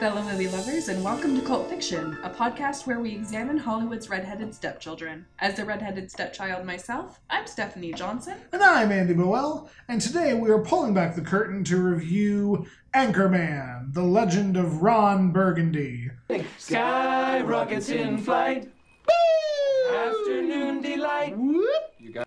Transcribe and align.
fellow 0.00 0.22
movie 0.22 0.48
lovers, 0.48 0.88
and 0.88 1.04
welcome 1.04 1.38
to 1.38 1.46
Cult 1.46 1.70
Fiction, 1.70 2.18
a 2.24 2.30
podcast 2.30 2.84
where 2.84 2.98
we 2.98 3.12
examine 3.12 3.56
Hollywood's 3.56 4.10
redheaded 4.10 4.52
stepchildren. 4.52 5.24
As 5.38 5.54
the 5.54 5.64
redheaded 5.64 6.10
stepchild 6.10 6.66
myself, 6.66 7.20
I'm 7.30 7.46
Stephanie 7.46 7.92
Johnson. 7.92 8.38
And 8.52 8.60
I'm 8.60 8.90
Andy 8.90 9.14
Boel, 9.14 9.68
and 9.86 10.00
today 10.00 10.34
we 10.34 10.50
are 10.50 10.58
pulling 10.58 10.94
back 10.94 11.14
the 11.14 11.20
curtain 11.20 11.62
to 11.64 11.76
review 11.76 12.66
Anchorman, 12.92 13.94
the 13.94 14.02
legend 14.02 14.56
of 14.56 14.82
Ron 14.82 15.30
Burgundy. 15.30 16.10
Sky 16.58 17.40
rockets 17.42 17.88
in 17.88 18.18
flight. 18.18 18.68
Afternoon 19.92 20.82
delight. 20.82 21.36
You 21.38 22.12
got 22.12 22.26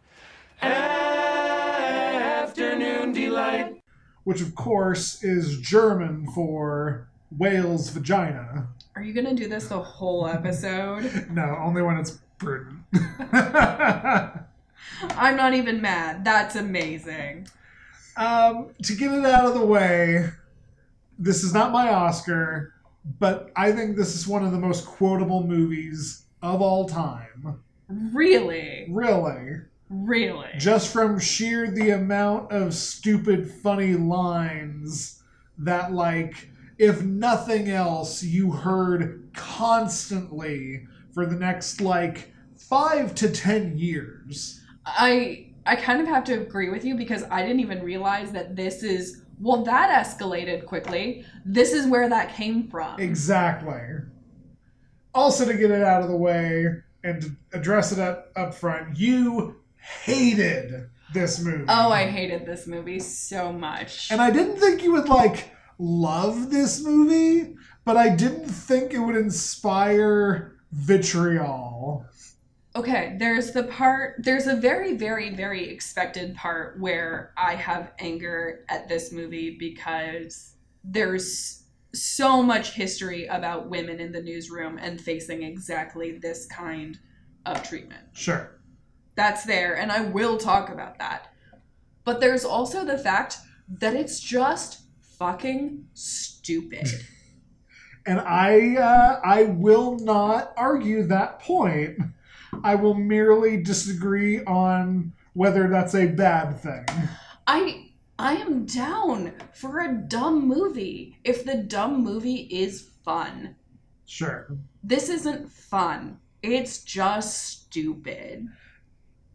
Afternoon 2.47 3.11
delight. 3.11 3.81
Which, 4.23 4.39
of 4.41 4.55
course, 4.55 5.21
is 5.21 5.59
German 5.59 6.27
for 6.34 7.09
whale's 7.36 7.90
vagina. 7.90 8.67
Are 8.95 9.02
you 9.04 9.13
gonna 9.13 9.36
do 9.36 9.48
this 9.48 9.67
the 9.67 9.80
whole 9.81 10.27
episode? 10.27 11.27
No, 11.31 11.58
only 11.62 11.81
when 11.81 11.98
it's 11.98 12.20
prudent. 12.40 12.80
I'm 15.12 15.36
not 15.36 15.53
even 15.53 15.81
mad. 15.81 16.23
That's 16.23 16.55
amazing. 16.55 17.48
um, 18.16 18.70
to 18.84 18.95
get 18.95 19.12
it 19.12 19.26
out 19.26 19.45
of 19.45 19.53
the 19.53 19.66
way, 19.66 20.30
this 21.20 21.44
is 21.44 21.53
not 21.53 21.72
my 21.72 21.90
Oscar, 21.94 22.73
but 23.20 23.52
I 23.55 23.72
think 23.72 23.95
this 23.95 24.16
is 24.16 24.28
one 24.28 24.44
of 24.44 24.52
the 24.52 24.58
most 24.59 24.86
quotable 24.86 25.45
movies 25.45 26.23
of 26.41 26.62
all 26.62 26.88
time. 26.88 27.59
Really? 27.88 28.88
Really. 28.89 29.62
Really? 29.89 30.50
just 30.58 30.91
from 30.91 31.17
sheer 31.17 31.72
the 31.72 31.91
amount 31.91 32.52
of 32.52 32.73
stupid 32.73 33.50
funny 33.50 33.94
lines 33.94 35.23
that 35.59 35.94
like 35.94 36.50
if 36.77 37.04
nothing 37.04 37.70
else 37.70 38.23
you 38.23 38.52
heard 38.52 39.30
constantly 39.33 40.86
for 41.14 41.25
the 41.25 41.36
next 41.36 41.81
like 41.81 42.31
5 42.58 43.16
to 43.16 43.31
10 43.31 43.78
years 43.78 44.61
I 44.86 45.48
I 45.66 45.75
kind 45.75 46.02
of 46.02 46.08
have 46.08 46.23
to 46.25 46.33
agree 46.33 46.70
with 46.70 46.86
you 46.86 46.95
because 46.95 47.23
I 47.30 47.42
didn't 47.42 47.59
even 47.59 47.83
realize 47.83 48.31
that 48.31 48.55
this 48.55 48.83
is 48.83 49.23
well 49.39 49.64
that 49.64 50.05
escalated 50.05 50.66
quickly. 50.66 51.25
This 51.45 51.73
is 51.73 51.86
where 51.86 52.08
that 52.08 52.33
came 52.36 52.70
from. 52.70 53.00
exactly 53.00 53.81
also 55.14 55.45
to 55.45 55.53
get 55.53 55.72
it 55.72 55.83
out 55.83 56.03
of 56.03 56.09
the 56.09 56.16
way 56.16 56.67
and 57.03 57.36
address 57.52 57.92
it 57.92 58.00
up, 58.00 58.31
up 58.36 58.53
front 58.53 58.98
you 58.98 59.58
hated 59.78 60.89
this 61.14 61.39
movie 61.44 61.66
Oh, 61.67 61.89
I 61.89 62.05
hated 62.05 62.45
this 62.45 62.67
movie 62.67 63.00
so 63.00 63.52
much. 63.52 64.11
And 64.11 64.22
I 64.22 64.30
didn't 64.30 64.58
think 64.58 64.83
you 64.83 64.92
would 64.94 65.09
like 65.09 65.52
love 65.80 66.50
this 66.50 66.83
movie, 66.83 67.56
but 67.86 67.97
I 67.97 68.09
didn't 68.09 68.47
think 68.47 68.94
it 68.94 69.00
would 69.00 69.16
inspire 69.16 70.58
vitriol. 70.72 72.06
Okay, 72.75 73.16
there's 73.17 73.52
the 73.52 73.64
part, 73.64 74.16
there's 74.20 74.45
a 74.45 74.55
very, 74.55 74.95
very, 74.95 75.31
very 75.31 75.67
expected 75.70 76.36
part 76.36 76.80
where 76.80 77.33
I 77.38 77.55
have 77.55 77.92
anger 77.98 78.66
at 78.70 78.88
this 78.88 79.11
movie 79.11 79.58
because 79.58 80.53
there's 80.83 81.64
so 81.94 82.44
much 82.44 82.73
history 82.73 83.25
about 83.28 83.70
women 83.70 84.00
in 84.00 84.11
the 84.11 84.22
newsroom 84.22 84.78
and 84.78 85.02
facing 85.02 85.42
exactly 85.42 86.20
this 86.20 86.45
kind 86.45 87.00
of 87.45 87.64
treatment. 87.64 88.03
Sure. 88.14 88.59
That's 89.16 89.44
there, 89.45 89.75
and 89.78 89.92
I 89.92 90.02
will 90.02 90.38
talk 90.38 90.70
about 90.70 91.00
that. 91.00 91.33
But 92.03 92.20
there's 92.20 92.45
also 92.45 92.86
the 92.86 92.98
fact 92.98 93.38
that 93.67 93.95
it's 93.95 94.20
just 94.20 94.81
fucking 95.18 95.88
stupid. 95.94 96.88
And 98.10 98.22
I 98.22 98.78
uh, 98.78 99.20
I 99.22 99.44
will 99.44 100.00
not 100.00 100.54
argue 100.56 101.04
that 101.04 101.42
point. 101.42 102.00
I 102.64 102.76
will 102.76 102.94
merely 102.94 103.61
disagree 103.61 104.42
on 104.45 105.11
whether 105.33 105.67
that's 105.67 105.94
a 105.94 106.08
bad 106.08 106.58
thing. 106.58 106.86
I 107.45 107.89
I 108.17 108.36
am 108.36 108.66
down 108.66 109.33
for 109.54 109.82
a 109.82 109.94
dumb 109.94 110.48
movie 110.48 111.17
if 111.26 111.44
the 111.44 111.58
dumb 111.58 112.02
movie 112.02 112.48
is 112.50 112.89
fun. 113.04 113.58
Sure. 114.06 114.58
This 114.82 115.10
isn't 115.10 115.52
fun. 115.52 116.20
It's 116.42 116.83
just 116.83 117.66
stupid. 117.66 118.48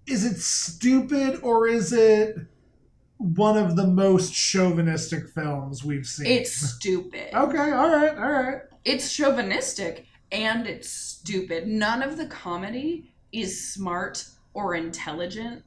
Is 0.06 0.24
it 0.24 0.38
stupid 0.38 1.40
or 1.42 1.68
is 1.68 1.92
it 1.92 2.38
one 3.22 3.56
of 3.56 3.76
the 3.76 3.86
most 3.86 4.32
chauvinistic 4.32 5.28
films 5.28 5.84
we've 5.84 6.06
seen? 6.06 6.26
It's 6.26 6.52
stupid. 6.52 7.34
Okay, 7.34 7.70
all 7.70 7.90
right, 7.90 8.16
all 8.16 8.32
right. 8.32 8.60
It's 8.84 9.14
chauvinistic 9.14 10.06
and 10.30 10.66
it's 10.66 10.88
stupid. 10.88 11.68
None 11.68 12.02
of 12.02 12.16
the 12.16 12.26
comedy 12.26 13.12
is 13.30 13.72
smart 13.72 14.26
or 14.54 14.74
intelligent. 14.74 15.62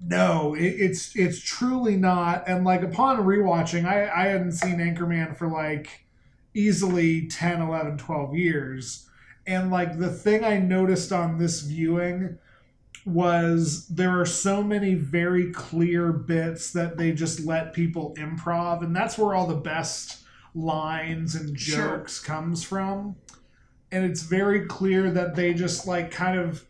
No, 0.00 0.54
it, 0.54 0.74
it's 0.78 1.16
it's 1.16 1.40
truly 1.40 1.96
not. 1.96 2.44
And 2.46 2.64
like 2.64 2.82
upon 2.82 3.18
rewatching, 3.18 3.86
I 3.86 4.08
I 4.08 4.28
hadn't 4.28 4.52
seen 4.52 4.76
Anchorman 4.76 5.36
for 5.36 5.48
like 5.48 6.06
easily 6.54 7.26
10, 7.28 7.60
11, 7.60 7.98
12 7.98 8.34
years. 8.34 9.08
And 9.46 9.70
like 9.70 9.98
the 9.98 10.10
thing 10.10 10.44
I 10.44 10.58
noticed 10.58 11.12
on 11.12 11.38
this 11.38 11.60
viewing 11.60 12.38
was 13.06 13.86
there 13.88 14.20
are 14.20 14.26
so 14.26 14.62
many 14.62 14.94
very 14.94 15.52
clear 15.52 16.12
bits 16.12 16.72
that 16.72 16.98
they 16.98 17.12
just 17.12 17.40
let 17.40 17.72
people 17.72 18.12
improv 18.18 18.82
and 18.82 18.94
that's 18.94 19.16
where 19.16 19.32
all 19.34 19.46
the 19.46 19.54
best 19.54 20.18
lines 20.54 21.34
and 21.36 21.58
Sure. 21.58 21.98
jokes 21.98 22.18
comes 22.18 22.64
from. 22.64 23.14
And 23.92 24.04
it's 24.04 24.22
very 24.22 24.66
clear 24.66 25.10
that 25.12 25.36
they 25.36 25.54
just 25.54 25.86
like 25.86 26.10
kind 26.10 26.38
of 26.38 26.64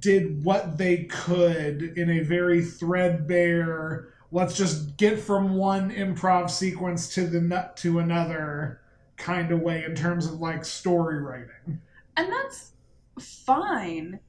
did 0.00 0.44
what 0.44 0.76
they 0.76 1.04
could 1.04 1.82
in 1.96 2.10
a 2.10 2.20
very 2.20 2.62
threadbare 2.62 4.08
let's 4.32 4.54
just 4.56 4.96
get 4.98 5.18
from 5.18 5.54
one 5.56 5.90
improv 5.90 6.50
sequence 6.50 7.12
to 7.14 7.26
the 7.26 7.40
nut 7.40 7.76
to 7.78 7.98
another 7.98 8.80
kind 9.16 9.50
of 9.50 9.60
way 9.60 9.82
in 9.84 9.94
terms 9.94 10.26
of 10.26 10.34
like 10.34 10.64
story 10.64 11.18
writing 11.20 11.80
And 12.16 12.30
that's 12.30 12.72
fine, 13.18 14.20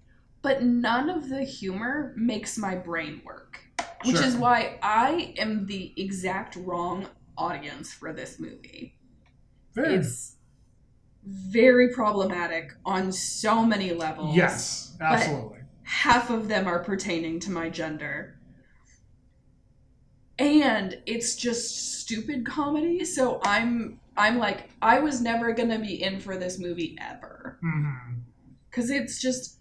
but 0.41 0.63
none 0.63 1.09
of 1.09 1.29
the 1.29 1.43
humor 1.43 2.13
makes 2.17 2.57
my 2.57 2.75
brain 2.75 3.21
work. 3.25 3.59
Which 4.05 4.17
Sure. 4.17 4.25
is 4.25 4.35
why 4.35 4.79
I 4.81 5.33
am 5.37 5.65
the 5.67 5.93
exact 5.95 6.55
wrong 6.55 7.07
audience 7.37 7.93
for 7.93 8.13
this 8.13 8.39
movie. 8.39 8.97
Very- 9.73 9.95
It's 9.95 10.37
very 11.23 11.89
problematic 11.93 12.73
on 12.85 13.11
so 13.11 13.63
many 13.65 13.93
levels. 13.93 14.35
yes 14.35 14.97
absolutely 14.99 15.59
Half 15.83 16.29
of 16.31 16.47
them 16.47 16.67
are 16.67 16.79
pertaining 16.83 17.39
to 17.41 17.51
my 17.51 17.69
gender. 17.69 18.39
And 20.39 21.01
it's 21.05 21.35
just 21.35 21.99
stupid 22.01 22.45
comedy, 22.45 23.05
so 23.05 23.39
I'm 23.43 23.99
I'm 24.17 24.37
like 24.39 24.69
I 24.81 24.99
was 24.99 25.21
never 25.21 25.53
going 25.53 25.69
to 25.69 25.79
be 25.79 26.01
in 26.01 26.19
for 26.19 26.37
this 26.37 26.57
movie 26.59 26.97
ever. 26.99 27.57
hmm 27.61 28.19
because 28.69 28.89
it's 28.89 29.21
just 29.21 29.59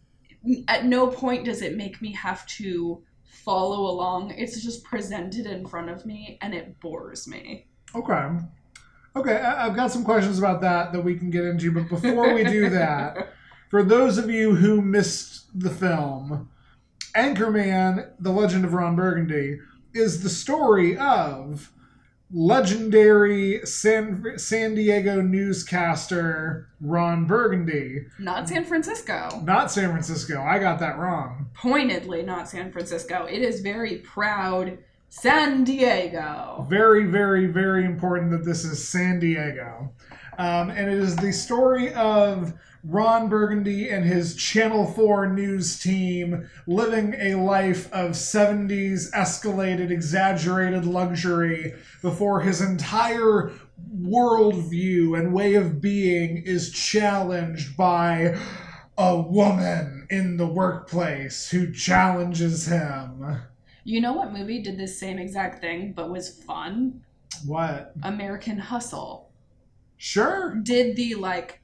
at 0.68 0.84
no 0.86 1.06
point 1.08 1.44
does 1.44 1.62
it 1.62 1.76
make 1.76 2.00
me 2.00 2.12
have 2.12 2.46
to 2.46 3.02
follow 3.24 3.90
along. 3.90 4.32
It's 4.32 4.62
just 4.62 4.84
presented 4.84 5.46
in 5.46 5.66
front 5.66 5.90
of 5.90 6.04
me 6.04 6.38
and 6.40 6.54
it 6.54 6.78
bores 6.80 7.26
me. 7.26 7.66
Okay. 7.94 8.28
Okay 9.16 9.36
I- 9.36 9.66
i've 9.66 9.74
got 9.74 9.90
some 9.90 10.04
questions 10.04 10.38
about 10.38 10.60
that 10.60 10.92
that 10.92 11.02
we 11.02 11.16
can 11.16 11.30
get 11.30 11.44
into 11.44 11.72
but 11.72 11.88
before 11.88 12.32
we 12.32 12.44
do 12.44 12.70
that 12.70 13.32
for 13.68 13.82
those 13.82 14.18
of 14.18 14.30
you 14.30 14.54
who 14.54 14.80
missed 14.80 15.46
the 15.58 15.70
film 15.70 16.48
anchorman 17.16 18.08
the 18.20 18.30
legend 18.30 18.64
of 18.64 18.72
ron 18.72 18.94
burgundy 18.94 19.58
is 19.94 20.22
the 20.22 20.28
story 20.28 20.96
of 20.96 21.72
legendary 22.32 23.60
san, 23.64 24.34
san 24.36 24.74
diego 24.74 25.20
newscaster 25.20 26.68
ron 26.80 27.26
burgundy. 27.26 28.06
Not 28.18 28.48
san 28.48 28.64
francisco. 28.64 29.40
Not 29.44 29.70
san 29.70 29.90
francisco. 29.90 30.40
I 30.42 30.58
got 30.58 30.78
that 30.80 30.98
wrong. 30.98 31.50
Pointedly 31.54 32.22
not 32.22 32.48
san 32.48 32.70
francisco. 32.70 33.26
It 33.26 33.42
is 33.42 33.60
very 33.60 33.96
proud 33.96 34.78
san 35.08 35.64
diego. 35.64 36.66
Very, 36.70 37.04
very, 37.04 37.46
very 37.46 37.84
important 37.84 38.30
that 38.30 38.44
this 38.44 38.64
is 38.64 38.86
San 38.86 39.18
Diego. 39.18 39.92
Um, 40.38 40.70
and 40.70 40.90
it 40.90 40.98
is 40.98 41.16
the 41.16 41.32
story 41.32 41.92
of 41.94 42.54
Ron 42.82 43.28
Burgundy 43.28 43.88
and 43.90 44.04
his 44.04 44.34
Channel 44.34 44.86
4 44.86 45.28
news 45.28 45.78
team 45.78 46.48
living 46.66 47.14
a 47.18 47.34
life 47.34 47.92
of 47.92 48.12
70s 48.12 49.10
escalated, 49.12 49.90
exaggerated 49.90 50.86
luxury 50.86 51.74
before 52.00 52.40
his 52.40 52.60
entire 52.60 53.52
worldview 54.02 55.18
and 55.18 55.32
way 55.34 55.54
of 55.54 55.80
being 55.80 56.38
is 56.38 56.70
challenged 56.70 57.76
by 57.76 58.36
a 58.96 59.20
woman 59.20 60.06
in 60.10 60.36
the 60.36 60.46
workplace 60.46 61.50
who 61.50 61.72
challenges 61.72 62.66
him. 62.66 63.40
you 63.84 64.00
know 64.00 64.12
what 64.12 64.32
movie 64.32 64.62
did 64.62 64.76
this 64.78 64.98
same 64.98 65.18
exact 65.18 65.60
thing 65.60 65.92
but 65.94 66.10
was 66.10 66.42
fun 66.44 67.00
What? 67.46 67.92
american 68.02 68.58
hustle 68.58 69.30
Sure. 69.96 70.54
did 70.62 70.96
the 70.96 71.14
like 71.14 71.59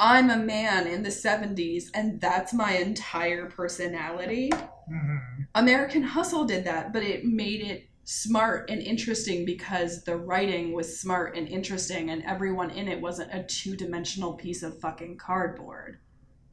I'm 0.00 0.30
a 0.30 0.36
man 0.38 0.86
in 0.86 1.02
the 1.02 1.10
70s 1.10 1.90
and 1.92 2.18
that's 2.22 2.54
my 2.54 2.72
entire 2.72 3.46
personality. 3.46 4.50
hmm 4.88 5.16
American 5.54 6.02
Hustle 6.02 6.44
did 6.44 6.64
that, 6.64 6.92
but 6.92 7.02
it 7.02 7.24
made 7.24 7.60
it 7.60 7.88
smart 8.04 8.70
and 8.70 8.80
interesting 8.80 9.44
because 9.44 10.04
the 10.04 10.16
writing 10.16 10.72
was 10.72 11.00
smart 11.00 11.36
and 11.36 11.46
interesting 11.48 12.10
and 12.10 12.22
everyone 12.24 12.70
in 12.70 12.88
it 12.88 13.00
wasn't 13.00 13.34
a 13.34 13.42
two-dimensional 13.42 14.34
piece 14.34 14.62
of 14.62 14.80
fucking 14.80 15.16
cardboard. 15.16 15.98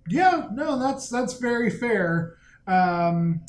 Yeah, 0.09 0.47
no, 0.51 0.79
that's 0.79 1.09
that's 1.09 1.33
very 1.37 1.69
fair. 1.69 2.35
Um, 2.65 3.41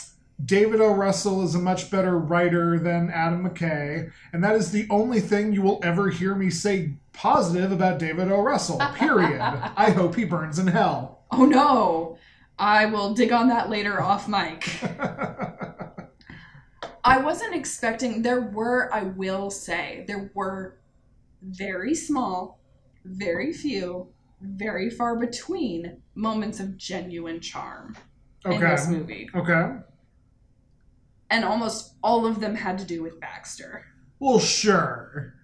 David 0.45 0.81
O. 0.81 0.93
Russell 0.93 1.43
is 1.43 1.55
a 1.55 1.59
much 1.59 1.91
better 1.91 2.19
writer 2.19 2.79
than 2.79 3.11
Adam 3.11 3.49
McKay, 3.49 4.13
and 4.33 4.45
that 4.45 4.55
is 4.55 4.71
the 4.71 4.87
only 4.91 5.21
thing 5.21 5.53
you 5.53 5.63
will 5.63 5.81
ever 5.83 6.11
hear 6.11 6.35
me 6.35 6.51
say 6.51 6.95
positive 7.19 7.73
about 7.73 7.99
David 7.99 8.31
O. 8.31 8.41
Russell. 8.41 8.79
Period. 8.95 9.41
I 9.77 9.91
hope 9.91 10.15
he 10.15 10.25
burns 10.25 10.61
in 10.61 10.69
hell. 10.69 11.25
Oh 11.33 11.45
no. 11.45 12.17
I 12.59 12.87
will 12.87 13.13
dig 13.13 13.33
on 13.33 13.49
that 13.49 13.69
later 13.69 14.01
off 14.01 14.29
mic. 14.29 14.81
I 17.05 17.19
wasn't 17.19 17.57
expecting 17.57 18.23
there 18.23 18.41
were 18.41 18.89
I 18.95 19.03
will 19.03 19.51
say 19.51 20.05
there 20.07 20.31
were 20.35 20.79
very 21.43 21.95
small, 21.95 22.61
very 23.05 23.53
few, 23.53 24.09
very 24.41 24.89
far 24.89 25.17
between 25.17 26.01
moments 26.15 26.61
of 26.61 26.77
genuine 26.77 27.41
charm 27.41 27.97
in 28.45 28.61
this 28.61 28.87
okay. 28.87 28.97
movie. 28.97 29.29
Okay. 29.35 29.71
And 31.31 31.45
almost 31.45 31.95
all 32.01 32.27
of 32.27 32.39
them 32.39 32.55
had 32.55 32.79
to 32.79 32.85
do 32.85 33.03
with 33.03 33.19
Baxter 33.19 33.85
Well, 34.21 34.39
sure. 34.39 35.35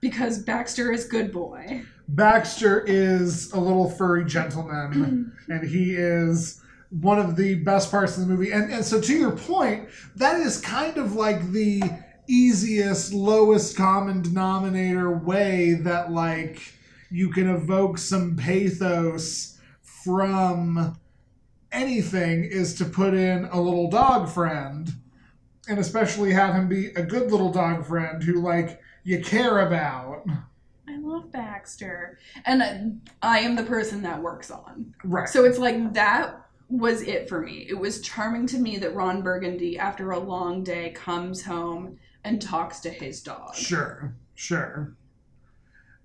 Because 0.00 0.38
Baxter 0.38 0.92
is 0.92 1.04
good 1.04 1.32
boy. 1.32 1.82
Baxter 2.08 2.84
is 2.86 3.52
a 3.52 3.60
little 3.60 3.88
furry 3.88 4.24
gentleman, 4.24 5.32
and 5.48 5.68
he 5.68 5.94
is 5.94 6.60
one 6.90 7.18
of 7.18 7.36
the 7.36 7.56
best 7.56 7.90
parts 7.90 8.16
of 8.16 8.26
the 8.26 8.34
movie. 8.34 8.50
And, 8.50 8.72
and 8.72 8.84
so, 8.84 9.00
to 9.00 9.14
your 9.14 9.32
point, 9.32 9.88
that 10.16 10.40
is 10.40 10.60
kind 10.60 10.96
of 10.96 11.14
like 11.14 11.52
the 11.52 11.82
easiest, 12.28 13.12
lowest 13.12 13.76
common 13.76 14.22
denominator 14.22 15.10
way 15.10 15.74
that, 15.74 16.12
like, 16.12 16.60
you 17.10 17.30
can 17.30 17.48
evoke 17.48 17.98
some 17.98 18.36
pathos 18.36 19.58
from 19.82 20.96
anything 21.72 22.44
is 22.44 22.74
to 22.74 22.84
put 22.84 23.14
in 23.14 23.44
a 23.46 23.60
little 23.60 23.88
dog 23.88 24.28
friend, 24.28 24.92
and 25.68 25.78
especially 25.78 26.32
have 26.32 26.54
him 26.54 26.68
be 26.68 26.88
a 26.88 27.02
good 27.02 27.30
little 27.30 27.52
dog 27.52 27.86
friend 27.86 28.22
who, 28.22 28.40
like, 28.40 28.80
you 29.04 29.20
care 29.20 29.66
about. 29.66 30.24
I 30.88 30.98
love 30.98 31.30
Baxter. 31.30 32.18
And 32.44 33.00
I 33.22 33.40
am 33.40 33.56
the 33.56 33.62
person 33.62 34.02
that 34.02 34.20
works 34.20 34.50
on. 34.50 34.94
Right. 35.04 35.28
So 35.28 35.44
it's 35.44 35.58
like 35.58 35.94
that 35.94 36.36
was 36.68 37.02
it 37.02 37.28
for 37.28 37.40
me. 37.40 37.66
It 37.68 37.78
was 37.78 38.00
charming 38.00 38.46
to 38.48 38.58
me 38.58 38.76
that 38.78 38.94
Ron 38.94 39.22
Burgundy, 39.22 39.78
after 39.78 40.12
a 40.12 40.18
long 40.18 40.62
day, 40.62 40.90
comes 40.90 41.44
home 41.44 41.98
and 42.24 42.40
talks 42.40 42.80
to 42.80 42.90
his 42.90 43.22
dog. 43.22 43.54
Sure, 43.54 44.14
sure. 44.34 44.94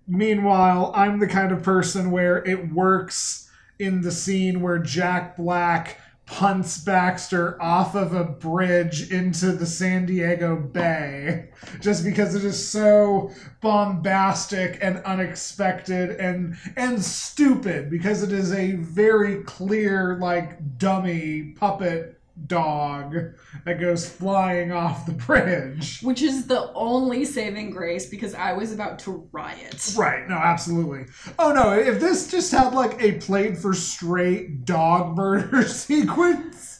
Meanwhile, 0.07 0.91
I'm 0.95 1.19
the 1.19 1.27
kind 1.27 1.51
of 1.51 1.63
person 1.63 2.11
where 2.11 2.37
it 2.45 2.71
works 2.71 3.49
in 3.79 4.01
the 4.01 4.11
scene 4.11 4.61
where 4.61 4.79
Jack 4.79 5.35
Black 5.35 5.99
punts 6.25 6.79
Baxter 6.79 7.61
off 7.61 7.95
of 7.95 8.13
a 8.13 8.23
bridge 8.23 9.11
into 9.11 9.51
the 9.51 9.65
San 9.65 10.05
Diego 10.05 10.55
Bay 10.55 11.49
just 11.79 12.03
because 12.03 12.35
it 12.35 12.43
is 12.43 12.67
so 12.67 13.31
bombastic 13.61 14.77
and 14.81 14.97
unexpected 15.05 16.11
and 16.19 16.57
and 16.75 17.03
stupid 17.03 17.89
because 17.89 18.23
it 18.23 18.31
is 18.31 18.51
a 18.51 18.73
very 18.73 19.43
clear 19.43 20.17
like 20.19 20.77
dummy 20.77 21.53
puppet 21.57 22.19
dog 22.47 23.15
that 23.63 23.79
goes 23.79 24.09
flying 24.09 24.71
off 24.71 25.05
the 25.05 25.13
bridge. 25.13 26.01
Which 26.01 26.21
is 26.21 26.47
the 26.47 26.71
only 26.73 27.25
saving 27.25 27.71
grace 27.71 28.07
because 28.07 28.33
I 28.33 28.53
was 28.53 28.73
about 28.73 28.99
to 28.99 29.27
riot. 29.31 29.93
Right, 29.97 30.27
no, 30.27 30.35
absolutely. 30.35 31.05
Oh 31.39 31.53
no, 31.53 31.71
if 31.73 31.99
this 31.99 32.29
just 32.29 32.51
had 32.51 32.73
like 32.73 33.01
a 33.01 33.13
played 33.13 33.57
for 33.57 33.73
straight 33.73 34.65
dog 34.65 35.15
murder 35.15 35.63
sequence, 35.67 36.74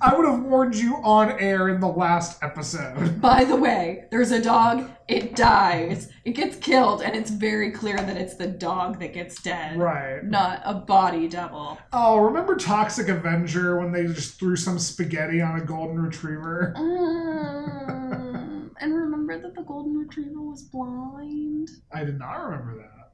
I 0.00 0.14
would 0.14 0.26
have 0.26 0.42
warned 0.42 0.74
you 0.74 0.96
on 1.02 1.38
air 1.40 1.68
in 1.68 1.80
the 1.80 1.88
last 1.88 2.42
episode. 2.42 3.20
By 3.20 3.44
the 3.44 3.56
way, 3.56 4.04
there's 4.10 4.30
a 4.30 4.40
dog, 4.40 4.90
it 5.08 5.34
dies, 5.36 6.10
it 6.24 6.32
gets 6.32 6.56
killed, 6.56 7.02
and 7.02 7.14
it's 7.14 7.30
very 7.30 7.70
clear 7.70 7.96
that 7.96 8.16
it's 8.16 8.34
the 8.36 8.46
dog 8.46 8.98
that 9.00 9.12
gets 9.12 9.40
dead. 9.42 9.78
Right. 9.78 10.22
Not 10.24 10.62
a 10.64 10.74
body 10.74 11.28
double. 11.28 11.78
Oh, 11.92 12.18
remember 12.18 12.56
Toxic 12.56 13.08
Avenger 13.08 13.78
when 13.78 13.92
they 13.92 14.06
just 14.06 14.38
threw 14.38 14.56
some 14.56 14.78
spaghetti 14.78 15.40
on 15.40 15.60
a 15.60 15.64
golden 15.64 15.98
retriever? 16.00 16.72
Um, 16.76 18.70
and 18.80 18.94
remember 18.94 19.40
that 19.40 19.54
the 19.54 19.62
golden 19.62 19.96
retriever 19.96 20.40
was 20.40 20.62
blind? 20.62 21.68
I 21.92 22.04
did 22.04 22.18
not 22.18 22.34
remember 22.36 22.76
that. 22.76 23.12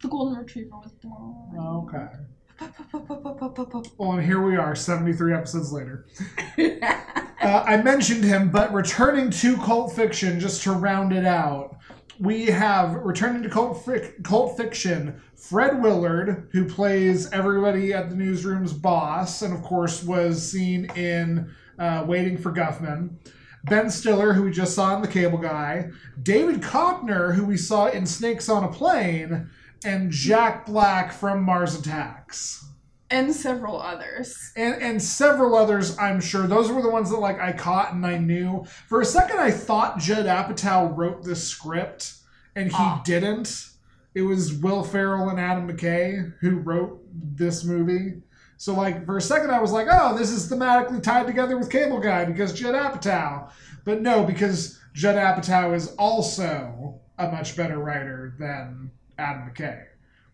The 0.00 0.08
golden 0.08 0.38
retriever 0.38 0.76
was 0.76 0.92
blind. 0.92 1.56
Oh, 1.58 1.88
okay. 1.88 2.06
Well, 3.98 4.12
and 4.12 4.24
here 4.24 4.42
we 4.42 4.56
are, 4.56 4.74
73 4.74 5.34
episodes 5.34 5.72
later. 5.72 6.06
Uh, 7.40 7.62
I 7.66 7.76
mentioned 7.80 8.24
him, 8.24 8.50
but 8.50 8.72
returning 8.72 9.30
to 9.30 9.56
cult 9.58 9.92
fiction, 9.94 10.40
just 10.40 10.62
to 10.64 10.72
round 10.72 11.12
it 11.12 11.24
out, 11.24 11.76
we 12.18 12.46
have 12.46 12.94
returning 12.94 13.44
to 13.44 13.48
cult, 13.48 13.84
fic- 13.86 14.24
cult 14.24 14.56
fiction 14.56 15.22
Fred 15.36 15.80
Willard, 15.80 16.48
who 16.52 16.64
plays 16.64 17.30
everybody 17.30 17.94
at 17.94 18.10
the 18.10 18.16
newsroom's 18.16 18.72
boss, 18.72 19.42
and 19.42 19.54
of 19.54 19.62
course 19.62 20.02
was 20.02 20.50
seen 20.50 20.86
in 20.96 21.48
uh, 21.78 22.04
Waiting 22.08 22.36
for 22.36 22.52
Guffman. 22.52 23.10
Ben 23.64 23.88
Stiller, 23.88 24.32
who 24.32 24.42
we 24.42 24.50
just 24.50 24.74
saw 24.74 24.96
in 24.96 25.02
The 25.02 25.08
Cable 25.08 25.38
Guy. 25.38 25.90
David 26.22 26.60
Koechner, 26.60 27.34
who 27.34 27.44
we 27.44 27.56
saw 27.56 27.86
in 27.86 28.04
Snakes 28.04 28.48
on 28.48 28.64
a 28.64 28.68
Plane. 28.68 29.48
And 29.84 30.10
Jack 30.10 30.66
Black 30.66 31.12
from 31.12 31.42
Mars 31.42 31.78
Attacks. 31.78 32.64
And 33.10 33.34
several 33.34 33.80
others. 33.80 34.52
and 34.54 34.82
and 34.82 35.02
several 35.02 35.54
others 35.56 35.96
i'm 35.98 36.20
sure. 36.20 36.46
Those 36.46 36.70
were 36.70 36.82
the 36.82 36.90
ones 36.90 37.08
that 37.10 37.16
like 37.18 37.40
i 37.40 37.52
caught 37.52 37.94
and 37.94 38.04
i 38.04 38.18
knew. 38.18 38.66
For 38.86 39.00
a 39.00 39.04
second 39.06 39.38
i 39.38 39.50
thought 39.50 39.98
judd 39.98 40.26
apatow 40.26 40.94
wrote 40.94 41.24
this 41.24 41.42
script 41.48 42.12
and 42.54 42.68
he 42.68 42.76
Ah. 42.76 43.00
didn't. 43.06 43.68
It 44.14 44.22
was 44.22 44.52
will 44.52 44.82
ferrell 44.84 45.30
and 45.30 45.40
adam 45.40 45.68
mckay 45.74 46.34
who 46.40 46.56
wrote 46.58 47.00
this 47.14 47.64
movie. 47.64 48.20
So 48.58 48.74
like 48.74 49.06
for 49.06 49.16
a 49.16 49.22
second 49.22 49.52
i 49.52 49.58
was 49.60 49.72
like 49.72 49.86
oh 49.90 50.18
this 50.18 50.30
is 50.30 50.50
thematically 50.52 51.02
tied 51.02 51.26
together 51.26 51.56
with 51.56 51.70
cable 51.70 52.00
guy 52.00 52.26
because 52.26 52.52
judd 52.52 52.74
apatow. 52.74 53.50
But 53.86 54.02
no 54.02 54.22
because 54.22 54.78
judd 54.92 55.16
apatow 55.16 55.74
is 55.74 55.94
also 55.98 57.00
a 57.16 57.30
much 57.32 57.56
better 57.56 57.78
writer 57.78 58.34
than 58.38 58.90
adam 59.18 59.50
mckay 59.50 59.84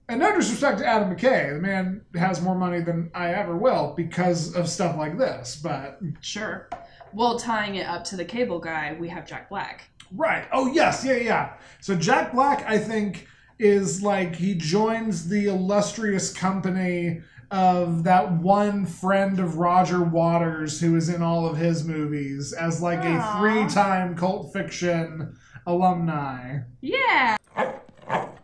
and 0.09 0.21
no 0.21 0.35
disrespect 0.35 0.79
to 0.79 0.87
Adam 0.87 1.15
McKay, 1.15 1.55
the 1.55 1.61
man 1.61 2.03
has 2.15 2.43
more 2.43 2.55
money 2.55 2.81
than 2.81 3.11
I 3.15 3.31
ever 3.33 3.57
will 3.57 3.95
because 3.97 4.55
of 4.55 4.69
stuff 4.69 4.97
like 4.97 5.17
this. 5.17 5.59
But 5.63 5.99
Sure. 6.21 6.69
Well, 7.13 7.39
tying 7.39 7.77
it 7.77 7.87
up 7.87 8.05
to 8.05 8.17
the 8.17 8.25
cable 8.25 8.59
guy, 8.59 8.97
we 8.99 9.09
have 9.09 9.27
Jack 9.27 9.49
Black. 9.49 9.89
right, 10.15 10.47
oh 10.53 10.67
yes, 10.73 11.05
yeah, 11.05 11.17
yeah. 11.17 11.53
So 11.81 11.95
Jack 11.95 12.33
Black, 12.33 12.65
I 12.69 12.79
think, 12.79 13.29
is 13.59 14.03
like 14.03 14.37
he 14.37 14.55
joins 14.55 15.29
the 15.29 15.47
illustrious 15.47 16.33
company 16.33 17.23
of 17.51 18.05
that 18.05 18.33
one 18.33 18.85
friend 18.85 19.39
of 19.39 19.57
Roger 19.59 20.03
Waters 20.03 20.81
who 20.81 20.97
is 20.97 21.09
in 21.09 21.23
all 21.23 21.47
of 21.47 21.57
his 21.57 21.85
movies 21.85 22.53
as 22.53 22.83
like 22.83 23.05
a 23.05 23.17
Aw. 23.17 23.39
three-time 23.39 24.17
cult 24.17 24.53
fiction 24.53 25.37
alumni. 25.67 26.59
Yeah. 26.81 27.37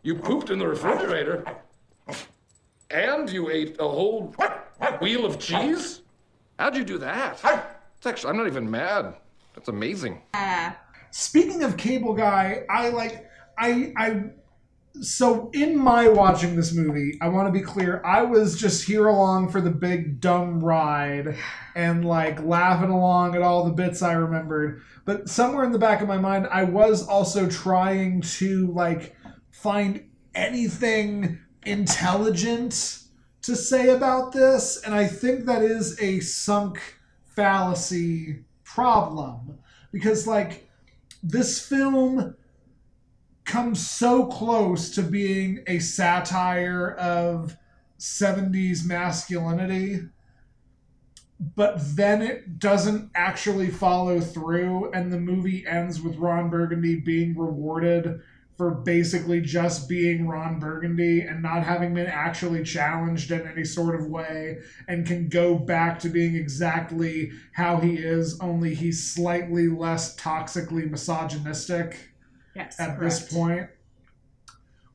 You 0.03 0.15
pooped 0.15 0.51
in 0.51 0.59
the 0.59 0.67
refrigerator. 0.67 1.45
And 2.91 3.31
you 3.31 3.51
ate 3.51 3.77
a 3.79 3.89
whole 3.89 4.35
wheel 5.01 5.25
of 5.25 5.39
cheese? 5.39 6.03
How'd 6.59 6.77
you 6.77 6.85
do 6.85 6.99
that? 6.99 7.41
It's 7.97 8.07
actually, 8.07 8.31
I'm 8.31 8.37
not 8.37 8.47
even 8.47 8.71
mad. 8.71 9.15
That's 9.55 9.69
amazing. 9.69 10.23
Ah. 10.35 10.77
Speaking 11.11 11.63
of 11.63 11.77
Cable 11.77 12.15
Guy, 12.15 12.65
I 12.71 12.89
like 12.89 13.29
I 13.59 13.93
I 13.97 14.25
so 15.01 15.51
in 15.53 15.79
my 15.79 16.09
watching 16.09 16.57
this 16.57 16.75
movie, 16.75 17.17
I 17.21 17.29
want 17.29 17.47
to 17.49 17.53
be 17.53 17.65
clear, 17.65 18.03
I 18.05 18.23
was 18.23 18.59
just 18.59 18.85
here 18.85 19.07
along 19.07 19.51
for 19.51 19.61
the 19.61 19.71
big 19.71 20.21
dumb 20.21 20.63
ride 20.63 21.37
and 21.75 22.05
like 22.05 22.43
laughing 22.43 22.91
along 22.91 23.35
at 23.35 23.43
all 23.43 23.65
the 23.65 23.73
bits 23.73 24.03
I 24.03 24.13
remembered. 24.13 24.83
But 25.05 25.29
somewhere 25.29 25.65
in 25.65 25.73
the 25.73 25.79
back 25.79 26.01
of 26.01 26.09
my 26.09 26.19
mind, 26.19 26.49
I 26.51 26.65
was 26.65 27.07
also 27.07 27.49
trying 27.49 28.21
to 28.23 28.73
like 28.73 29.17
find 29.63 30.09
anything 30.35 31.39
intelligent 31.65 32.99
to 33.43 33.55
say 33.55 33.91
about 33.91 34.33
this, 34.33 34.81
and 34.83 34.95
I 34.95 35.07
think 35.07 35.45
that 35.45 35.63
is 35.63 36.01
a 36.01 36.21
sunk 36.21 36.81
fallacy 37.25 38.45
problem. 38.65 39.59
Because 39.93 40.27
like 40.27 40.69
this 41.23 41.61
film 41.67 42.37
comes 43.45 43.87
so 43.87 44.27
close 44.27 44.91
to 44.91 45.03
being 45.03 45.63
a 45.67 45.79
satire 45.79 46.93
of 46.93 47.57
70s 47.99 48.87
masculinity 48.87 50.01
but 51.57 51.79
then 51.97 52.21
it 52.21 52.59
doesn't 52.59 53.11
actually 53.15 53.71
follow 53.71 54.21
through 54.21 54.91
and 54.93 55.11
the 55.11 55.19
movie 55.19 55.67
ends 55.67 56.01
with 56.03 56.17
Ron 56.17 56.51
Burgundy 56.51 57.01
being 57.01 57.37
rewarded 57.37 58.21
for 58.61 58.73
basically 58.73 59.41
just 59.41 59.89
being 59.89 60.29
Ron 60.29 60.59
Burgundy 60.59 61.23
and 61.23 61.41
not 61.41 61.63
having 61.63 61.95
been 61.95 62.09
actually 62.09 62.63
challenged 62.63 63.31
in 63.31 63.49
any 63.49 63.65
sort 63.65 63.99
of 63.99 64.09
way 64.09 64.59
and 64.87 65.07
can 65.07 65.31
go 65.31 65.55
back 65.55 65.99
to 66.01 66.11
being 66.11 66.35
exactly 66.35 67.31
how 67.55 67.79
he 67.79 67.95
is 67.95 68.39
only 68.39 68.75
he's 68.75 69.15
slightly 69.15 69.67
less 69.67 70.15
toxically 70.17 70.91
misogynistic 70.91 72.11
Yes. 72.55 72.79
at 72.79 72.99
correct. 72.99 73.01
this 73.01 73.33
point. 73.33 73.71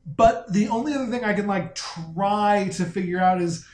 But 0.06 0.52
the 0.52 0.68
only 0.68 0.94
other 0.94 1.06
thing 1.06 1.24
I 1.24 1.34
can 1.34 1.48
like 1.48 1.74
try 1.74 2.68
to 2.74 2.84
figure 2.84 3.18
out 3.18 3.42
is 3.42 3.66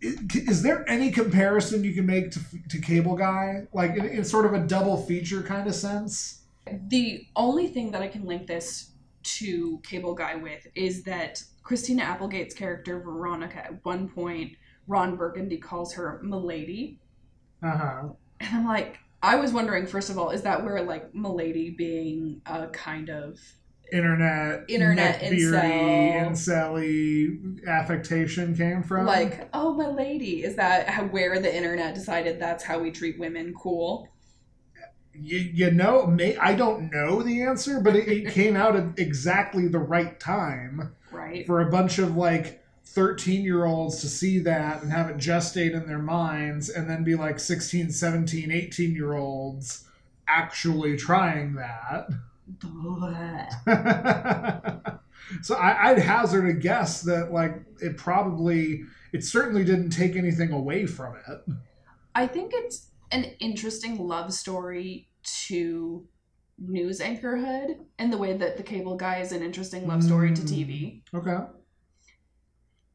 is 0.00 0.62
there 0.62 0.88
any 0.88 1.10
comparison 1.10 1.82
you 1.82 1.94
can 1.94 2.06
make 2.06 2.30
to, 2.30 2.40
to 2.68 2.80
Cable 2.80 3.16
Guy, 3.16 3.66
like 3.72 3.96
in, 3.96 4.04
in 4.04 4.24
sort 4.24 4.46
of 4.46 4.52
a 4.54 4.64
double 4.64 4.98
feature 4.98 5.42
kind 5.42 5.66
of 5.66 5.74
sense? 5.74 6.42
The 6.86 7.26
only 7.34 7.66
thing 7.66 7.90
that 7.90 8.02
I 8.02 8.06
can 8.06 8.24
link 8.24 8.46
this 8.46 8.91
to 9.22 9.80
Cable 9.84 10.14
Guy 10.14 10.36
with 10.36 10.66
is 10.74 11.02
that 11.04 11.42
Christina 11.62 12.02
Applegate's 12.02 12.54
character 12.54 13.00
Veronica 13.00 13.64
at 13.64 13.84
one 13.84 14.08
point 14.08 14.52
Ron 14.86 15.16
Burgundy 15.16 15.58
calls 15.58 15.94
her 15.94 16.20
Milady. 16.22 16.98
Uh 17.62 17.76
huh. 17.76 18.02
And 18.40 18.56
I'm 18.56 18.66
like, 18.66 18.98
I 19.22 19.36
was 19.36 19.52
wondering, 19.52 19.86
first 19.86 20.10
of 20.10 20.18
all, 20.18 20.30
is 20.30 20.42
that 20.42 20.64
where 20.64 20.82
like 20.82 21.14
Milady 21.14 21.70
being 21.70 22.42
a 22.46 22.66
kind 22.68 23.08
of 23.08 23.38
Internet, 23.92 24.70
Internet 24.70 25.20
incel. 25.20 26.30
incel 26.30 27.68
affectation 27.68 28.56
came 28.56 28.82
from. 28.82 29.04
like, 29.04 29.48
oh 29.52 29.74
my 29.74 29.88
lady, 29.88 30.44
is 30.44 30.56
that 30.56 30.88
how, 30.88 31.04
where 31.04 31.38
the 31.38 31.54
internet 31.54 31.94
decided 31.94 32.40
that's 32.40 32.64
how 32.64 32.78
we 32.78 32.90
treat 32.90 33.18
women? 33.18 33.52
Cool. 33.54 34.08
You, 35.14 35.38
you 35.38 35.70
know, 35.70 36.06
may, 36.06 36.36
I 36.36 36.54
don't 36.54 36.90
know 36.90 37.22
the 37.22 37.42
answer, 37.42 37.80
but 37.80 37.96
it, 37.96 38.08
it 38.08 38.32
came 38.32 38.56
out 38.56 38.76
at 38.76 38.98
exactly 38.98 39.68
the 39.68 39.78
right 39.78 40.18
time. 40.18 40.94
Right. 41.10 41.46
for 41.46 41.60
a 41.60 41.70
bunch 41.70 41.98
of 41.98 42.16
like 42.16 42.64
13 42.86 43.44
year 43.44 43.64
olds 43.64 44.00
to 44.00 44.08
see 44.08 44.38
that 44.40 44.82
and 44.82 44.90
have 44.90 45.10
it 45.10 45.18
gestate 45.18 45.74
in 45.74 45.86
their 45.86 45.98
minds 45.98 46.68
and 46.68 46.88
then 46.88 47.04
be 47.04 47.14
like 47.14 47.38
16 47.38 47.90
17 47.90 48.50
18 48.50 48.94
year 48.94 49.14
olds 49.14 49.84
actually 50.26 50.96
trying 50.96 51.54
that 51.54 52.08
so 55.42 55.54
I, 55.54 55.90
i'd 55.90 55.98
hazard 55.98 56.48
a 56.48 56.54
guess 56.54 57.02
that 57.02 57.32
like 57.32 57.62
it 57.80 57.96
probably 57.96 58.84
it 59.12 59.24
certainly 59.24 59.64
didn't 59.64 59.90
take 59.90 60.16
anything 60.16 60.50
away 60.50 60.86
from 60.86 61.16
it 61.28 61.54
I 62.14 62.26
think 62.26 62.52
it's 62.54 62.88
an 63.12 63.24
interesting 63.40 63.98
love 64.08 64.32
story 64.32 65.08
to 65.46 66.06
news 66.58 67.00
anchorhood 67.00 67.76
and 67.98 68.12
the 68.12 68.18
way 68.18 68.36
that 68.36 68.56
the 68.56 68.62
cable 68.62 68.96
guy 68.96 69.18
is 69.18 69.32
an 69.32 69.42
interesting 69.42 69.86
love 69.86 70.02
story 70.02 70.32
to 70.34 70.42
Mm. 70.42 70.48
TV. 70.48 71.02
okay 71.14 71.38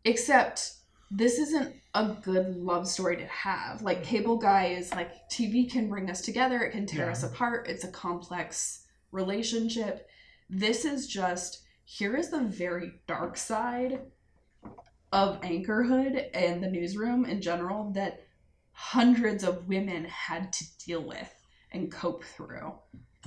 Except 0.03 0.73
this 1.11 1.37
isn't 1.37 1.75
a 1.93 2.15
good 2.21 2.55
love 2.57 2.87
story 2.87 3.17
to 3.17 3.25
have. 3.27 3.81
Like 3.81 4.03
cable 4.03 4.37
guy 4.37 4.67
is 4.67 4.93
like 4.93 5.29
TV 5.29 5.69
can 5.69 5.89
bring 5.89 6.09
us 6.09 6.21
together, 6.21 6.61
it 6.63 6.71
can 6.71 6.85
tear 6.85 7.05
Yeah. 7.05 7.11
us 7.11 7.23
apart. 7.23 7.67
It's 7.67 7.83
a 7.83 7.91
complex 7.91 8.85
relationship. 9.11 10.07
This 10.49 10.85
is 10.85 11.07
just 11.07 11.63
here 11.83 12.15
is 12.15 12.29
the 12.29 12.41
very 12.43 13.01
dark 13.07 13.37
side 13.37 14.01
of 15.13 15.41
anchorhood 15.41 16.29
and 16.33 16.61
the 16.61 16.69
newsroom 16.69 17.25
in 17.25 17.41
general 17.41 17.91
that 17.93 18.26
hundreds 18.77 19.43
of 19.43 19.67
women 19.67 20.05
had 20.05 20.53
to 20.53 20.63
deal 20.85 21.01
with 21.01 21.33
and 21.71 21.91
cope 21.91 22.23
through. 22.23 22.75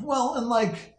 Well, 0.01 0.37
and 0.37 0.49
like, 0.49 0.95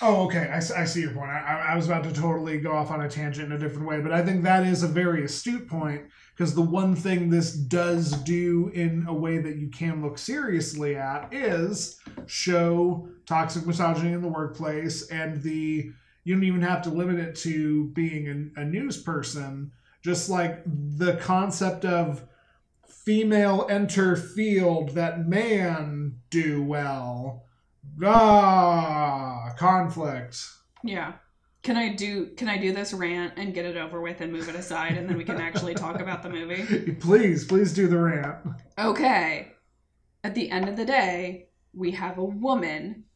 oh, 0.00 0.24
okay, 0.24 0.48
I, 0.48 0.56
I 0.56 0.84
see 0.86 1.02
your 1.02 1.12
point. 1.12 1.28
I, 1.28 1.66
I 1.68 1.76
was 1.76 1.84
about 1.84 2.04
to 2.04 2.12
totally 2.12 2.58
go 2.58 2.72
off 2.72 2.90
on 2.90 3.02
a 3.02 3.08
tangent 3.08 3.52
in 3.52 3.52
a 3.52 3.58
different 3.58 3.86
way, 3.86 4.00
but 4.00 4.12
I 4.12 4.24
think 4.24 4.44
that 4.44 4.64
is 4.64 4.82
a 4.82 4.88
very 4.88 5.24
astute 5.24 5.68
point 5.68 6.04
because 6.34 6.54
the 6.54 6.62
one 6.62 6.96
thing 6.96 7.28
this 7.28 7.52
does 7.52 8.12
do 8.22 8.70
in 8.72 9.04
a 9.06 9.12
way 9.12 9.36
that 9.36 9.58
you 9.58 9.68
can 9.68 10.02
look 10.02 10.16
seriously 10.16 10.96
at 10.96 11.28
is 11.30 12.00
show 12.24 13.10
toxic 13.26 13.66
misogyny 13.66 14.14
in 14.14 14.22
the 14.22 14.28
workplace 14.28 15.06
and 15.10 15.42
the 15.42 15.92
you 16.24 16.34
don't 16.34 16.44
even 16.44 16.62
have 16.62 16.80
to 16.82 16.90
limit 16.90 17.18
it 17.18 17.34
to 17.34 17.88
being 17.88 18.52
a, 18.56 18.62
a 18.62 18.64
news 18.64 19.02
person 19.02 19.70
just 20.02 20.30
like 20.30 20.62
the 20.64 21.16
concept 21.16 21.84
of 21.84 22.26
female 23.10 23.66
enter 23.68 24.14
field 24.14 24.90
that 24.90 25.26
man 25.26 26.14
do 26.30 26.62
well 26.62 27.42
ah 28.04 29.52
conflict 29.58 30.46
Yeah. 30.84 31.14
Can 31.64 31.76
I 31.76 31.92
do 31.92 32.26
can 32.36 32.48
I 32.48 32.56
do 32.56 32.72
this 32.72 32.92
rant 32.92 33.32
and 33.36 33.52
get 33.52 33.64
it 33.64 33.76
over 33.76 34.00
with 34.00 34.20
and 34.20 34.32
move 34.32 34.48
it 34.48 34.54
aside 34.54 34.96
and 34.96 35.08
then 35.08 35.18
we 35.18 35.24
can 35.24 35.40
actually 35.40 35.74
talk 35.74 36.00
about 36.00 36.22
the 36.22 36.30
movie? 36.30 36.92
please 37.00 37.44
please 37.44 37.72
do 37.72 37.88
the 37.88 37.98
rant 37.98 38.36
Okay. 38.78 39.54
At 40.22 40.36
the 40.36 40.48
end 40.48 40.68
of 40.68 40.76
the 40.76 40.84
day, 40.84 41.48
we 41.74 41.90
have 41.90 42.16
a 42.16 42.24
woman 42.24 43.06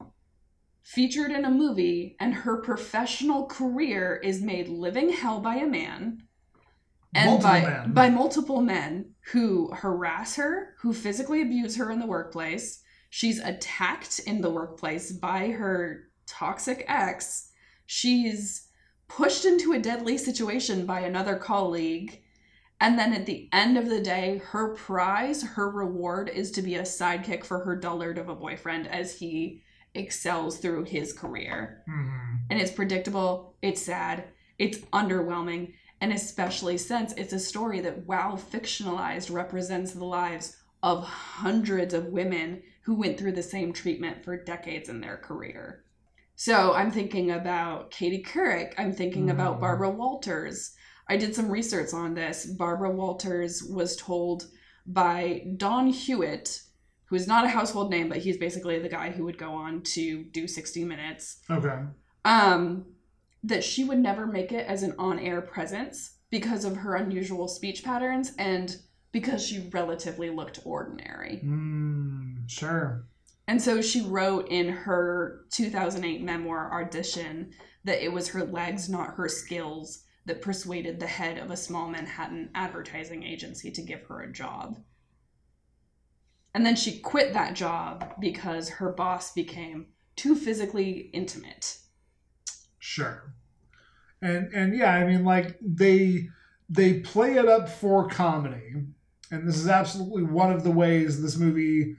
featured 0.82 1.30
in 1.30 1.44
a 1.44 1.50
movie 1.52 2.16
and 2.18 2.34
her 2.34 2.56
professional 2.56 3.46
career 3.46 4.20
is 4.24 4.42
made 4.42 4.68
living 4.68 5.10
hell 5.10 5.38
by 5.38 5.54
a 5.54 5.68
man 5.68 6.24
and 7.14 7.30
Multiple 7.30 7.50
by 7.50 7.60
men. 7.60 7.92
by 7.92 8.10
multiple 8.10 8.60
men 8.60 9.14
who 9.32 9.70
harass 9.72 10.36
her, 10.36 10.74
who 10.80 10.92
physically 10.92 11.42
abuse 11.42 11.76
her 11.76 11.90
in 11.90 11.98
the 12.00 12.06
workplace. 12.06 12.82
She's 13.10 13.38
attacked 13.38 14.18
in 14.26 14.40
the 14.40 14.50
workplace 14.50 15.12
by 15.12 15.50
her 15.50 16.08
toxic 16.26 16.84
ex. 16.88 17.50
She's 17.86 18.68
pushed 19.08 19.44
into 19.44 19.72
a 19.72 19.78
deadly 19.78 20.18
situation 20.18 20.86
by 20.86 21.00
another 21.00 21.36
colleague. 21.36 22.20
And 22.80 22.98
then 22.98 23.12
at 23.12 23.26
the 23.26 23.48
end 23.52 23.78
of 23.78 23.88
the 23.88 24.00
day, 24.00 24.42
her 24.46 24.74
prize, 24.74 25.42
her 25.42 25.70
reward 25.70 26.28
is 26.28 26.50
to 26.52 26.62
be 26.62 26.74
a 26.74 26.82
sidekick 26.82 27.44
for 27.44 27.60
her 27.60 27.76
dullard 27.76 28.18
of 28.18 28.28
a 28.28 28.34
boyfriend 28.34 28.88
as 28.88 29.18
he 29.18 29.62
excels 29.94 30.58
through 30.58 30.84
his 30.84 31.12
career. 31.12 31.84
Mhm. 31.88 32.38
And 32.50 32.60
it's 32.60 32.72
predictable, 32.72 33.54
it's 33.62 33.80
sad, 33.80 34.24
it's 34.58 34.78
underwhelming, 34.92 35.74
and 36.04 36.12
especially 36.12 36.76
since 36.76 37.14
it's 37.14 37.32
a 37.32 37.38
story 37.38 37.80
that, 37.80 38.06
while 38.06 38.36
fictionalized, 38.36 39.32
represents 39.32 39.92
the 39.92 40.04
lives 40.04 40.54
of 40.82 41.02
hundreds 41.02 41.94
of 41.94 42.08
women 42.08 42.62
who 42.82 42.94
went 42.94 43.18
through 43.18 43.32
the 43.32 43.42
same 43.42 43.72
treatment 43.72 44.22
for 44.22 44.36
decades 44.36 44.90
in 44.90 45.00
their 45.00 45.16
career. 45.16 45.82
So 46.36 46.74
I'm 46.74 46.90
thinking 46.90 47.30
about 47.30 47.90
Katie 47.90 48.22
Couric. 48.22 48.74
I'm 48.76 48.92
thinking 48.92 49.30
about 49.30 49.56
Mhm. 49.56 49.60
Barbara 49.60 49.90
Walters. 49.92 50.76
I 51.08 51.16
did 51.16 51.34
some 51.34 51.50
research 51.50 51.94
on 51.94 52.12
this. 52.12 52.44
Barbara 52.44 52.90
Walters 52.90 53.62
was 53.62 53.96
told 53.96 54.48
by 54.84 55.46
Don 55.56 55.86
Hewitt, 55.86 56.60
who 57.06 57.16
is 57.16 57.26
not 57.26 57.46
a 57.46 57.48
household 57.48 57.90
name, 57.90 58.10
but 58.10 58.18
he's 58.18 58.36
basically 58.36 58.78
the 58.78 58.90
guy 58.90 59.10
who 59.10 59.24
would 59.24 59.38
go 59.38 59.52
on 59.52 59.80
to 59.94 60.24
do 60.24 60.46
60 60.46 60.84
Minutes, 60.84 61.40
okay 61.50 61.78
um, 62.26 62.84
that 63.44 63.62
she 63.62 63.84
would 63.84 63.98
never 63.98 64.26
make 64.26 64.52
it 64.52 64.66
as 64.66 64.82
an 64.82 64.94
on-air 64.98 65.42
presence 65.42 66.16
because 66.30 66.64
of 66.64 66.76
her 66.76 66.96
unusual 66.96 67.46
speech 67.46 67.84
patterns 67.84 68.32
and 68.38 68.78
because 69.12 69.46
she 69.46 69.68
relatively 69.70 70.30
looked 70.30 70.60
ordinary. 70.64 71.40
mm, 71.44 72.36
sure 72.48 73.06
And 73.46 73.62
so 73.62 73.80
she 73.80 74.00
wrote 74.00 74.48
in 74.48 74.68
her 74.68 75.44
2008 75.50 76.22
memoir 76.22 76.82
Audition 76.82 77.52
that 77.84 78.02
it 78.02 78.12
was 78.12 78.28
her 78.28 78.44
legs, 78.44 78.88
not 78.88 79.14
her 79.14 79.28
skills, 79.28 80.04
that 80.26 80.40
persuaded 80.40 80.98
the 80.98 81.06
head 81.06 81.36
of 81.36 81.50
a 81.50 81.56
small 81.56 81.88
Manhattan 81.88 82.48
advertising 82.54 83.22
agency 83.22 83.70
to 83.70 83.82
give 83.82 84.02
her 84.04 84.22
a 84.22 84.32
job. 84.32 84.78
And 86.54 86.64
then 86.64 86.76
she 86.76 86.98
quit 86.98 87.34
that 87.34 87.54
job 87.54 88.14
because 88.20 88.68
her 88.70 88.90
boss 88.90 89.32
became 89.32 89.88
too 90.16 90.34
physically 90.34 91.10
intimate. 91.12 91.78
Sure. 92.84 93.32
And 94.20 94.52
and 94.52 94.76
yeah, 94.76 94.92
I 94.92 95.06
mean 95.06 95.24
like 95.24 95.56
they 95.62 96.28
they 96.68 97.00
play 97.00 97.36
it 97.38 97.48
up 97.48 97.70
for 97.70 98.08
comedy. 98.08 98.74
And 99.30 99.48
this 99.48 99.56
is 99.56 99.68
absolutely 99.68 100.24
one 100.24 100.52
of 100.52 100.64
the 100.64 100.70
ways 100.70 101.22
this 101.22 101.38
movie 101.38 101.96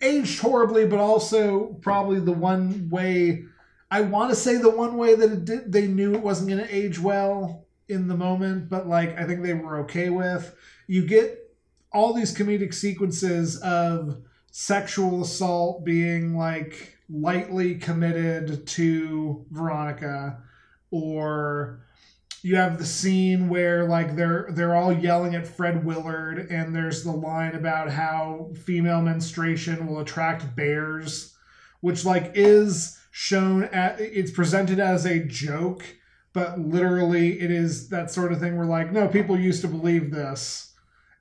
aged 0.00 0.38
horribly, 0.38 0.86
but 0.86 1.00
also 1.00 1.74
probably 1.82 2.20
the 2.20 2.30
one 2.30 2.88
way 2.88 3.44
I 3.90 4.02
want 4.02 4.30
to 4.30 4.36
say 4.36 4.58
the 4.58 4.70
one 4.70 4.96
way 4.96 5.16
that 5.16 5.32
it 5.32 5.44
did 5.44 5.72
they 5.72 5.88
knew 5.88 6.14
it 6.14 6.22
wasn't 6.22 6.50
going 6.50 6.64
to 6.64 6.74
age 6.74 7.00
well 7.00 7.66
in 7.88 8.06
the 8.06 8.16
moment, 8.16 8.68
but 8.68 8.86
like 8.86 9.18
I 9.18 9.24
think 9.24 9.42
they 9.42 9.54
were 9.54 9.80
okay 9.80 10.08
with. 10.08 10.54
You 10.86 11.04
get 11.04 11.52
all 11.90 12.14
these 12.14 12.32
comedic 12.32 12.74
sequences 12.74 13.56
of 13.58 14.22
sexual 14.52 15.22
assault 15.22 15.84
being 15.84 16.36
like 16.36 16.96
lightly 17.12 17.74
committed 17.74 18.66
to 18.66 19.44
Veronica, 19.50 20.38
or 20.90 21.84
you 22.42 22.56
have 22.56 22.78
the 22.78 22.84
scene 22.84 23.48
where 23.48 23.84
like 23.84 24.16
they're 24.16 24.48
they're 24.50 24.74
all 24.74 24.92
yelling 24.92 25.34
at 25.34 25.46
Fred 25.46 25.84
Willard, 25.84 26.50
and 26.50 26.74
there's 26.74 27.04
the 27.04 27.12
line 27.12 27.54
about 27.54 27.90
how 27.90 28.50
female 28.64 29.02
menstruation 29.02 29.86
will 29.86 30.00
attract 30.00 30.56
bears, 30.56 31.36
which 31.80 32.04
like 32.04 32.32
is 32.34 32.98
shown 33.10 33.64
at 33.64 34.00
it's 34.00 34.30
presented 34.30 34.80
as 34.80 35.04
a 35.04 35.24
joke, 35.24 35.84
but 36.32 36.58
literally 36.58 37.40
it 37.40 37.50
is 37.50 37.90
that 37.90 38.10
sort 38.10 38.32
of 38.32 38.40
thing 38.40 38.56
where 38.56 38.66
like 38.66 38.90
no 38.90 39.06
people 39.06 39.38
used 39.38 39.60
to 39.60 39.68
believe 39.68 40.10
this 40.10 40.71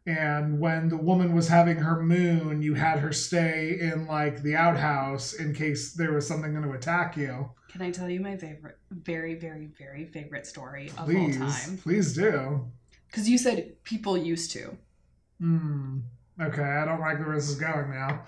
and 0.06 0.60
when 0.60 0.90
the 0.90 0.98
woman 0.98 1.36
was 1.36 1.48
having 1.48 1.78
her 1.78 2.02
moon 2.02 2.62
you 2.62 2.74
had 2.74 3.00
her 3.00 3.12
stay 3.12 3.78
in 3.80 4.08
like 4.08 4.42
the 4.42 4.56
outhouse 4.56 5.34
in 5.34 5.54
case 5.54 5.94
there 5.94 6.12
was 6.14 6.28
something 6.28 6.54
going 6.54 6.64
to 6.64 6.72
attack 6.74 7.16
you 7.16 7.50
Can 7.72 7.82
I 7.84 7.92
tell 7.92 8.10
you 8.10 8.20
my 8.20 8.36
favorite, 8.36 8.78
very, 8.90 9.36
very, 9.36 9.68
very 9.78 10.06
favorite 10.06 10.48
story 10.48 10.90
of 10.98 11.06
please 11.06 11.40
all 11.40 11.48
time? 11.48 11.78
please 11.78 12.14
do 12.16 12.68
Because 13.08 13.30
you 13.30 13.38
said 13.38 13.76
people 13.84 14.18
used 14.18 14.52
to. 14.52 14.76
Hmm. 15.40 16.00
okay 16.42 16.62
i 16.64 16.86
don't 16.86 17.00
like 17.00 17.20
where 17.20 17.36
this 17.36 17.50
is 17.50 17.56
going 17.56 17.92
now 17.92 18.24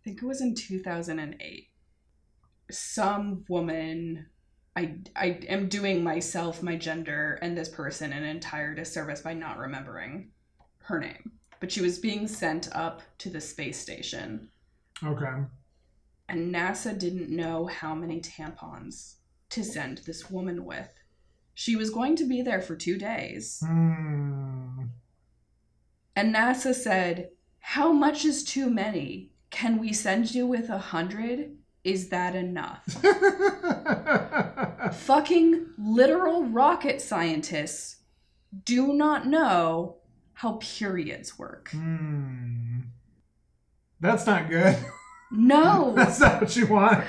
I 0.00 0.10
think 0.10 0.22
it 0.22 0.26
was 0.26 0.40
in 0.40 0.54
2008. 0.54 1.68
Some 2.70 3.44
woman, 3.48 4.26
I, 4.74 4.94
I 5.14 5.40
am 5.48 5.68
doing 5.68 6.02
myself, 6.02 6.62
my 6.62 6.76
gender, 6.76 7.38
and 7.42 7.54
this 7.58 7.68
person 7.68 8.12
an 8.14 8.24
entire 8.24 8.74
disservice 8.74 9.20
by 9.20 9.34
not 9.34 9.58
remembering 9.58 10.30
her 10.88 10.98
name. 10.98 11.32
But 11.60 11.72
she 11.72 11.80
was 11.80 11.98
being 11.98 12.28
sent 12.28 12.74
up 12.74 13.02
to 13.18 13.30
the 13.30 13.40
space 13.40 13.78
station, 13.78 14.48
okay 15.04 15.44
and 16.28 16.54
NASA 16.54 16.98
didn't 16.98 17.30
know 17.30 17.66
how 17.66 17.94
many 17.94 18.20
tampons 18.20 19.14
to 19.50 19.64
send 19.64 19.98
this 19.98 20.30
woman 20.30 20.64
with. 20.64 20.92
She 21.54 21.74
was 21.74 21.90
going 21.90 22.16
to 22.16 22.24
be 22.24 22.42
there 22.42 22.60
for 22.60 22.76
two 22.76 22.98
days. 22.98 23.62
Hmm. 23.66 24.82
And 26.14 26.34
NASA 26.34 26.74
said, 26.74 27.30
How 27.60 27.92
much 27.92 28.24
is 28.24 28.44
too 28.44 28.70
many? 28.70 29.30
Can 29.50 29.78
we 29.78 29.92
send 29.92 30.34
you 30.34 30.46
with 30.46 30.68
a 30.68 30.78
hundred? 30.78 31.56
Is 31.82 32.10
that 32.10 32.34
enough? 32.34 32.84
Fucking 34.92 35.66
literal 35.78 36.44
rocket 36.44 37.00
scientists 37.00 37.96
do 38.64 38.92
not 38.92 39.26
know 39.26 39.96
how 40.38 40.52
periods 40.60 41.36
work. 41.36 41.68
Hmm. 41.72 42.82
That's 43.98 44.24
not 44.24 44.48
good. 44.48 44.78
No, 45.32 45.92
That's 45.96 46.20
not 46.20 46.40
what 46.40 46.54
you 46.54 46.68
want. 46.68 47.04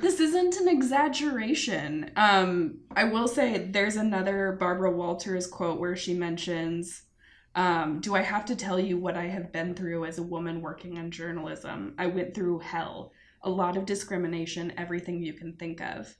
this 0.00 0.20
isn't 0.20 0.54
an 0.58 0.68
exaggeration. 0.68 2.12
Um, 2.14 2.78
I 2.94 3.02
will 3.02 3.26
say 3.26 3.58
there's 3.58 3.96
another 3.96 4.56
Barbara 4.60 4.92
Walters 4.92 5.48
quote 5.48 5.80
where 5.80 5.96
she 5.96 6.14
mentions, 6.14 7.02
um, 7.56 7.98
"Do 7.98 8.14
I 8.14 8.22
have 8.22 8.44
to 8.44 8.54
tell 8.54 8.78
you 8.78 8.96
what 8.96 9.16
I 9.16 9.24
have 9.24 9.50
been 9.52 9.74
through 9.74 10.04
as 10.04 10.18
a 10.18 10.22
woman 10.22 10.60
working 10.60 10.98
in 10.98 11.10
journalism? 11.10 11.96
I 11.98 12.06
went 12.06 12.32
through 12.32 12.60
hell, 12.60 13.10
a 13.42 13.50
lot 13.50 13.76
of 13.76 13.86
discrimination, 13.86 14.72
everything 14.76 15.20
you 15.20 15.32
can 15.32 15.54
think 15.56 15.80
of." 15.80 16.14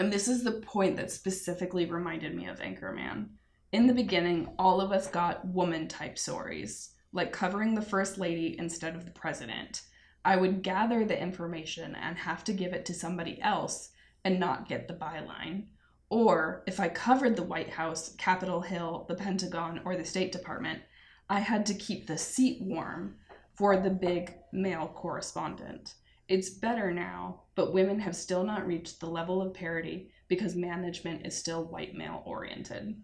And 0.00 0.12
this 0.12 0.26
is 0.26 0.42
the 0.42 0.60
point 0.62 0.96
that 0.96 1.12
specifically 1.12 1.86
reminded 1.86 2.34
me 2.34 2.48
of 2.48 2.58
Anchorman. 2.58 3.28
In 3.74 3.88
the 3.88 3.92
beginning, 3.92 4.50
all 4.56 4.80
of 4.80 4.92
us 4.92 5.08
got 5.08 5.48
woman 5.48 5.88
type 5.88 6.16
stories, 6.16 6.90
like 7.12 7.32
covering 7.32 7.74
the 7.74 7.82
first 7.82 8.18
lady 8.18 8.54
instead 8.56 8.94
of 8.94 9.04
the 9.04 9.10
president. 9.10 9.82
I 10.24 10.36
would 10.36 10.62
gather 10.62 11.04
the 11.04 11.20
information 11.20 11.96
and 11.96 12.16
have 12.16 12.44
to 12.44 12.52
give 12.52 12.72
it 12.72 12.86
to 12.86 12.94
somebody 12.94 13.42
else 13.42 13.90
and 14.24 14.38
not 14.38 14.68
get 14.68 14.86
the 14.86 14.94
byline. 14.94 15.64
Or 16.08 16.62
if 16.68 16.78
I 16.78 16.88
covered 16.88 17.34
the 17.34 17.42
White 17.42 17.70
House, 17.70 18.14
Capitol 18.14 18.60
Hill, 18.60 19.06
the 19.08 19.16
Pentagon, 19.16 19.80
or 19.84 19.96
the 19.96 20.04
State 20.04 20.30
Department, 20.30 20.80
I 21.28 21.40
had 21.40 21.66
to 21.66 21.74
keep 21.74 22.06
the 22.06 22.16
seat 22.16 22.62
warm 22.62 23.16
for 23.56 23.76
the 23.76 23.90
big 23.90 24.34
male 24.52 24.86
correspondent. 24.94 25.94
It's 26.28 26.48
better 26.48 26.92
now, 26.92 27.40
but 27.56 27.74
women 27.74 27.98
have 27.98 28.14
still 28.14 28.44
not 28.44 28.68
reached 28.68 29.00
the 29.00 29.10
level 29.10 29.42
of 29.42 29.52
parity 29.52 30.12
because 30.28 30.54
management 30.54 31.26
is 31.26 31.36
still 31.36 31.64
white 31.64 31.96
male 31.96 32.22
oriented. 32.24 33.02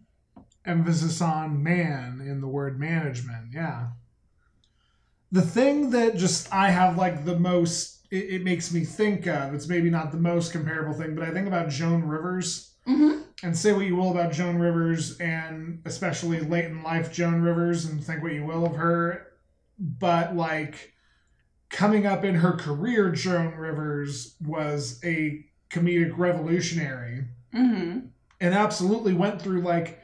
Emphasis 0.64 1.20
on 1.20 1.62
man 1.62 2.20
in 2.24 2.40
the 2.40 2.48
word 2.48 2.78
management. 2.78 3.52
Yeah. 3.52 3.88
The 5.32 5.42
thing 5.42 5.90
that 5.90 6.16
just 6.16 6.52
I 6.52 6.70
have 6.70 6.96
like 6.96 7.24
the 7.24 7.38
most, 7.38 8.06
it, 8.10 8.30
it 8.34 8.44
makes 8.44 8.72
me 8.72 8.84
think 8.84 9.26
of, 9.26 9.54
it's 9.54 9.68
maybe 9.68 9.90
not 9.90 10.12
the 10.12 10.18
most 10.18 10.52
comparable 10.52 10.92
thing, 10.92 11.14
but 11.14 11.24
I 11.24 11.30
think 11.30 11.46
about 11.46 11.68
Joan 11.68 12.04
Rivers. 12.04 12.74
Mm-hmm. 12.86 13.20
And 13.42 13.56
say 13.56 13.72
what 13.72 13.86
you 13.86 13.96
will 13.96 14.10
about 14.10 14.32
Joan 14.32 14.58
Rivers, 14.58 15.18
and 15.18 15.80
especially 15.86 16.40
late 16.40 16.66
in 16.66 16.82
life 16.82 17.12
Joan 17.12 17.40
Rivers, 17.40 17.86
and 17.86 18.04
think 18.04 18.22
what 18.22 18.32
you 18.32 18.44
will 18.44 18.66
of 18.66 18.76
her. 18.76 19.28
But 19.78 20.36
like 20.36 20.92
coming 21.70 22.06
up 22.06 22.24
in 22.24 22.34
her 22.34 22.52
career, 22.52 23.10
Joan 23.10 23.54
Rivers 23.54 24.36
was 24.44 25.00
a 25.04 25.46
comedic 25.70 26.18
revolutionary 26.18 27.24
Mm-hmm. 27.54 28.06
and 28.40 28.54
absolutely 28.54 29.12
went 29.12 29.42
through 29.42 29.62
like 29.62 30.00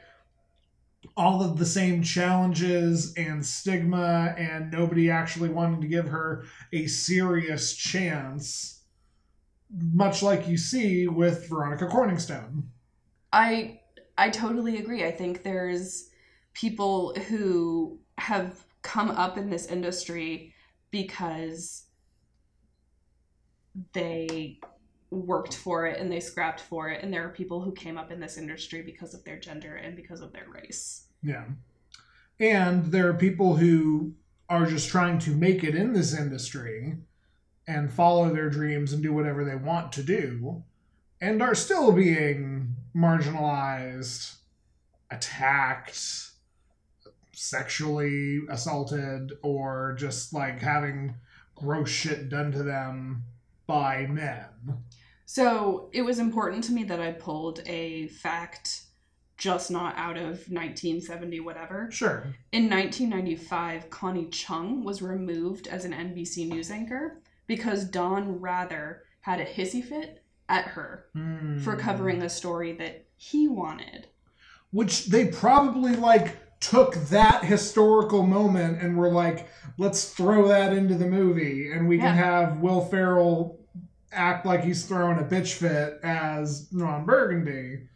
all 1.17 1.43
of 1.43 1.57
the 1.57 1.65
same 1.65 2.03
challenges 2.03 3.13
and 3.17 3.43
stigma 3.43 4.35
and 4.37 4.71
nobody 4.71 5.09
actually 5.09 5.49
wanting 5.49 5.81
to 5.81 5.87
give 5.87 6.07
her 6.07 6.45
a 6.71 6.85
serious 6.85 7.73
chance 7.73 8.83
much 9.93 10.23
like 10.23 10.47
you 10.47 10.57
see 10.57 11.07
with 11.07 11.49
Veronica 11.49 11.87
Corningstone. 11.87 12.63
I 13.33 13.81
I 14.17 14.29
totally 14.29 14.77
agree. 14.77 15.05
I 15.05 15.11
think 15.11 15.43
there's 15.43 16.09
people 16.53 17.13
who 17.27 17.99
have 18.17 18.63
come 18.81 19.11
up 19.11 19.37
in 19.37 19.49
this 19.49 19.67
industry 19.67 20.53
because 20.91 21.85
they 23.93 24.59
worked 25.11 25.55
for 25.55 25.85
it 25.85 25.99
and 25.99 26.11
they 26.11 26.19
scrapped 26.19 26.59
for 26.59 26.89
it 26.89 27.03
and 27.03 27.13
there 27.13 27.25
are 27.25 27.29
people 27.29 27.61
who 27.61 27.71
came 27.71 27.97
up 27.97 28.11
in 28.11 28.19
this 28.19 28.37
industry 28.37 28.81
because 28.81 29.13
of 29.13 29.23
their 29.23 29.39
gender 29.39 29.75
and 29.75 29.95
because 29.95 30.21
of 30.21 30.33
their 30.33 30.47
race. 30.49 31.06
Yeah. 31.21 31.45
And 32.39 32.85
there 32.85 33.09
are 33.09 33.13
people 33.13 33.55
who 33.57 34.13
are 34.49 34.65
just 34.65 34.89
trying 34.89 35.19
to 35.19 35.31
make 35.31 35.63
it 35.63 35.75
in 35.75 35.93
this 35.93 36.17
industry 36.17 36.97
and 37.67 37.91
follow 37.91 38.33
their 38.33 38.49
dreams 38.49 38.93
and 38.93 39.03
do 39.03 39.13
whatever 39.13 39.43
they 39.43 39.55
want 39.55 39.91
to 39.93 40.03
do 40.03 40.63
and 41.19 41.41
are 41.41 41.55
still 41.55 41.91
being 41.91 42.75
marginalized, 42.95 44.35
attacked, 45.11 46.31
sexually 47.33 48.41
assaulted, 48.49 49.33
or 49.41 49.95
just 49.97 50.33
like 50.33 50.61
having 50.61 51.15
gross 51.55 51.89
shit 51.89 52.29
done 52.29 52.51
to 52.51 52.63
them 52.63 53.23
by 53.65 54.05
men. 54.07 54.45
So 55.25 55.89
it 55.91 56.03
was 56.03 56.19
important 56.19 56.63
to 56.65 56.71
me 56.71 56.83
that 56.85 57.01
I 57.01 57.11
pulled 57.11 57.61
a 57.65 58.07
fact 58.07 58.83
just 59.37 59.69
not 59.69 59.95
out 59.97 60.17
of 60.17 60.49
1970 60.49 61.39
whatever. 61.41 61.89
Sure. 61.91 62.23
In 62.51 62.69
1995, 62.69 63.89
Connie 63.89 64.29
Chung 64.29 64.83
was 64.83 65.01
removed 65.01 65.67
as 65.67 65.85
an 65.85 65.93
NBC 65.93 66.47
news 66.49 66.71
anchor 66.71 67.19
because 67.45 67.85
Dan 67.85 68.39
Rather 68.39 69.03
had 69.21 69.39
a 69.39 69.45
hissy 69.45 69.83
fit 69.83 70.23
at 70.49 70.65
her 70.65 71.05
for 71.13 71.73
Hmm. 71.73 71.79
covering 71.79 72.21
a 72.21 72.29
story 72.29 72.73
that 72.73 73.05
he 73.15 73.47
wanted. 73.47 74.07
which 74.71 75.05
they 75.07 75.25
probably 75.25 75.95
like 75.95 76.35
took 76.59 76.93
that 76.95 77.43
historical 77.45 78.23
moment 78.23 78.81
and 78.81 78.97
were 78.97 79.09
like, 79.09 79.47
let's 79.77 80.09
throw 80.13 80.47
that 80.49 80.73
into 80.73 80.93
the 80.95 81.05
movie, 81.07 81.71
and 81.71 81.87
we 81.87 81.97
can 81.97 82.13
have 82.15 82.59
Will 82.59 82.81
Ferrell 82.81 83.59
act 84.11 84.45
like 84.45 84.63
he's 84.65 84.85
throwing 84.85 85.19
a 85.19 85.23
bitch 85.23 85.53
fit 85.53 85.99
as 86.03 86.67
Ron 86.73 87.05
Burgundy, 87.05 87.87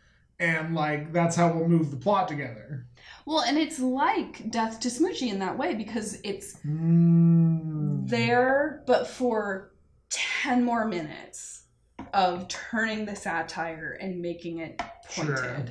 and 0.42 0.74
like 0.74 1.14
that's 1.14 1.36
how 1.36 1.54
we'll 1.54 1.68
move 1.70 1.92
the 1.92 1.98
plot 1.98 2.28
together. 2.28 2.88
Well, 3.26 3.42
and 3.42 3.58
it's 3.58 3.80
like 3.80 4.50
Death 4.50 4.80
to 4.82 4.90
Smoochy 4.90 5.30
in 5.30 5.40
that 5.40 5.58
way 5.58 5.76
because 5.76 6.20
it's 6.24 6.56
Mm. 6.66 8.10
there, 8.10 8.84
but 8.88 9.08
for 9.08 9.74
10 10.10 10.64
more 10.66 10.86
minutes 10.88 11.66
of 12.14 12.48
turning 12.48 13.06
the 13.06 13.16
satire 13.16 13.98
and 14.02 14.20
making 14.22 14.58
it 14.58 14.82
pointed. 15.16 15.38
Sure. 15.38 15.66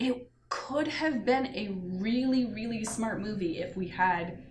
It 0.00 0.30
could 0.48 0.88
have 0.88 1.24
been 1.24 1.46
a 1.54 1.68
really, 2.00 2.46
really 2.46 2.84
smart 2.84 3.20
movie 3.20 3.58
if 3.58 3.76
we 3.76 3.86
had 3.86 4.42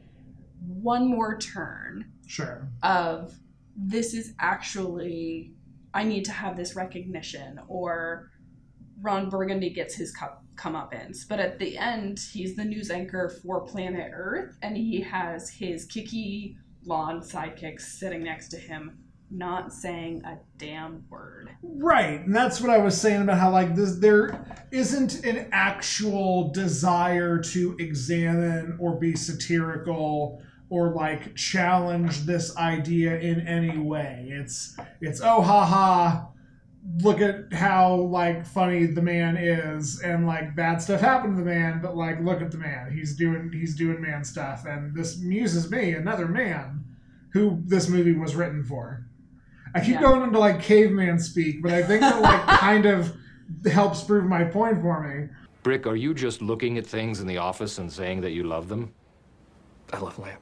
one 0.66 1.08
more 1.10 1.38
turn 1.38 2.14
Sure. 2.26 2.70
of 2.82 3.38
this 3.76 4.14
is 4.14 4.34
actually, 4.40 5.54
I 5.94 6.04
need 6.06 6.24
to 6.26 6.32
have 6.32 6.56
this 6.56 6.76
recognition, 6.76 7.60
or 7.68 8.32
Ron 9.02 9.30
Burgundy 9.30 9.70
gets 9.70 9.96
his 9.96 10.12
cup 10.12 10.44
comeuppance. 10.56 11.28
But 11.28 11.40
at 11.40 11.60
the 11.60 11.78
end, 11.78 12.20
he's 12.20 12.56
the 12.56 12.66
news 12.66 12.92
anchor 12.92 13.30
for 13.42 13.62
Planet 13.62 14.12
Earth, 14.14 14.58
and 14.62 14.76
he 14.76 15.02
has 15.02 15.50
his 15.50 15.86
kicky 15.86 16.58
blonde 16.84 17.24
sidekick 17.24 17.80
sitting 17.80 18.24
next 18.24 18.50
to 18.50 18.58
him 18.58 19.00
not 19.32 19.72
saying 19.72 20.24
a 20.26 20.38
damn 20.58 21.04
word. 21.10 21.50
Right, 21.62 22.22
and 22.22 22.36
that's 22.36 22.60
what 22.60 22.70
I 22.70 22.80
was 22.80 23.00
saying 23.00 23.22
about 23.22 23.38
how 23.38 23.52
like 23.52 23.76
this 23.76 23.96
there 23.98 24.44
isn't 24.72 25.24
an 25.24 25.50
actual 25.52 26.52
desire 26.52 27.40
to 27.40 27.76
examine 27.80 28.78
or 28.80 29.00
be 29.00 29.16
satirical 29.16 30.42
or 30.70 30.94
like 30.94 31.36
challenge 31.36 32.22
this 32.22 32.56
idea 32.58 33.20
in 33.20 33.48
any 33.48 33.78
way. 33.78 34.28
It's 34.32 34.76
it's 35.02 35.22
oh 35.22 35.42
ha 35.42 35.66
ha 35.66 36.29
look 36.98 37.22
at 37.22 37.54
how 37.54 37.96
like 37.96 38.46
funny 38.46 38.86
the 38.88 39.02
man 39.02 39.38
is 39.38 40.02
and 40.02 40.26
like 40.26 40.56
bad 40.56 40.82
stuff 40.82 41.00
happened 41.00 41.38
to 41.38 41.44
the 41.44 41.50
man 41.50 41.80
but 41.82 41.96
like 41.96 42.20
look 42.20 42.42
at 42.42 42.52
the 42.52 42.58
man 42.58 42.92
he's 42.92 43.16
doing 43.16 43.52
he's 43.54 43.76
doing 43.76 44.02
man 44.02 44.24
stuff 44.24 44.66
and 44.66 44.96
this 44.96 45.20
muses 45.20 45.70
me 45.70 45.92
another 45.94 46.28
man 46.28 46.84
who 47.32 47.62
this 47.66 47.88
movie 47.88 48.14
was 48.14 48.36
written 48.36 48.64
for 48.64 49.06
i 49.76 49.80
keep 49.80 49.96
Yeah. 49.96 50.02
going 50.02 50.24
into 50.24 50.40
like 50.40 50.62
caveman 50.64 51.20
speak 51.20 51.62
but 51.62 51.72
i 51.72 51.84
think 51.84 52.02
that 52.02 52.22
like 52.22 52.42
kind 52.60 52.86
of 52.88 53.16
helps 53.72 54.04
prove 54.04 54.26
my 54.26 54.44
point 54.44 54.82
for 54.82 55.08
me 55.08 55.30
Brick, 55.62 55.86
are 55.86 55.96
you 55.96 56.14
just 56.14 56.42
looking 56.42 56.78
at 56.78 56.88
things 56.88 57.20
in 57.20 57.28
the 57.28 57.38
office 57.38 57.78
and 57.78 57.92
saying 57.92 58.22
that 58.22 58.32
you 58.32 58.44
love 58.46 58.70
them? 58.70 58.94
I 59.92 60.00
love 60.00 60.18
lamp. 60.18 60.40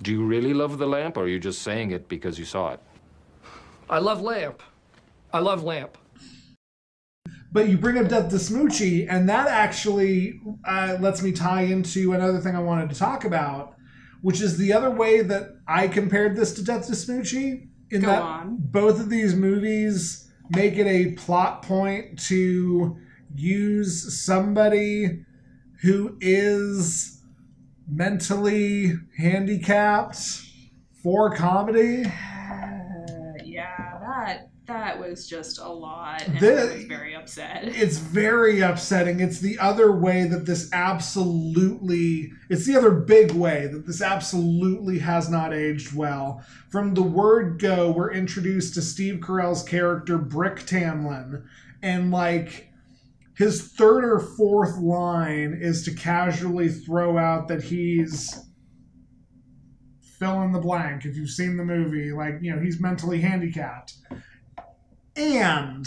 Do 0.00 0.10
you 0.10 0.24
really 0.24 0.54
love 0.54 0.78
the 0.78 0.86
lamp, 0.86 1.18
or 1.18 1.24
are 1.24 1.28
you 1.28 1.38
just 1.38 1.60
saying 1.60 1.90
it 1.90 2.08
because 2.08 2.38
you 2.38 2.46
saw 2.46 2.72
it? 2.72 2.80
I 3.90 3.98
love 3.98 4.22
lamp. 4.22 4.62
I 5.34 5.40
love 5.40 5.64
lamp. 5.64 5.98
But 7.50 7.68
you 7.68 7.76
bring 7.76 7.98
up 7.98 8.08
Death 8.08 8.30
to 8.30 8.36
Smoochy, 8.36 9.06
and 9.10 9.28
that 9.28 9.48
actually 9.48 10.40
uh, 10.64 10.96
lets 11.00 11.22
me 11.22 11.32
tie 11.32 11.62
into 11.62 12.12
another 12.12 12.38
thing 12.38 12.54
I 12.54 12.60
wanted 12.60 12.88
to 12.90 12.94
talk 12.96 13.24
about, 13.24 13.74
which 14.22 14.40
is 14.40 14.56
the 14.56 14.72
other 14.72 14.90
way 14.90 15.22
that 15.22 15.56
I 15.66 15.88
compared 15.88 16.36
this 16.36 16.52
to 16.54 16.64
Death 16.64 16.86
to 16.86 16.92
Smoochy. 16.92 17.68
In 17.90 18.02
Go 18.02 18.06
that 18.06 18.22
on. 18.22 18.58
both 18.60 19.00
of 19.00 19.10
these 19.10 19.34
movies 19.34 20.30
make 20.50 20.76
it 20.76 20.86
a 20.86 21.12
plot 21.12 21.62
point 21.62 22.18
to 22.28 22.96
use 23.34 24.24
somebody 24.24 25.24
who 25.82 26.16
is 26.20 27.20
mentally 27.88 28.94
handicapped 29.18 30.16
for 31.02 31.34
comedy. 31.34 32.04
That 34.66 34.98
was 34.98 35.26
just 35.26 35.58
a 35.58 35.68
lot, 35.68 36.26
and 36.26 36.40
The- 36.40 36.70
I 36.70 36.74
was 36.76 36.84
very 36.84 37.14
upset. 37.14 37.64
it's 37.64 37.98
very 37.98 38.60
upsetting. 38.60 39.20
It's 39.20 39.38
the 39.38 39.58
other 39.58 39.92
way 39.92 40.26
that 40.26 40.46
this 40.46 40.70
absolutely, 40.72 42.32
it's 42.48 42.64
the 42.64 42.74
other 42.74 42.90
big 42.90 43.32
way 43.32 43.66
that 43.70 43.86
this 43.86 44.00
absolutely 44.00 45.00
has 45.00 45.28
not 45.28 45.52
aged 45.52 45.94
well. 45.94 46.42
From 46.70 46.94
the 46.94 47.02
word 47.02 47.58
go, 47.60 47.90
we're 47.90 48.12
introduced 48.12 48.72
to 48.74 48.82
Steve 48.82 49.16
Carell's 49.20 49.62
character, 49.62 50.16
Brick 50.16 50.60
Tamland, 50.60 51.44
and 51.82 52.10
like 52.10 52.70
his 53.36 53.68
third 53.68 54.02
or 54.02 54.18
fourth 54.18 54.78
line 54.78 55.58
is 55.60 55.84
to 55.84 55.92
casually 55.92 56.70
throw 56.70 57.18
out 57.18 57.48
that 57.48 57.64
he's 57.64 58.40
fill 60.00 60.42
in 60.42 60.52
the 60.52 60.60
blank 60.60 61.04
if 61.04 61.16
you've 61.16 61.28
seen 61.28 61.56
the 61.56 61.64
movie 61.64 62.12
like 62.12 62.38
you 62.40 62.54
know 62.54 62.62
he's 62.62 62.80
mentally 62.80 63.20
handicapped 63.20 63.94
and 65.16 65.86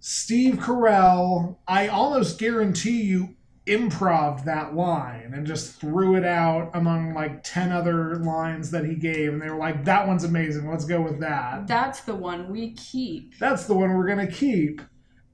Steve 0.00 0.54
Carell, 0.56 1.58
I 1.66 1.88
almost 1.88 2.38
guarantee 2.38 3.02
you 3.02 3.36
improved 3.66 4.44
that 4.44 4.74
line 4.74 5.32
and 5.34 5.46
just 5.46 5.80
threw 5.80 6.14
it 6.14 6.24
out 6.24 6.70
among 6.74 7.12
like 7.14 7.42
10 7.42 7.72
other 7.72 8.14
lines 8.16 8.70
that 8.70 8.84
he 8.84 8.94
gave. 8.94 9.32
And 9.32 9.42
they 9.42 9.50
were 9.50 9.58
like, 9.58 9.84
that 9.84 10.06
one's 10.06 10.24
amazing. 10.24 10.70
Let's 10.70 10.84
go 10.84 11.00
with 11.00 11.20
that. 11.20 11.66
That's 11.66 12.02
the 12.02 12.14
one 12.14 12.48
we 12.50 12.74
keep. 12.74 13.36
That's 13.38 13.66
the 13.66 13.74
one 13.74 13.94
we're 13.94 14.06
going 14.06 14.26
to 14.26 14.32
keep. 14.32 14.80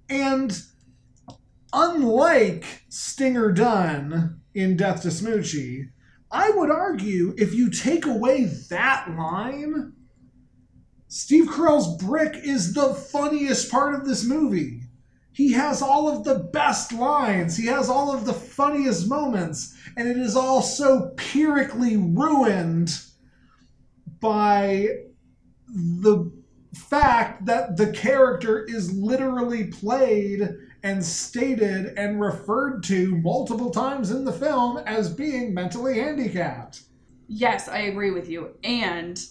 And 0.08 0.58
unlike 1.72 2.84
Stinger 2.88 3.52
Dunn 3.52 4.40
in 4.54 4.76
Death 4.76 5.02
to 5.02 5.08
Smoochy, 5.08 5.90
I 6.30 6.50
would 6.50 6.70
argue 6.70 7.34
if 7.36 7.52
you 7.52 7.70
take 7.70 8.06
away 8.06 8.44
that 8.70 9.14
line, 9.16 9.92
Steve 11.14 11.44
Carell's 11.44 12.02
brick 12.02 12.34
is 12.42 12.72
the 12.72 12.94
funniest 12.94 13.70
part 13.70 13.94
of 13.94 14.06
this 14.06 14.24
movie. 14.24 14.80
He 15.30 15.52
has 15.52 15.82
all 15.82 16.08
of 16.08 16.24
the 16.24 16.38
best 16.54 16.90
lines, 16.90 17.54
he 17.54 17.66
has 17.66 17.90
all 17.90 18.14
of 18.14 18.24
the 18.24 18.32
funniest 18.32 19.06
moments, 19.10 19.76
and 19.94 20.08
it 20.08 20.16
is 20.16 20.34
all 20.34 20.62
so 20.62 21.12
pyrrhically 21.18 21.98
ruined 21.98 22.98
by 24.20 24.88
the 25.68 26.32
fact 26.74 27.44
that 27.44 27.76
the 27.76 27.92
character 27.92 28.64
is 28.64 28.90
literally 28.90 29.64
played 29.64 30.48
and 30.82 31.04
stated 31.04 31.92
and 31.98 32.22
referred 32.22 32.82
to 32.84 33.14
multiple 33.16 33.70
times 33.70 34.10
in 34.10 34.24
the 34.24 34.32
film 34.32 34.78
as 34.86 35.12
being 35.12 35.52
mentally 35.52 35.98
handicapped. 35.98 36.84
Yes, 37.28 37.68
I 37.68 37.80
agree 37.80 38.12
with 38.12 38.30
you. 38.30 38.56
And 38.64 39.22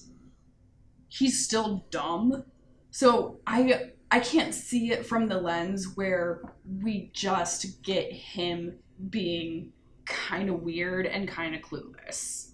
he's 1.11 1.43
still 1.43 1.85
dumb. 1.91 2.43
So 2.89 3.39
I 3.45 3.91
I 4.09 4.19
can't 4.19 4.53
see 4.53 4.91
it 4.91 5.05
from 5.05 5.27
the 5.27 5.39
lens 5.39 5.95
where 5.95 6.41
we 6.81 7.11
just 7.13 7.83
get 7.83 8.11
him 8.11 8.77
being 9.09 9.73
kind 10.05 10.49
of 10.49 10.61
weird 10.61 11.05
and 11.05 11.27
kind 11.27 11.53
of 11.53 11.61
clueless. 11.61 12.51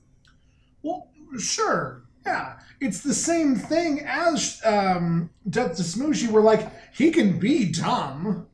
Well, 0.81 1.09
sure. 1.39 2.03
Yeah. 2.25 2.59
It's 2.81 3.01
the 3.01 3.13
same 3.13 3.55
thing 3.55 4.01
as 4.05 4.61
um, 4.65 5.29
Death 5.49 5.77
to 5.77 5.83
Smoochy, 5.83 6.29
where, 6.29 6.43
like, 6.43 6.69
he 6.93 7.09
can 7.09 7.39
be 7.39 7.71
dumb. 7.71 8.47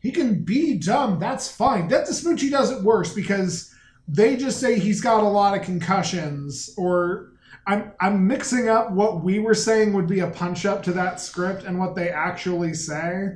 He 0.00 0.10
can 0.10 0.42
be 0.42 0.78
dumb. 0.78 1.20
That's 1.20 1.50
fine. 1.50 1.86
Death 1.86 2.06
to 2.06 2.12
Smoochy 2.12 2.50
does 2.50 2.70
it 2.70 2.82
worse 2.82 3.14
because 3.14 3.72
they 4.08 4.36
just 4.36 4.58
say 4.58 4.78
he's 4.78 5.00
got 5.00 5.22
a 5.22 5.28
lot 5.28 5.56
of 5.56 5.64
concussions 5.64 6.74
or. 6.76 7.32
I'm, 7.68 7.92
I'm 8.00 8.26
mixing 8.26 8.70
up 8.70 8.92
what 8.92 9.22
we 9.22 9.38
were 9.38 9.54
saying 9.54 9.92
would 9.92 10.06
be 10.06 10.20
a 10.20 10.30
punch 10.30 10.64
up 10.64 10.82
to 10.84 10.92
that 10.92 11.20
script 11.20 11.64
and 11.64 11.78
what 11.78 11.94
they 11.94 12.08
actually 12.08 12.72
say. 12.72 13.34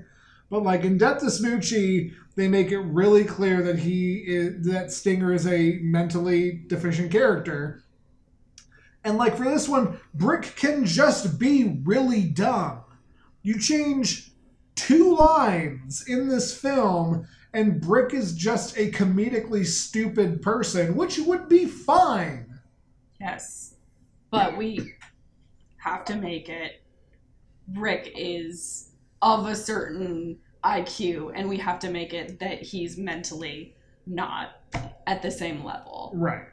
But 0.48 0.62
like 0.62 0.84
in 0.84 0.96
Death 0.96 1.20
to 1.20 1.26
Smoochy, 1.26 2.14
they 2.34 2.48
make 2.48 2.72
it 2.72 2.78
really 2.78 3.24
clear 3.24 3.62
that 3.62 3.78
he 3.78 4.24
is 4.26 4.64
that 4.66 4.90
Stinger 4.90 5.34
is 5.34 5.46
a 5.46 5.78
mentally 5.82 6.62
deficient 6.66 7.12
character. 7.12 7.84
And 9.04 9.18
like 9.18 9.36
for 9.36 9.44
this 9.44 9.68
one, 9.68 10.00
Brick 10.14 10.54
can 10.56 10.86
just 10.86 11.38
be 11.38 11.80
really 11.84 12.22
dumb. 12.22 12.80
You 13.42 13.58
change 13.58 14.30
two 14.76 15.14
lines 15.14 16.04
in 16.08 16.28
this 16.28 16.58
film, 16.58 17.26
and 17.52 17.82
Brick 17.82 18.14
is 18.14 18.32
just 18.34 18.78
a 18.78 18.90
comedically 18.92 19.66
stupid 19.66 20.40
person, 20.40 20.96
which 20.96 21.18
would 21.18 21.50
be 21.50 21.66
fine. 21.66 22.60
Yes. 23.20 23.71
But 24.32 24.56
we 24.56 24.94
have 25.76 26.04
to 26.06 26.16
make 26.16 26.48
it 26.48 26.82
Rick 27.74 28.14
is 28.16 28.90
of 29.20 29.46
a 29.46 29.54
certain 29.54 30.38
IQ 30.64 31.32
and 31.34 31.48
we 31.48 31.58
have 31.58 31.78
to 31.80 31.90
make 31.90 32.12
it 32.12 32.40
that 32.40 32.60
he's 32.62 32.96
mentally 32.98 33.76
not 34.06 34.60
at 35.06 35.22
the 35.22 35.30
same 35.30 35.62
level. 35.64 36.10
Right. 36.14 36.46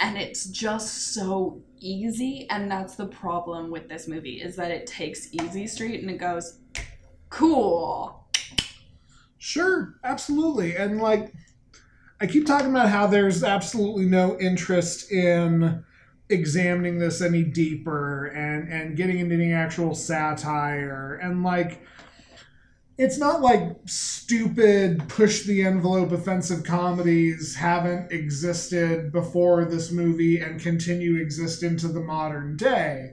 and 0.00 0.18
it's 0.18 0.46
just 0.46 1.14
so 1.14 1.62
easy 1.78 2.46
and 2.50 2.70
that's 2.70 2.96
the 2.96 3.06
problem 3.06 3.70
with 3.70 3.88
this 3.88 4.08
movie 4.08 4.42
is 4.42 4.56
that 4.56 4.70
it 4.70 4.86
takes 4.86 5.32
easy 5.32 5.66
street 5.66 6.00
and 6.00 6.10
it 6.10 6.18
goes 6.18 6.58
cool 7.30 8.26
Sure, 9.38 9.96
absolutely. 10.04 10.74
And 10.76 11.02
like 11.02 11.32
I 12.20 12.26
keep 12.26 12.46
talking 12.46 12.70
about 12.70 12.88
how 12.88 13.06
there's 13.06 13.44
absolutely 13.44 14.06
no 14.06 14.38
interest 14.40 15.12
in 15.12 15.84
examining 16.28 16.98
this 16.98 17.20
any 17.20 17.42
deeper 17.42 18.26
and 18.26 18.68
and 18.72 18.96
getting 18.96 19.18
into 19.18 19.34
any 19.34 19.52
actual 19.52 19.94
satire. 19.94 21.18
And 21.22 21.42
like 21.42 21.82
it's 22.96 23.18
not 23.18 23.40
like 23.40 23.76
stupid 23.86 25.08
push 25.08 25.42
the 25.42 25.64
envelope 25.64 26.12
offensive 26.12 26.62
comedies 26.64 27.56
haven't 27.56 28.12
existed 28.12 29.10
before 29.10 29.64
this 29.64 29.90
movie 29.90 30.38
and 30.38 30.60
continue 30.60 31.20
exist 31.20 31.62
into 31.62 31.88
the 31.88 32.00
modern 32.00 32.56
day. 32.56 33.12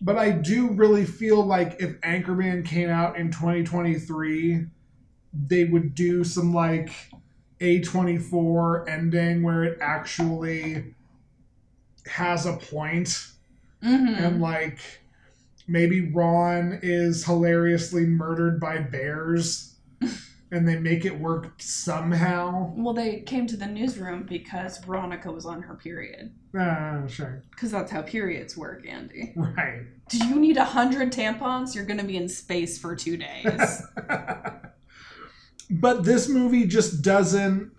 But 0.00 0.16
i 0.18 0.30
do 0.30 0.72
really 0.72 1.04
feel 1.04 1.44
like 1.44 1.76
if 1.80 2.00
anchorman 2.00 2.66
came 2.66 2.90
out 2.90 3.16
in 3.16 3.30
2023 3.30 4.66
they 5.32 5.64
would 5.64 5.94
do 5.94 6.24
some 6.24 6.52
like 6.52 6.90
A24 7.60 8.88
ending 8.88 9.42
where 9.42 9.64
it 9.64 9.78
actually 9.80 10.94
has 12.06 12.46
a 12.46 12.54
point 12.54 13.08
mm-hmm. 13.82 14.14
and 14.14 14.40
like 14.40 14.78
maybe 15.68 16.12
Ron 16.12 16.78
is 16.82 17.24
hilariously 17.24 18.06
murdered 18.06 18.60
by 18.60 18.78
bears 18.78 19.76
and 20.50 20.68
they 20.68 20.78
make 20.78 21.04
it 21.04 21.18
work 21.18 21.54
somehow. 21.58 22.72
Well, 22.76 22.94
they 22.94 23.20
came 23.20 23.46
to 23.46 23.56
the 23.56 23.66
newsroom 23.66 24.24
because 24.24 24.78
Veronica 24.78 25.32
was 25.32 25.46
on 25.46 25.62
her 25.62 25.74
period. 25.74 26.34
Uh, 26.58 27.06
sure. 27.06 27.42
Because 27.50 27.70
that's 27.70 27.90
how 27.90 28.02
periods 28.02 28.56
work, 28.56 28.86
Andy. 28.86 29.32
Right. 29.34 29.84
Do 30.10 30.26
you 30.26 30.38
need 30.38 30.58
a 30.58 30.64
hundred 30.64 31.10
tampons? 31.10 31.74
You're 31.74 31.86
gonna 31.86 32.04
be 32.04 32.18
in 32.18 32.28
space 32.28 32.78
for 32.78 32.94
two 32.94 33.16
days. 33.16 33.82
but 35.70 36.04
this 36.04 36.28
movie 36.28 36.66
just 36.66 37.02
doesn't 37.02 37.72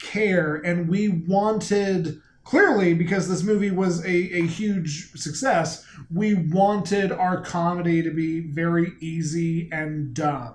care 0.00 0.56
and 0.56 0.88
we 0.88 1.08
wanted 1.08 2.20
clearly 2.46 2.94
because 2.94 3.28
this 3.28 3.42
movie 3.42 3.72
was 3.72 4.02
a, 4.04 4.08
a 4.08 4.46
huge 4.46 5.10
success 5.20 5.84
we 6.14 6.32
wanted 6.34 7.10
our 7.10 7.42
comedy 7.42 8.02
to 8.02 8.10
be 8.10 8.40
very 8.40 8.92
easy 9.00 9.68
and 9.72 10.14
dumb. 10.14 10.54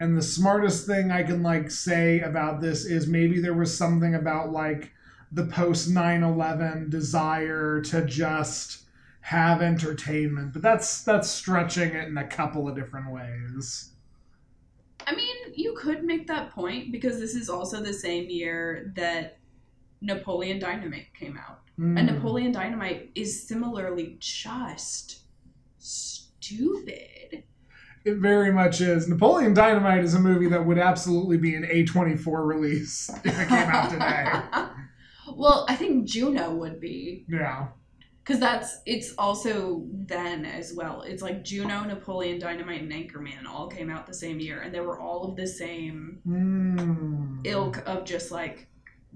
And 0.00 0.16
the 0.16 0.22
smartest 0.22 0.86
thing 0.86 1.10
i 1.12 1.22
can 1.22 1.42
like 1.42 1.70
say 1.70 2.20
about 2.20 2.60
this 2.60 2.86
is 2.86 3.06
maybe 3.06 3.38
there 3.38 3.54
was 3.54 3.76
something 3.76 4.14
about 4.14 4.50
like 4.50 4.92
the 5.30 5.44
post 5.44 5.90
9-11 5.90 6.90
desire 6.90 7.82
to 7.82 8.04
just 8.04 8.84
have 9.20 9.60
entertainment 9.60 10.54
but 10.54 10.62
that's 10.62 11.02
that's 11.02 11.28
stretching 11.28 11.90
it 11.90 12.08
in 12.08 12.16
a 12.16 12.26
couple 12.26 12.66
of 12.66 12.74
different 12.74 13.12
ways. 13.12 13.90
I 15.06 15.14
mean, 15.14 15.36
you 15.54 15.74
could 15.74 16.04
make 16.04 16.26
that 16.28 16.50
point 16.50 16.92
because 16.92 17.18
this 17.18 17.34
is 17.34 17.48
also 17.48 17.82
the 17.82 17.92
same 17.92 18.28
year 18.28 18.92
that 18.96 19.39
Napoleon 20.00 20.58
Dynamite 20.58 21.12
came 21.18 21.36
out. 21.36 21.60
And 21.76 21.98
Mm. 21.98 22.14
Napoleon 22.14 22.52
Dynamite 22.52 23.10
is 23.14 23.46
similarly 23.48 24.16
just 24.20 25.22
stupid. 25.78 27.44
It 28.04 28.16
very 28.16 28.52
much 28.52 28.80
is. 28.80 29.08
Napoleon 29.08 29.52
Dynamite 29.54 30.04
is 30.04 30.14
a 30.14 30.18
movie 30.20 30.48
that 30.48 30.64
would 30.64 30.78
absolutely 30.78 31.36
be 31.36 31.54
an 31.54 31.64
A24 31.64 32.46
release 32.46 33.10
if 33.24 33.38
it 33.38 33.48
came 33.48 33.68
out 33.68 33.90
today. 33.90 34.24
well, 35.34 35.66
I 35.68 35.76
think 35.76 36.06
Juno 36.06 36.54
would 36.54 36.80
be 36.80 37.26
yeah. 37.28 37.68
because 38.24 38.40
that's 38.40 38.80
it's 38.86 39.12
also 39.18 39.84
then 39.92 40.46
as 40.46 40.72
well. 40.74 41.02
It's 41.02 41.22
like 41.22 41.44
Juno, 41.44 41.84
Napoleon 41.84 42.38
Dynamite, 42.38 42.80
and 42.82 42.90
Anchorman 42.92 43.44
all 43.46 43.68
came 43.68 43.90
out 43.90 44.06
the 44.06 44.14
same 44.14 44.40
year, 44.40 44.62
and 44.62 44.74
they 44.74 44.80
were 44.80 44.98
all 44.98 45.24
of 45.30 45.36
the 45.36 45.46
same 45.46 46.20
Mm. 46.26 47.46
ilk 47.46 47.82
of 47.86 48.04
just 48.06 48.30
like 48.30 48.66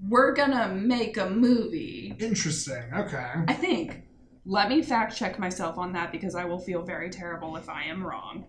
we're 0.01 0.33
gonna 0.33 0.69
make 0.69 1.17
a 1.17 1.29
movie. 1.29 2.15
Interesting. 2.19 2.83
Okay. 2.93 3.31
I 3.47 3.53
think. 3.53 4.03
Let 4.47 4.69
me 4.69 4.83
fact 4.83 5.15
check 5.17 5.39
myself 5.39 5.77
on 5.77 5.93
that 5.93 6.11
because 6.11 6.35
I 6.35 6.45
will 6.45 6.59
feel 6.59 6.83
very 6.83 7.09
terrible 7.09 7.55
if 7.55 7.67
I 7.67 7.85
am 7.85 8.05
wrong. 8.05 8.45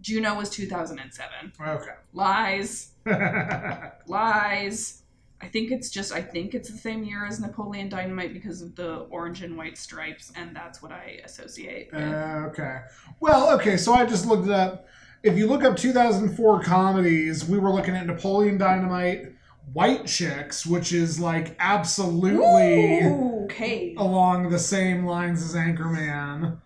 Juno 0.00 0.34
was 0.34 0.50
2007. 0.50 1.52
Okay. 1.60 1.90
Lies. 2.12 2.90
Lies. 4.06 5.02
I 5.40 5.46
think 5.46 5.70
it's 5.70 5.88
just, 5.90 6.12
I 6.12 6.20
think 6.20 6.54
it's 6.54 6.68
the 6.70 6.76
same 6.76 7.04
year 7.04 7.24
as 7.24 7.40
Napoleon 7.40 7.88
Dynamite 7.88 8.32
because 8.32 8.60
of 8.60 8.74
the 8.74 9.06
orange 9.10 9.42
and 9.42 9.56
white 9.56 9.78
stripes, 9.78 10.32
and 10.34 10.54
that's 10.54 10.82
what 10.82 10.90
I 10.90 11.20
associate 11.24 11.90
with. 11.92 12.02
Uh, 12.02 12.48
okay. 12.48 12.80
Well, 13.20 13.54
okay, 13.54 13.76
so 13.76 13.94
I 13.94 14.04
just 14.04 14.26
looked 14.26 14.46
it 14.46 14.52
up. 14.52 14.86
If 15.22 15.36
you 15.36 15.46
look 15.48 15.64
up 15.64 15.76
2004 15.76 16.62
comedies, 16.62 17.44
we 17.44 17.58
were 17.58 17.70
looking 17.70 17.96
at 17.96 18.06
Napoleon 18.06 18.56
Dynamite, 18.56 19.32
White 19.72 20.06
Chicks, 20.06 20.64
which 20.64 20.92
is 20.92 21.18
like 21.18 21.56
absolutely 21.58 23.00
Ooh, 23.02 23.44
okay. 23.44 23.94
along 23.98 24.50
the 24.50 24.58
same 24.58 25.04
lines 25.04 25.42
as 25.42 25.54
Anchorman, 25.54 26.58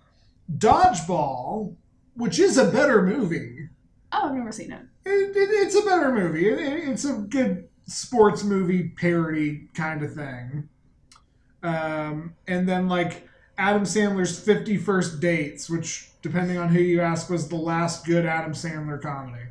Dodgeball, 0.58 1.74
which 2.14 2.38
is 2.38 2.58
a 2.58 2.70
better 2.70 3.02
movie. 3.02 3.68
Oh, 4.12 4.28
I've 4.28 4.34
never 4.34 4.52
seen 4.52 4.70
it. 4.72 4.82
It, 5.06 5.36
it, 5.36 5.48
it's 5.50 5.74
a 5.74 5.82
better 5.82 6.12
movie. 6.12 6.48
It, 6.48 6.58
it- 6.58 6.88
it's 6.90 7.04
a 7.04 7.14
good 7.14 7.68
sports 7.86 8.44
movie 8.44 8.88
parody 8.96 9.68
kind 9.74 10.02
of 10.02 10.12
thing. 10.14 10.68
Um, 11.62 12.34
and 12.46 12.68
then 12.68 12.88
like 12.88 13.28
Adam 13.58 13.82
Sandler's 13.82 14.38
50 14.38 14.76
First 14.78 15.20
Dates, 15.20 15.68
which 15.68 16.10
depending 16.22 16.56
on 16.58 16.68
who 16.68 16.80
you 16.80 17.00
ask 17.00 17.28
was 17.28 17.48
the 17.48 17.56
last 17.56 18.06
good 18.06 18.24
Adam 18.24 18.52
Sandler 18.52 19.00
comedy. 19.00 19.44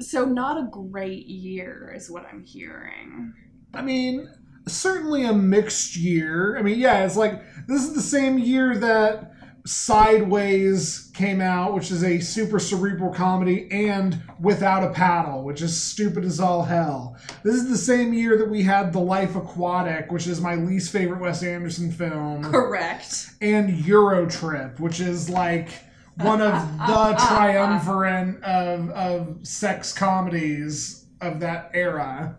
So, 0.00 0.24
not 0.24 0.58
a 0.58 0.68
great 0.70 1.26
year, 1.26 1.92
is 1.96 2.10
what 2.10 2.26
I'm 2.26 2.44
hearing. 2.44 3.32
I 3.72 3.80
mean, 3.82 4.28
certainly 4.68 5.24
a 5.24 5.32
mixed 5.32 5.96
year. 5.96 6.58
I 6.58 6.62
mean, 6.62 6.78
yeah, 6.78 7.04
it's 7.04 7.16
like 7.16 7.42
this 7.66 7.82
is 7.82 7.94
the 7.94 8.02
same 8.02 8.38
year 8.38 8.76
that 8.76 9.35
Sideways 9.66 11.10
came 11.12 11.40
out, 11.40 11.74
which 11.74 11.90
is 11.90 12.04
a 12.04 12.20
super 12.20 12.58
cerebral 12.58 13.12
comedy, 13.12 13.68
and 13.70 14.22
Without 14.40 14.84
a 14.84 14.90
Paddle, 14.90 15.42
which 15.42 15.60
is 15.60 15.80
stupid 15.80 16.24
as 16.24 16.38
all 16.38 16.62
hell. 16.62 17.16
This 17.42 17.56
is 17.56 17.68
the 17.68 17.76
same 17.76 18.12
year 18.12 18.38
that 18.38 18.48
we 18.48 18.62
had 18.62 18.92
The 18.92 19.00
Life 19.00 19.34
Aquatic, 19.34 20.12
which 20.12 20.26
is 20.26 20.40
my 20.40 20.54
least 20.54 20.92
favorite 20.92 21.20
Wes 21.20 21.42
Anderson 21.42 21.90
film, 21.90 22.44
Correct. 22.44 23.30
and 23.40 23.70
Eurotrip, 23.84 24.78
which 24.78 25.00
is 25.00 25.28
like 25.28 25.68
one 26.16 26.40
of 26.40 26.52
the 26.86 27.14
triumvirate 27.26 28.42
of, 28.42 28.90
of 28.90 29.46
sex 29.46 29.92
comedies 29.92 31.06
of 31.20 31.40
that 31.40 31.70
era. 31.74 32.38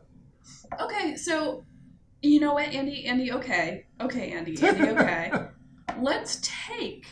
Okay, 0.79 1.15
so 1.15 1.63
you 2.21 2.39
know 2.39 2.53
what, 2.53 2.69
Andy? 2.69 3.05
Andy, 3.05 3.31
okay. 3.31 3.85
Okay, 3.99 4.31
Andy, 4.31 4.61
Andy, 4.61 4.89
okay. 4.89 5.31
Let's 5.99 6.39
take 6.41 7.05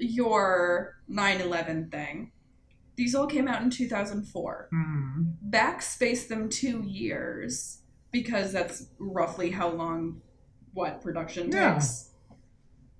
your 0.00 0.96
9 1.08 1.40
11 1.40 1.90
thing. 1.90 2.32
These 2.96 3.14
all 3.14 3.26
came 3.26 3.48
out 3.48 3.62
in 3.62 3.70
2004. 3.70 4.68
Hmm. 4.70 5.22
Backspace 5.48 6.28
them 6.28 6.48
two 6.48 6.82
years 6.86 7.82
because 8.10 8.52
that's 8.52 8.86
roughly 8.98 9.50
how 9.50 9.68
long 9.70 10.20
what 10.74 11.00
production 11.00 11.50
Yeah. 11.50 11.74
takes. 11.74 12.10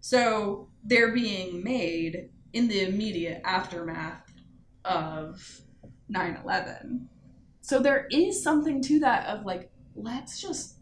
So 0.00 0.68
they're 0.84 1.12
being 1.12 1.62
made 1.62 2.30
in 2.52 2.68
the 2.68 2.82
immediate 2.86 3.42
aftermath 3.44 4.32
of 4.84 5.60
9 6.08 6.38
11. 6.42 7.08
So 7.60 7.78
there 7.78 8.06
is 8.10 8.42
something 8.42 8.80
to 8.82 8.98
that 9.00 9.26
of 9.26 9.44
like, 9.44 9.70
let's 9.94 10.40
just, 10.40 10.76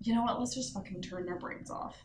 you 0.00 0.14
know 0.14 0.22
what, 0.22 0.38
let's 0.38 0.54
just 0.54 0.72
fucking 0.72 1.02
turn 1.02 1.26
their 1.26 1.38
brains 1.38 1.70
off. 1.70 1.96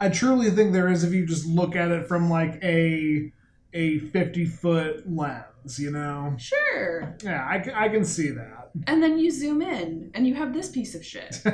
I 0.00 0.08
truly 0.08 0.50
think 0.50 0.72
there 0.72 0.88
is 0.88 1.04
if 1.04 1.12
you 1.12 1.26
just 1.26 1.46
look 1.46 1.76
at 1.76 1.90
it 1.90 2.08
from 2.08 2.30
like 2.30 2.58
a 2.62 3.32
a 3.72 3.98
50 3.98 4.46
foot 4.46 5.08
lens, 5.08 5.78
you 5.78 5.90
know? 5.90 6.34
Sure. 6.38 7.14
Yeah, 7.22 7.46
I 7.48 7.88
can 7.88 8.04
see 8.04 8.30
that. 8.30 8.70
And 8.86 9.02
then 9.02 9.18
you 9.18 9.30
zoom 9.30 9.62
in 9.62 10.10
and 10.14 10.26
you 10.26 10.34
have 10.34 10.52
this 10.52 10.70
piece 10.70 10.94
of 10.94 11.04
shit. 11.04 11.40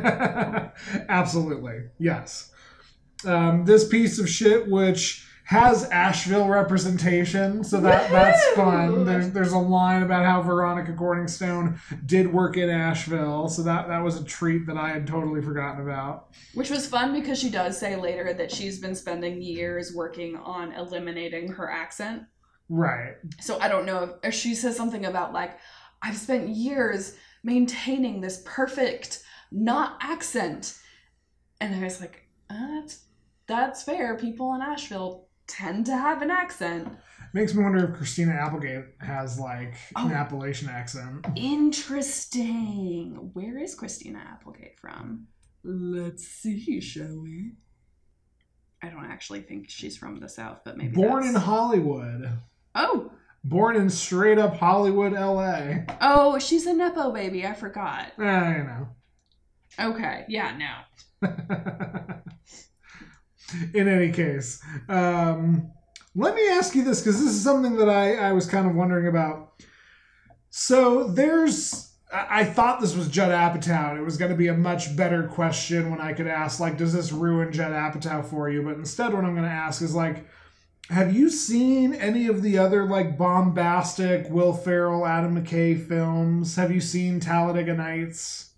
Absolutely. 1.10 1.84
Yes. 1.98 2.52
Um, 3.26 3.64
this 3.64 3.88
piece 3.88 4.18
of 4.18 4.28
shit, 4.28 4.68
which 4.68 5.25
has 5.46 5.84
Asheville 5.90 6.48
representation, 6.48 7.62
so 7.62 7.80
that 7.80 8.10
that's 8.10 8.44
fun. 8.56 9.04
There's 9.04 9.30
there's 9.30 9.52
a 9.52 9.58
line 9.58 10.02
about 10.02 10.24
how 10.24 10.42
Veronica 10.42 10.92
Corningstone 10.92 11.78
did 12.04 12.32
work 12.32 12.56
in 12.56 12.68
Asheville, 12.68 13.48
so 13.48 13.62
that 13.62 13.86
that 13.86 14.02
was 14.02 14.20
a 14.20 14.24
treat 14.24 14.66
that 14.66 14.76
I 14.76 14.88
had 14.88 15.06
totally 15.06 15.40
forgotten 15.40 15.82
about. 15.82 16.34
Which 16.54 16.68
was 16.68 16.88
fun 16.88 17.12
because 17.12 17.38
she 17.38 17.48
does 17.48 17.78
say 17.78 17.94
later 17.94 18.34
that 18.34 18.50
she's 18.50 18.80
been 18.80 18.96
spending 18.96 19.40
years 19.40 19.94
working 19.94 20.36
on 20.36 20.72
eliminating 20.72 21.52
her 21.52 21.70
accent. 21.70 22.24
Right. 22.68 23.14
So 23.40 23.60
I 23.60 23.68
don't 23.68 23.86
know 23.86 24.16
if 24.24 24.34
she 24.34 24.52
says 24.56 24.76
something 24.76 25.04
about 25.04 25.32
like, 25.32 25.58
I've 26.02 26.16
spent 26.16 26.48
years 26.48 27.14
maintaining 27.44 28.20
this 28.20 28.42
perfect 28.44 29.22
not 29.52 29.96
accent. 30.00 30.76
And 31.60 31.72
I 31.72 31.84
was 31.84 32.00
like, 32.00 32.26
uh, 32.50 32.80
that's 32.80 33.04
that's 33.46 33.84
fair. 33.84 34.16
People 34.16 34.52
in 34.54 34.60
Asheville 34.60 35.25
tend 35.46 35.86
to 35.86 35.96
have 35.96 36.22
an 36.22 36.30
accent. 36.30 36.88
Makes 37.32 37.54
me 37.54 37.62
wonder 37.62 37.84
if 37.90 37.96
Christina 37.96 38.32
Applegate 38.32 38.84
has 39.00 39.38
like 39.38 39.74
an 39.96 40.10
Oh. 40.10 40.14
Appalachian 40.14 40.68
accent. 40.68 41.26
Interesting. 41.36 43.30
Where 43.34 43.58
is 43.58 43.74
Christina 43.74 44.18
Applegate 44.18 44.78
from? 44.80 45.26
Let's 45.64 46.26
see, 46.26 46.80
shall 46.80 47.20
we? 47.22 47.52
I 48.82 48.88
don't 48.88 49.04
actually 49.06 49.40
think 49.40 49.68
she's 49.68 49.96
from 49.96 50.20
the 50.20 50.28
South, 50.28 50.60
but 50.64 50.76
maybe 50.76 50.94
Born 50.94 51.26
in 51.26 51.34
Hollywood. 51.34 52.30
Oh, 52.74 53.10
Born 53.42 53.76
in 53.76 53.90
straight 53.90 54.38
up 54.38 54.56
Hollywood, 54.56 55.12
LA. 55.12 55.84
oh, 56.00 56.38
she's 56.38 56.66
a 56.66 56.72
nepo 56.72 57.10
baby. 57.12 57.46
I 57.46 57.54
forgot. 57.54 58.12
You 58.18 58.24
know. 58.24 58.88
Okay, 59.78 60.24
yeah, 60.28 60.56
no. 60.56 61.28
in 63.74 63.88
any 63.88 64.10
case, 64.12 64.62
um, 64.88 65.70
let 66.14 66.34
me 66.34 66.48
ask 66.48 66.74
you 66.74 66.82
this 66.82 67.00
because 67.00 67.20
this 67.22 67.32
is 67.32 67.44
something 67.44 67.76
that 67.76 67.88
I, 67.88 68.14
I 68.16 68.32
was 68.32 68.46
kind 68.46 68.66
of 68.66 68.74
wondering 68.74 69.06
about. 69.06 69.62
So 70.50 71.08
there's, 71.08 71.92
I, 72.12 72.40
I 72.40 72.44
thought 72.44 72.80
this 72.80 72.96
was 72.96 73.08
Judd 73.08 73.30
Apatow. 73.30 73.98
It 73.98 74.02
was 74.02 74.16
going 74.16 74.30
to 74.30 74.36
be 74.36 74.48
a 74.48 74.54
much 74.56 74.96
better 74.96 75.24
question 75.28 75.90
when 75.90 76.00
I 76.00 76.14
could 76.14 76.26
ask, 76.26 76.58
like, 76.58 76.78
does 76.78 76.94
this 76.94 77.12
ruin 77.12 77.52
Judd 77.52 77.72
Apatow 77.72 78.24
for 78.24 78.48
you? 78.48 78.62
But 78.62 78.76
instead, 78.76 79.12
what 79.12 79.24
I'm 79.24 79.34
going 79.34 79.44
to 79.44 79.50
ask 79.50 79.82
is, 79.82 79.94
like, 79.94 80.26
Have 80.88 81.14
you 81.14 81.28
seen 81.30 81.94
any 81.94 82.28
of 82.28 82.42
the 82.42 82.58
other 82.58 82.84
like 82.84 83.18
bombastic 83.18 84.30
Will 84.30 84.52
Ferrell, 84.52 85.04
Adam 85.04 85.36
McKay 85.42 85.84
films? 85.84 86.54
Have 86.56 86.70
you 86.70 86.80
seen 86.80 87.18
Talladega 87.18 87.74
Nights 87.74 88.52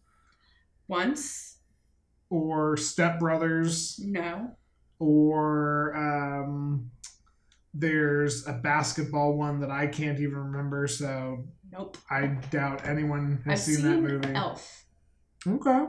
Once, 0.86 1.56
or 2.28 2.76
Step 2.76 3.18
Brothers 3.18 3.98
no. 4.04 4.57
Or 4.98 5.94
um, 5.96 6.90
there's 7.74 8.46
a 8.46 8.52
basketball 8.52 9.34
one 9.36 9.60
that 9.60 9.70
I 9.70 9.86
can't 9.86 10.18
even 10.20 10.36
remember, 10.36 10.86
so 10.88 11.44
Nope. 11.72 11.96
I 12.10 12.26
doubt 12.50 12.86
anyone 12.86 13.40
has 13.46 13.68
I've 13.68 13.74
seen, 13.76 13.84
that 13.84 14.00
movie. 14.00 14.34
Elf. 14.34 14.84
Okay. 15.46 15.84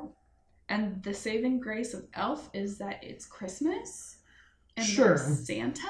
And 0.67 1.01
the 1.03 1.13
saving 1.13 1.59
grace 1.59 1.93
of 1.93 2.05
Elf 2.13 2.49
is 2.53 2.77
that 2.77 2.99
it's 3.01 3.25
Christmas 3.25 4.17
and 4.77 4.85
Sure. 4.85 5.17
there's 5.17 5.47
Santa. 5.47 5.87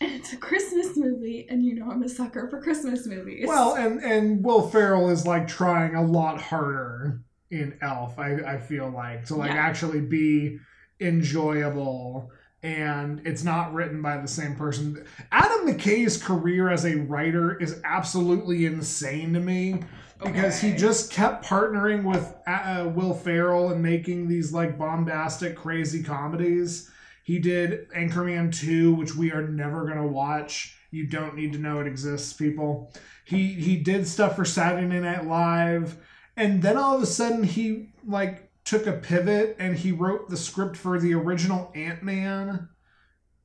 And 0.00 0.10
it's 0.12 0.32
a 0.32 0.36
Christmas 0.36 0.96
movie, 0.96 1.46
and 1.48 1.64
you 1.64 1.76
know 1.76 1.88
I'm 1.90 2.02
a 2.02 2.08
sucker 2.08 2.48
for 2.48 2.60
Christmas 2.60 3.06
movies. 3.06 3.44
Well, 3.46 3.74
and 3.76 4.02
and 4.02 4.44
Will 4.44 4.68
Ferrell 4.68 5.10
is 5.10 5.24
like 5.26 5.46
trying 5.46 5.94
a 5.94 6.02
lot 6.02 6.40
harder 6.40 7.20
in 7.52 7.78
Elf. 7.80 8.18
I 8.18 8.34
I 8.34 8.58
feel 8.58 8.90
like 8.90 9.26
to 9.26 9.36
like 9.36 9.52
Yeah. 9.52 9.58
actually 9.58 10.00
be 10.00 10.58
enjoyable. 11.02 12.30
And 12.62 13.20
it's 13.26 13.42
not 13.42 13.74
written 13.74 14.02
by 14.02 14.18
the 14.18 14.28
same 14.28 14.54
person. 14.54 15.04
Adam 15.32 15.66
McKay's 15.66 16.16
career 16.16 16.70
as 16.70 16.84
a 16.84 16.96
writer 16.96 17.60
is 17.60 17.80
absolutely 17.84 18.66
insane 18.66 19.34
to 19.34 19.40
me 19.40 19.82
because 20.22 20.60
he 20.60 20.72
just 20.72 21.10
kept 21.10 21.44
partnering 21.44 22.04
with 22.04 22.34
uh, 22.46 22.88
Will 22.94 23.14
Ferrell 23.14 23.70
and 23.70 23.82
making 23.82 24.28
these 24.28 24.52
like 24.52 24.78
bombastic, 24.78 25.56
crazy 25.56 26.02
comedies. 26.02 26.90
He 27.24 27.38
did 27.38 27.88
Anchorman 27.90 28.54
2, 28.54 28.94
which 28.94 29.14
we 29.14 29.32
are 29.32 29.46
never 29.46 29.84
going 29.84 29.98
to 29.98 30.06
watch. 30.06 30.76
You 30.90 31.06
don't 31.06 31.36
need 31.36 31.52
to 31.54 31.58
know 31.58 31.80
it 31.80 31.86
exists, 31.86 32.32
people. 32.32 32.92
He 33.24 33.54
he 33.54 33.76
did 33.76 34.06
stuff 34.06 34.36
for 34.36 34.44
Saturday 34.44 35.00
Night 35.00 35.26
Live, 35.26 35.96
and 36.36 36.60
then 36.60 36.76
all 36.76 36.96
of 36.96 37.02
a 37.02 37.06
sudden 37.06 37.44
he 37.44 37.94
like 38.06 38.41
took 38.64 38.86
a 38.86 38.92
pivot 38.92 39.56
and 39.58 39.76
he 39.76 39.92
wrote 39.92 40.28
the 40.30 40.36
script 40.36 40.76
for 40.76 40.98
the 40.98 41.14
original 41.14 41.70
Ant-Man 41.74 42.68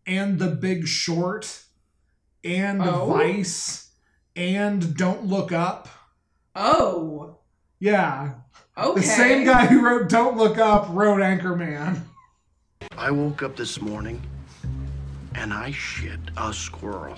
and 0.05 0.39
The 0.39 0.49
Big 0.49 0.87
Short 0.87 1.63
and 2.43 2.81
Oh? 2.81 3.07
Vice 3.07 3.91
and 4.35 4.95
Don't 4.95 5.25
Look 5.25 5.51
Up. 5.51 5.87
oh, 6.55 7.37
Yeah. 7.79 8.35
okay. 8.77 9.01
The 9.01 9.05
same 9.07 9.45
guy 9.45 9.65
who 9.65 9.83
wrote 9.85 10.09
Don't 10.09 10.37
Look 10.37 10.57
Up 10.57 10.87
wrote 10.89 11.19
Anchorman. 11.21 12.01
I 12.97 13.11
woke 13.11 13.41
up 13.43 13.55
this 13.55 13.81
morning 13.81 14.21
and 15.35 15.53
I 15.53 15.71
shit 15.71 16.19
a 16.37 16.53
squirrel. 16.53 17.15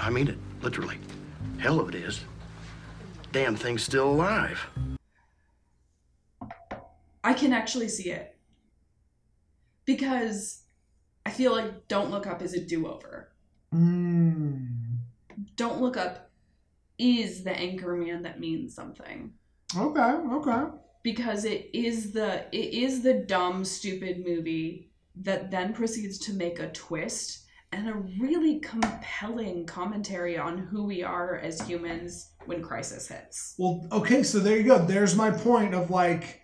I 0.00 0.10
mean 0.10 0.28
it, 0.28 0.38
literally. 0.62 0.98
Hell 1.58 1.80
of 1.80 1.88
it 1.88 1.94
is. 1.96 2.24
Damn 3.32 3.56
thing's 3.56 3.82
still 3.82 4.08
alive. 4.10 4.58
I 7.28 7.34
can 7.34 7.52
actually 7.52 7.88
see 7.88 8.10
it 8.10 8.34
because 9.84 10.62
I 11.26 11.30
feel 11.30 11.52
like 11.52 11.86
Don't 11.86 12.10
Look 12.10 12.26
Up 12.26 12.40
is 12.40 12.54
a 12.54 12.60
do-over. 12.60 13.28
Mm. 13.70 14.96
Don't 15.54 15.82
Look 15.82 15.98
Up 15.98 16.30
is 16.98 17.44
the 17.44 17.50
Anchorman 17.50 18.22
that 18.22 18.40
means 18.40 18.74
something. 18.74 19.34
Okay, 19.76 20.00
okay. 20.00 20.70
because 21.02 21.44
it 21.44 21.68
is 21.74 22.12
the 22.12 22.46
it 22.50 22.72
is 22.72 23.02
the 23.02 23.12
dumb 23.12 23.62
stupid 23.62 24.24
movie 24.24 24.90
that 25.16 25.50
then 25.50 25.74
proceeds 25.74 26.16
to 26.20 26.32
make 26.32 26.58
a 26.58 26.70
twist 26.70 27.44
and 27.72 27.90
a 27.90 27.94
really 28.18 28.58
compelling 28.60 29.66
commentary 29.66 30.38
on 30.38 30.56
who 30.56 30.86
we 30.86 31.02
are 31.02 31.36
as 31.36 31.60
humans 31.60 32.30
when 32.46 32.62
crisis 32.62 33.08
hits. 33.08 33.54
Well, 33.58 33.86
okay, 33.92 34.22
so 34.22 34.38
there 34.38 34.56
you 34.56 34.62
go. 34.62 34.78
There's 34.78 35.14
my 35.14 35.30
point 35.30 35.74
of 35.74 35.90
like 35.90 36.40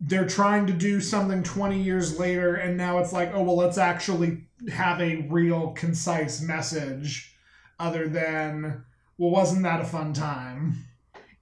they're 0.00 0.26
trying 0.26 0.66
to 0.66 0.72
do 0.72 1.00
something 1.00 1.42
20 1.42 1.80
years 1.80 2.18
later 2.18 2.54
and 2.54 2.76
now 2.76 2.98
it's 2.98 3.12
like, 3.12 3.32
oh, 3.34 3.42
well, 3.42 3.56
let's 3.56 3.78
actually 3.78 4.44
have 4.72 5.00
a 5.00 5.26
real 5.28 5.72
concise 5.72 6.40
message 6.40 7.34
other 7.78 8.08
than, 8.08 8.84
well, 9.18 9.30
wasn't 9.30 9.62
that 9.62 9.80
a 9.80 9.84
fun 9.84 10.12
time? 10.12 10.84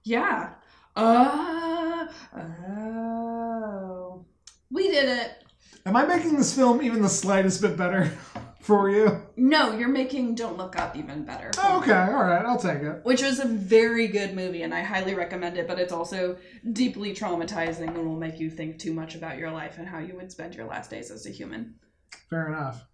Yeah. 0.03 0.51
Uh, 0.95 2.07
oh. 2.37 4.25
We 4.69 4.89
did 4.89 5.09
it. 5.09 5.38
Am 5.89 5.95
I 5.95 6.05
making 6.05 6.37
this 6.37 6.53
film 6.53 6.83
even 6.83 7.01
the 7.01 7.09
slightest 7.09 7.63
bit 7.63 7.75
better 7.75 8.11
for 8.59 8.91
you? 8.91 9.23
No, 9.35 9.75
you're 9.75 9.87
making 9.87 10.35
Don't 10.35 10.55
Look 10.55 10.77
Up 10.77 10.95
even 10.95 11.25
better. 11.25 11.49
for 11.51 11.61
me. 11.63 11.77
Okay, 11.77 11.97
all 12.13 12.25
right, 12.25 12.45
I'll 12.45 12.59
take 12.59 12.83
it. 12.83 12.99
Which 13.01 13.23
was 13.23 13.39
a 13.39 13.47
very 13.47 14.05
good 14.07 14.35
movie, 14.35 14.61
and 14.61 14.71
I 14.71 14.81
highly 14.83 15.15
recommend 15.15 15.57
it, 15.57 15.67
but 15.67 15.79
it's 15.79 15.91
also 15.91 16.37
deeply 16.73 17.15
traumatizing 17.15 17.87
and 17.87 18.07
will 18.07 18.19
make 18.19 18.39
you 18.39 18.51
think 18.51 18.77
too 18.77 18.93
much 18.93 19.15
about 19.15 19.39
your 19.39 19.49
life 19.49 19.79
and 19.79 19.87
how 19.87 19.97
you 19.97 20.13
would 20.13 20.31
spend 20.31 20.53
your 20.53 20.67
last 20.67 20.91
days 20.91 21.09
as 21.09 21.25
a 21.25 21.31
human. 21.31 21.73
Fair 22.29 22.49
enough. 22.49 22.85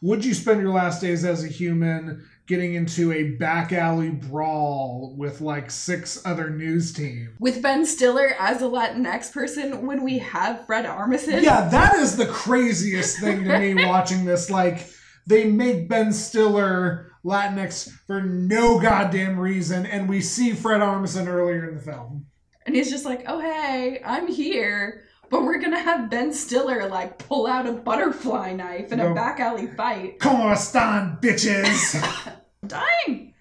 Would 0.00 0.24
you 0.24 0.32
spend 0.32 0.60
your 0.60 0.72
last 0.72 1.00
days 1.00 1.24
as 1.24 1.42
a 1.42 1.48
human 1.48 2.24
getting 2.48 2.74
into 2.74 3.12
a 3.12 3.32
back 3.36 3.72
alley 3.72 4.08
brawl 4.08 5.14
with 5.16 5.40
like 5.42 5.70
six 5.70 6.20
other 6.24 6.50
news 6.50 6.92
teams? 6.92 7.30
With 7.38 7.62
Ben 7.62 7.84
Stiller 7.86 8.34
as 8.38 8.62
a 8.62 8.64
Latinx 8.64 9.32
person 9.32 9.86
when 9.86 10.02
we 10.02 10.18
have 10.18 10.66
Fred 10.66 10.86
Armisen? 10.86 11.42
Yeah, 11.42 11.68
that 11.68 11.96
is 11.96 12.16
the 12.16 12.26
craziest 12.26 13.20
thing 13.20 13.44
to 13.44 13.58
me 13.58 13.74
watching 13.86 14.24
this. 14.24 14.50
Like, 14.50 14.88
they 15.26 15.44
make 15.44 15.88
Ben 15.88 16.12
Stiller 16.12 17.12
Latinx 17.24 17.90
for 18.06 18.22
no 18.22 18.80
goddamn 18.80 19.38
reason, 19.38 19.84
and 19.84 20.08
we 20.08 20.22
see 20.22 20.54
Fred 20.54 20.80
Armisen 20.80 21.28
earlier 21.28 21.68
in 21.68 21.74
the 21.74 21.82
film. 21.82 22.26
And 22.64 22.74
he's 22.74 22.90
just 22.90 23.04
like, 23.04 23.24
oh, 23.26 23.40
hey, 23.40 24.00
I'm 24.04 24.26
here. 24.26 25.04
But 25.30 25.42
we're 25.42 25.58
gonna 25.58 25.78
have 25.80 26.10
Ben 26.10 26.32
Stiller 26.32 26.88
like 26.88 27.18
pull 27.18 27.46
out 27.46 27.66
a 27.66 27.72
butterfly 27.72 28.52
knife 28.54 28.92
in 28.92 28.98
No. 28.98 29.12
a 29.12 29.14
back 29.14 29.40
alley 29.40 29.66
fight. 29.66 30.18
Están, 30.20 31.20
bitches? 31.20 31.94
Dying. 32.66 33.34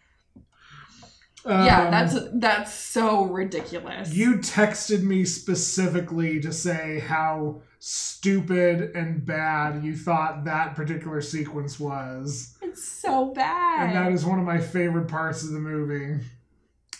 yeah, 1.45 1.85
Um, 1.85 1.91
that's 1.91 2.15
that's 2.33 2.73
so 2.73 3.23
ridiculous. 3.25 4.13
You 4.13 4.35
texted 4.35 5.03
me 5.03 5.23
specifically 5.25 6.39
to 6.41 6.51
say 6.51 6.99
how 6.99 7.61
stupid 7.79 8.91
and 8.95 9.23
bad 9.25 9.83
you 9.83 9.95
thought 9.95 10.43
that 10.45 10.75
particular 10.75 11.21
sequence 11.21 11.79
was. 11.79 12.55
it's 12.61 12.83
so 12.83 13.33
bad. 13.33 13.87
And 13.89 13.95
that 13.95 14.11
is 14.11 14.25
one 14.25 14.39
of 14.39 14.45
my 14.45 14.59
favorite 14.59 15.07
parts 15.07 15.43
of 15.43 15.51
the 15.51 15.59
movie. 15.59 16.23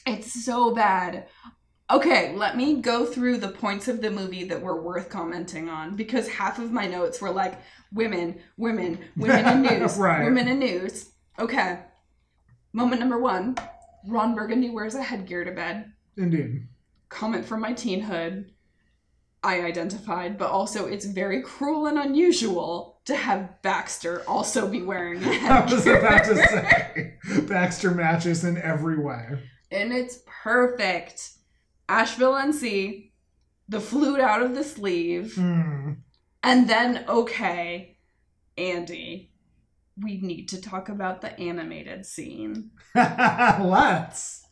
It's 0.06 0.46
so 0.46 0.74
bad. 0.74 1.26
Okay, 1.90 2.36
let 2.36 2.58
me 2.58 2.82
go 2.82 3.06
through 3.06 3.38
the 3.38 3.48
points 3.48 3.88
of 3.88 4.02
the 4.02 4.12
movie 4.12 4.44
that 4.46 4.62
were 4.62 4.82
worth 4.82 5.10
commenting 5.10 5.70
on 5.70 5.96
because 5.96 6.28
half 6.28 6.60
of 6.60 6.72
my 6.72 6.86
notes 6.86 7.22
were 7.22 7.32
like 7.32 7.62
women, 7.94 8.40
women, 8.58 9.00
women 9.16 9.46
in 9.48 9.62
news, 9.80 9.98
Right. 9.98 10.26
women 10.26 10.50
in 10.50 10.60
news. 10.60 11.12
Okay. 11.40 11.80
Moment 12.74 13.00
number 13.00 13.18
one 13.20 13.56
Ron 14.06 14.36
Burgundy 14.36 14.70
wears 14.70 14.96
a 14.96 15.02
headgear 15.02 15.46
to 15.46 15.52
bed. 15.52 15.94
Indeed. 16.18 16.68
Comment 17.10 17.46
from 17.46 17.62
my 17.62 17.72
teenhood. 17.74 18.50
I 19.44 19.62
identified, 19.62 20.38
but 20.38 20.50
also 20.50 20.88
it's 20.88 21.06
very 21.06 21.42
cruel 21.42 21.86
and 21.86 21.98
unusual 21.98 23.00
to 23.06 23.16
have 23.16 23.62
Baxter 23.62 24.24
also 24.28 24.68
be 24.68 24.82
wearing 24.82 25.24
a 25.24 25.30
I 25.48 25.64
was 25.64 25.88
about 25.88 26.26
to 26.26 26.36
say 26.36 27.14
Baxter 27.48 27.92
matches 27.92 28.44
in 28.44 28.58
every 28.58 29.00
way. 29.00 29.40
and 29.72 29.94
it's 29.94 30.20
perfect. 30.26 31.30
Asheville 31.90 32.34
NC, 32.34 33.12
the 33.70 33.80
flute 33.80 34.20
out 34.20 34.42
of 34.42 34.56
the 34.56 34.64
sleeve, 34.64 35.36
Hmm. 35.36 35.94
and 36.44 36.70
then 36.70 37.06
okay, 37.08 37.98
Andy, 38.58 39.32
we 40.02 40.20
need 40.22 40.50
to 40.50 40.62
talk 40.62 40.90
about 40.90 41.22
the 41.22 41.38
animated 41.40 42.06
scene. 42.06 42.72
Let's. 42.96 44.44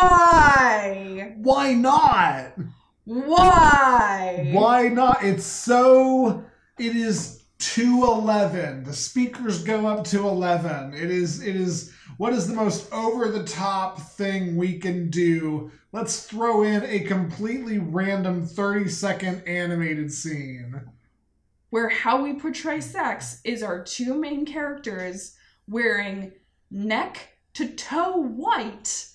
Why? 0.00 1.34
Why 1.36 1.72
not? 1.74 2.52
Why? 3.04 4.50
Why 4.52 4.88
not? 4.88 5.22
It's 5.22 5.44
so. 5.44 6.44
It 6.78 6.94
is 6.96 7.44
two 7.58 8.04
eleven. 8.04 8.84
The 8.84 8.92
speakers 8.94 9.62
go 9.64 9.86
up 9.86 10.04
to 10.06 10.26
eleven. 10.28 10.94
It 10.94 11.10
is. 11.10 11.42
It 11.42 11.56
is. 11.56 11.92
What 12.16 12.32
is 12.32 12.48
the 12.48 12.54
most 12.54 12.90
over 12.92 13.28
the 13.28 13.44
top 13.44 14.00
thing 14.00 14.56
we 14.56 14.78
can 14.78 15.10
do? 15.10 15.70
Let's 15.90 16.24
throw 16.24 16.62
in 16.62 16.84
a 16.84 17.00
completely 17.00 17.78
random 17.78 18.46
thirty 18.46 18.88
second 18.90 19.42
animated 19.46 20.12
scene. 20.12 20.82
Where 21.70 21.88
how 21.88 22.22
we 22.22 22.34
portray 22.34 22.80
sex 22.80 23.40
is 23.44 23.62
our 23.62 23.82
two 23.82 24.14
main 24.14 24.44
characters 24.44 25.36
wearing 25.66 26.32
neck 26.70 27.38
to 27.54 27.68
toe 27.68 28.16
white, 28.16 29.06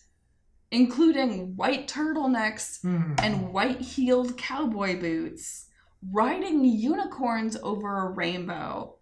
including 0.71 1.55
white 1.55 1.87
turtlenecks 1.87 2.81
Hmm. 2.81 3.13
and 3.19 3.53
white 3.53 3.81
heeled 3.81 4.37
cowboy 4.37 4.99
boots, 4.99 5.67
riding 6.11 6.65
unicorns 6.65 7.55
over 7.61 7.97
a 7.99 8.09
rainbow. 8.09 8.95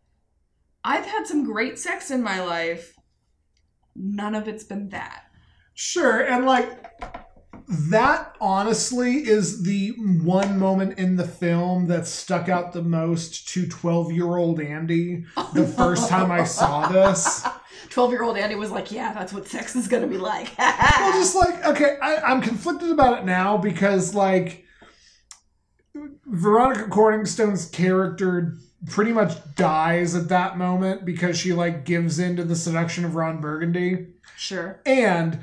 I've 0.84 1.06
had 1.06 1.26
some 1.26 1.46
great 1.46 1.80
sex 1.80 2.12
in 2.12 2.22
my 2.22 2.44
life. 2.44 2.96
None 3.96 4.36
of 4.36 4.48
it's 4.48 4.64
been 4.64 4.90
that. 4.90 5.24
Sure, 5.74 6.22
and 6.22 6.46
like 6.46 6.70
that 7.68 8.36
honestly 8.42 9.28
is 9.28 9.64
the 9.64 9.90
one 10.24 10.58
moment 10.60 10.98
in 10.98 11.16
the 11.16 11.28
film 11.28 11.88
that 11.88 12.08
stuck 12.08 12.50
out 12.50 12.74
the 12.74 12.82
most 12.82 13.48
to 13.50 13.68
12 13.68 14.12
year 14.12 14.36
old 14.38 14.60
Andy 14.60 15.26
the 15.54 15.66
first 15.68 16.10
time 16.10 16.32
I 16.32 16.44
saw 16.44 16.88
this. 16.88 17.46
12 17.90 18.12
year 18.12 18.24
old 18.24 18.38
Andy 18.38 18.56
was 18.56 18.72
like, 18.72 18.92
Yeah, 18.92 19.14
that's 19.14 19.34
what 19.34 19.48
sex 19.48 19.76
is 19.76 19.88
gonna 19.88 20.08
be 20.08 20.18
like. 20.18 20.52
Well, 20.58 21.14
just 21.14 21.36
like, 21.36 21.66
okay, 21.66 21.98
I, 22.02 22.18
I'm 22.18 22.42
conflicted 22.42 22.92
about 22.92 23.20
it 23.20 23.26
now 23.26 23.58
because, 23.58 24.14
like, 24.14 24.66
Veronica 26.26 26.84
Corningstone's 26.90 27.68
character 27.70 28.56
pretty 28.88 29.12
much 29.12 29.34
dies 29.56 30.16
at 30.16 30.30
that 30.30 30.58
moment 30.58 31.04
because 31.06 31.38
she, 31.38 31.54
like, 31.54 31.86
gives 31.86 32.20
in 32.20 32.36
to 32.38 32.44
the 32.44 32.56
seduction 32.56 33.04
of 33.04 33.16
Ron 33.16 33.42
Burgundy. 33.42 34.08
sure. 34.38 34.80
And 34.86 35.40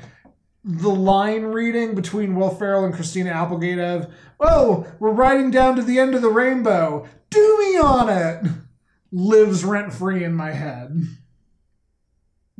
the 0.63 0.89
line 0.89 1.43
reading 1.43 1.95
between 1.95 2.35
Will 2.35 2.49
Ferrell 2.49 2.85
and 2.85 2.93
Christina 2.93 3.31
Applegate 3.31 3.79
of, 3.79 4.13
oh, 4.39 4.87
we're 4.99 5.11
riding 5.11 5.51
down 5.51 5.75
to 5.75 5.81
the 5.81 5.99
end 5.99 6.15
of 6.15 6.21
the 6.21 6.29
rainbow, 6.29 7.07
do 7.29 7.57
me 7.59 7.77
on 7.77 8.09
it, 8.09 8.45
lives 9.11 9.63
rent 9.63 9.93
free 9.93 10.23
in 10.23 10.33
my 10.33 10.51
head. 10.51 11.07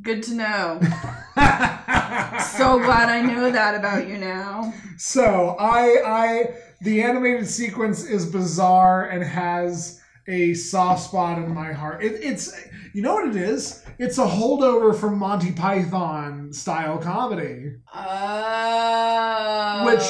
Good 0.02 0.24
to 0.24 0.34
know. 0.34 0.80
so 2.40 2.80
glad 2.80 3.10
I 3.10 3.22
know 3.22 3.52
that 3.52 3.76
about 3.76 4.08
you 4.08 4.18
now. 4.18 4.74
So 4.98 5.58
I 5.60 6.02
I 6.06 6.56
the 6.82 7.02
animated 7.02 7.48
sequence 7.48 8.06
is 8.06 8.26
bizarre 8.26 9.10
and 9.10 9.22
has 9.22 10.00
a 10.28 10.54
soft 10.54 11.04
spot 11.04 11.38
in 11.38 11.54
my 11.54 11.74
heart. 11.74 12.02
It, 12.02 12.14
it's 12.24 12.56
you 12.94 13.02
know 13.02 13.16
what 13.16 13.28
it 13.28 13.36
is? 13.36 13.84
It's 14.00 14.18
a 14.18 14.26
holdover 14.26 14.98
from 14.98 15.20
Monty 15.20 15.52
Python 15.52 16.54
style 16.54 16.98
comedy. 17.00 17.74
Oh. 17.94 19.86
Which 19.86 20.02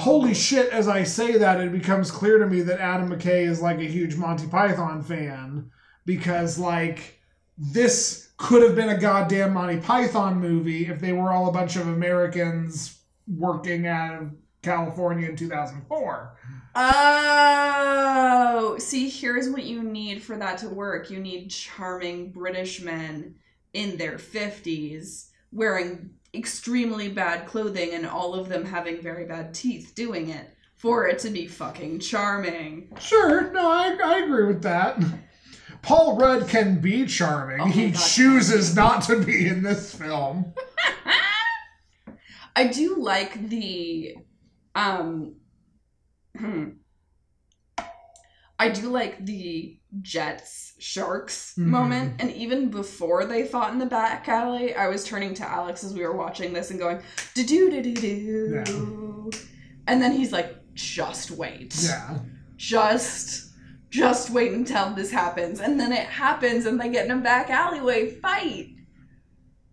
holy 0.00 0.32
shit! 0.32 0.70
As 0.70 0.86
I 0.86 1.02
say 1.02 1.38
that, 1.38 1.58
it 1.58 1.72
becomes 1.72 2.12
clear 2.12 2.38
to 2.38 2.46
me 2.46 2.60
that 2.62 2.78
Adam 2.78 3.10
McKay 3.10 3.48
is 3.48 3.60
like 3.60 3.80
a 3.80 3.84
huge 3.84 4.14
Monty 4.14 4.46
Python 4.46 5.02
fan 5.02 5.72
because 6.06 6.56
like 6.56 7.18
this 7.58 8.30
could 8.36 8.62
have 8.62 8.76
been 8.76 8.90
a 8.90 9.00
goddamn 9.00 9.54
Monty 9.54 9.78
Python 9.78 10.38
movie 10.38 10.86
if 10.86 11.00
they 11.00 11.12
were 11.12 11.32
all 11.32 11.48
a 11.48 11.52
bunch 11.52 11.74
of 11.74 11.88
Americans 11.88 13.00
working 13.26 13.88
out 13.88 14.22
of 14.22 14.30
California 14.62 15.28
in 15.28 15.34
2004. 15.34 16.38
Oh, 16.74 18.76
see, 18.78 19.08
here's 19.08 19.50
what 19.50 19.64
you 19.64 19.82
need 19.82 20.22
for 20.22 20.36
that 20.36 20.58
to 20.58 20.68
work. 20.68 21.10
You 21.10 21.20
need 21.20 21.50
charming 21.50 22.32
British 22.32 22.80
men 22.80 23.34
in 23.72 23.96
their 23.96 24.18
50s 24.18 25.30
wearing 25.50 26.10
extremely 26.34 27.08
bad 27.08 27.46
clothing 27.46 27.92
and 27.92 28.06
all 28.06 28.34
of 28.34 28.48
them 28.48 28.64
having 28.64 29.02
very 29.02 29.26
bad 29.26 29.52
teeth 29.52 29.92
doing 29.94 30.30
it 30.30 30.48
for 30.76 31.06
it 31.06 31.18
to 31.20 31.30
be 31.30 31.46
fucking 31.46 32.00
charming. 32.00 32.90
Sure, 33.00 33.50
no, 33.52 33.70
I, 33.70 33.96
I 34.02 34.18
agree 34.24 34.46
with 34.46 34.62
that. 34.62 34.98
Paul 35.82 36.16
Rudd 36.16 36.48
can 36.48 36.80
be 36.80 37.06
charming. 37.06 37.60
Oh 37.60 37.66
he 37.66 37.90
God. 37.90 38.00
chooses 38.00 38.74
not 38.74 39.02
to 39.04 39.22
be 39.22 39.48
in 39.48 39.62
this 39.62 39.94
film. 39.94 40.54
I 42.56 42.68
do 42.68 42.96
like 42.96 43.48
the 43.48 44.16
um. 44.74 45.34
I 48.58 48.68
do 48.68 48.88
like 48.90 49.24
the 49.26 49.78
Jets 50.02 50.74
Sharks 50.78 51.54
Mhm. 51.58 51.66
moment 51.66 52.14
and 52.20 52.30
even 52.30 52.70
before 52.70 53.24
they 53.24 53.44
fought 53.44 53.72
in 53.72 53.78
the 53.78 53.86
back 53.86 54.28
alley, 54.28 54.74
I 54.74 54.88
was 54.88 55.04
turning 55.04 55.34
to 55.34 55.44
Alex 55.48 55.82
as 55.82 55.92
we 55.94 56.00
were 56.06 56.16
watching 56.16 56.52
this 56.52 56.70
and 56.70 56.78
going 56.78 57.00
do 57.34 57.44
do 57.44 57.70
do 57.70 57.82
do 57.82 57.94
do. 58.64 59.30
And 59.86 60.00
then 60.00 60.12
he's 60.12 60.32
like 60.32 60.54
just 60.74 61.30
wait. 61.32 61.74
Yeah. 61.82 62.20
Just 62.56 63.50
just 63.90 64.30
wait 64.30 64.52
until 64.52 64.94
this 64.94 65.10
happens 65.10 65.60
and 65.60 65.78
then 65.78 65.92
it 65.92 66.06
happens 66.06 66.64
and 66.64 66.80
they 66.80 66.88
get 66.88 67.04
in 67.04 67.10
a 67.10 67.16
back 67.16 67.50
alleyway 67.50 68.10
fight 68.10 68.68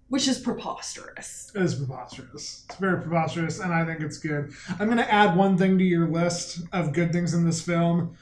which 0.09 0.27
is 0.27 0.39
preposterous. 0.39 1.51
It 1.55 1.61
is 1.61 1.75
preposterous. 1.75 2.65
It's 2.67 2.79
very 2.79 3.01
preposterous, 3.01 3.59
and 3.59 3.71
I 3.71 3.85
think 3.85 4.01
it's 4.01 4.17
good. 4.17 4.51
I'm 4.79 4.87
going 4.87 4.97
to 4.97 5.11
add 5.11 5.37
one 5.37 5.57
thing 5.57 5.77
to 5.77 5.83
your 5.83 6.07
list 6.07 6.61
of 6.73 6.93
good 6.93 7.11
things 7.11 7.33
in 7.33 7.45
this 7.45 7.61
film, 7.61 8.15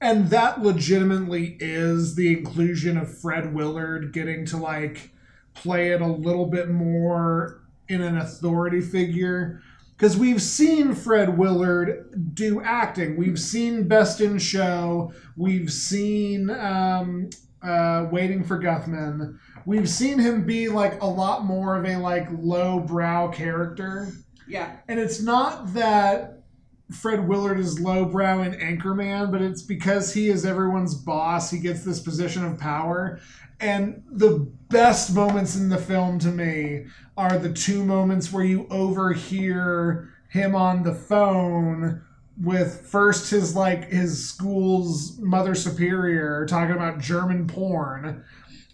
and 0.00 0.28
that 0.30 0.62
legitimately 0.62 1.56
is 1.60 2.16
the 2.16 2.32
inclusion 2.32 2.96
of 2.96 3.18
Fred 3.18 3.54
Willard 3.54 4.12
getting 4.12 4.44
to 4.46 4.56
like 4.56 5.10
play 5.54 5.90
it 5.92 6.00
a 6.00 6.06
little 6.06 6.46
bit 6.46 6.68
more 6.68 7.62
in 7.88 8.02
an 8.02 8.18
authority 8.18 8.80
figure. 8.80 9.62
Because 9.96 10.16
we've 10.18 10.42
seen 10.42 10.94
Fred 10.94 11.38
Willard 11.38 12.34
do 12.34 12.60
acting. 12.60 13.16
We've 13.16 13.40
seen 13.40 13.88
Best 13.88 14.20
in 14.20 14.38
Show. 14.38 15.14
We've 15.38 15.72
seen 15.72 16.50
um, 16.50 17.30
uh, 17.62 18.06
Waiting 18.10 18.44
for 18.44 18.58
Guffman 18.58 19.38
we've 19.66 19.90
seen 19.90 20.18
him 20.18 20.44
be 20.46 20.68
like 20.68 21.02
a 21.02 21.06
lot 21.06 21.44
more 21.44 21.76
of 21.76 21.84
a 21.84 21.96
like 21.96 22.28
low 22.38 22.80
brow 22.80 23.28
character. 23.28 24.08
Yeah. 24.48 24.76
and 24.88 25.00
it's 25.00 25.20
not 25.20 25.74
that 25.74 26.44
fred 26.92 27.26
willard 27.26 27.58
is 27.58 27.80
lowbrow 27.80 28.42
in 28.42 28.52
anchorman 28.52 29.32
but 29.32 29.42
it's 29.42 29.60
because 29.60 30.14
he 30.14 30.28
is 30.28 30.46
everyone's 30.46 30.94
boss. 30.94 31.50
He 31.50 31.58
gets 31.58 31.82
this 31.84 32.00
position 32.00 32.44
of 32.44 32.58
power. 32.58 33.20
And 33.58 34.04
the 34.10 34.50
best 34.68 35.14
moments 35.14 35.56
in 35.56 35.68
the 35.68 35.78
film 35.78 36.18
to 36.20 36.28
me 36.28 36.86
are 37.16 37.38
the 37.38 37.52
two 37.52 37.84
moments 37.84 38.32
where 38.32 38.44
you 38.44 38.68
overhear 38.70 40.10
him 40.28 40.54
on 40.54 40.82
the 40.82 40.94
phone 40.94 42.02
with 42.40 42.86
first 42.86 43.30
his 43.30 43.56
like 43.56 43.88
his 43.88 44.28
school's 44.28 45.18
mother 45.18 45.54
superior 45.54 46.44
talking 46.46 46.74
about 46.76 47.00
german 47.00 47.46
porn 47.46 48.22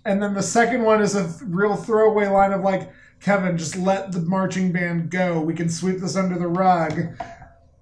and 0.05 0.23
then 0.23 0.35
the 0.35 0.43
second 0.43 0.83
one 0.83 1.01
is 1.01 1.15
a 1.15 1.25
th- 1.25 1.37
real 1.47 1.77
throwaway 1.77 2.27
line 2.27 2.53
of 2.53 2.63
like, 2.63 2.93
Kevin, 3.21 3.57
just 3.57 3.77
let 3.77 4.13
the 4.13 4.21
marching 4.21 4.73
band 4.73 5.11
go. 5.11 5.41
We 5.41 5.55
can 5.55 5.69
sweep 5.69 5.99
this 5.99 6.17
under 6.17 6.39
the 6.39 6.49
rug. 6.49 7.01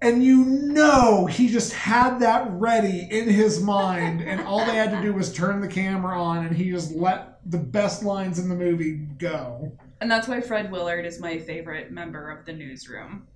And 0.03 0.25
you 0.25 0.45
know 0.45 1.27
he 1.27 1.49
just 1.49 1.73
had 1.75 2.21
that 2.21 2.51
ready 2.53 3.07
in 3.11 3.29
his 3.29 3.61
mind, 3.63 4.23
and 4.23 4.41
all 4.43 4.65
they 4.65 4.75
had 4.77 4.91
to 4.93 5.03
do 5.03 5.13
was 5.13 5.31
turn 5.33 5.61
the 5.61 5.69
camera 5.69 6.21
on, 6.23 6.47
and 6.47 6.57
he 6.57 6.71
just 6.71 6.93
let 6.93 7.39
the 7.51 7.59
best 7.59 8.03
lines 8.03 8.39
in 8.39 8.49
the 8.49 8.55
movie 8.55 8.95
go. 9.19 9.73
And 10.01 10.11
that's 10.11 10.27
why 10.27 10.41
Fred 10.41 10.71
Willard 10.71 11.05
is 11.05 11.21
my 11.21 11.39
favorite 11.39 11.91
member 11.91 12.31
of 12.31 12.47
the 12.47 12.53
newsroom. 12.55 13.27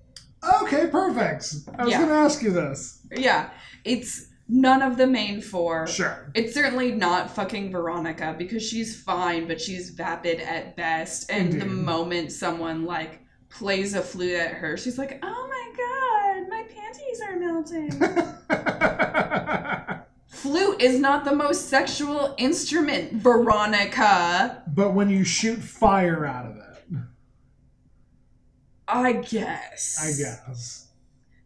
Okay, 0.63 0.87
perfect. 0.87 1.53
I 1.77 1.83
was 1.83 1.91
Yeah. 1.91 1.97
going 1.99 2.09
to 2.09 2.15
ask 2.15 2.41
you 2.41 2.51
this. 2.51 2.99
Yeah, 3.15 3.49
it's 3.83 4.27
none 4.47 4.81
of 4.81 4.97
the 4.97 5.07
main 5.07 5.41
four. 5.41 5.87
Sure. 5.87 6.31
It's 6.33 6.53
certainly 6.53 6.91
not 6.91 7.33
fucking 7.33 7.71
Veronica 7.71 8.35
because 8.37 8.61
she's 8.63 9.01
fine, 9.01 9.47
but 9.47 9.59
she's 9.59 9.89
vapid 9.89 10.39
at 10.39 10.75
best. 10.75 11.31
And 11.31 11.53
the 11.53 11.65
mm-hmm. 11.65 11.85
moment 11.85 12.31
someone 12.31 12.85
like 12.85 13.21
plays 13.49 13.95
a 13.95 14.01
flute 14.01 14.35
at 14.35 14.53
her, 14.53 14.77
she's 14.77 14.97
like, 14.97 15.19
"Oh 15.23 15.47
my 15.49 15.71
god, 15.77 16.49
my 16.49 16.63
panties 16.73 17.21
are 17.21 17.37
melting." 17.39 17.91
flute 20.27 20.81
is 20.81 20.99
not 20.99 21.23
the 21.25 21.35
most 21.35 21.69
sexual 21.69 22.35
instrument, 22.37 23.13
Veronica. 23.13 24.63
but 24.67 24.93
when 24.93 25.09
you 25.09 25.23
shoot 25.23 25.59
fire 25.59 26.25
out 26.25 26.45
of 26.45 26.57
it, 26.57 26.61
I 28.87 29.13
guess. 29.13 29.97
I 29.99 30.07
guess. 30.07 30.89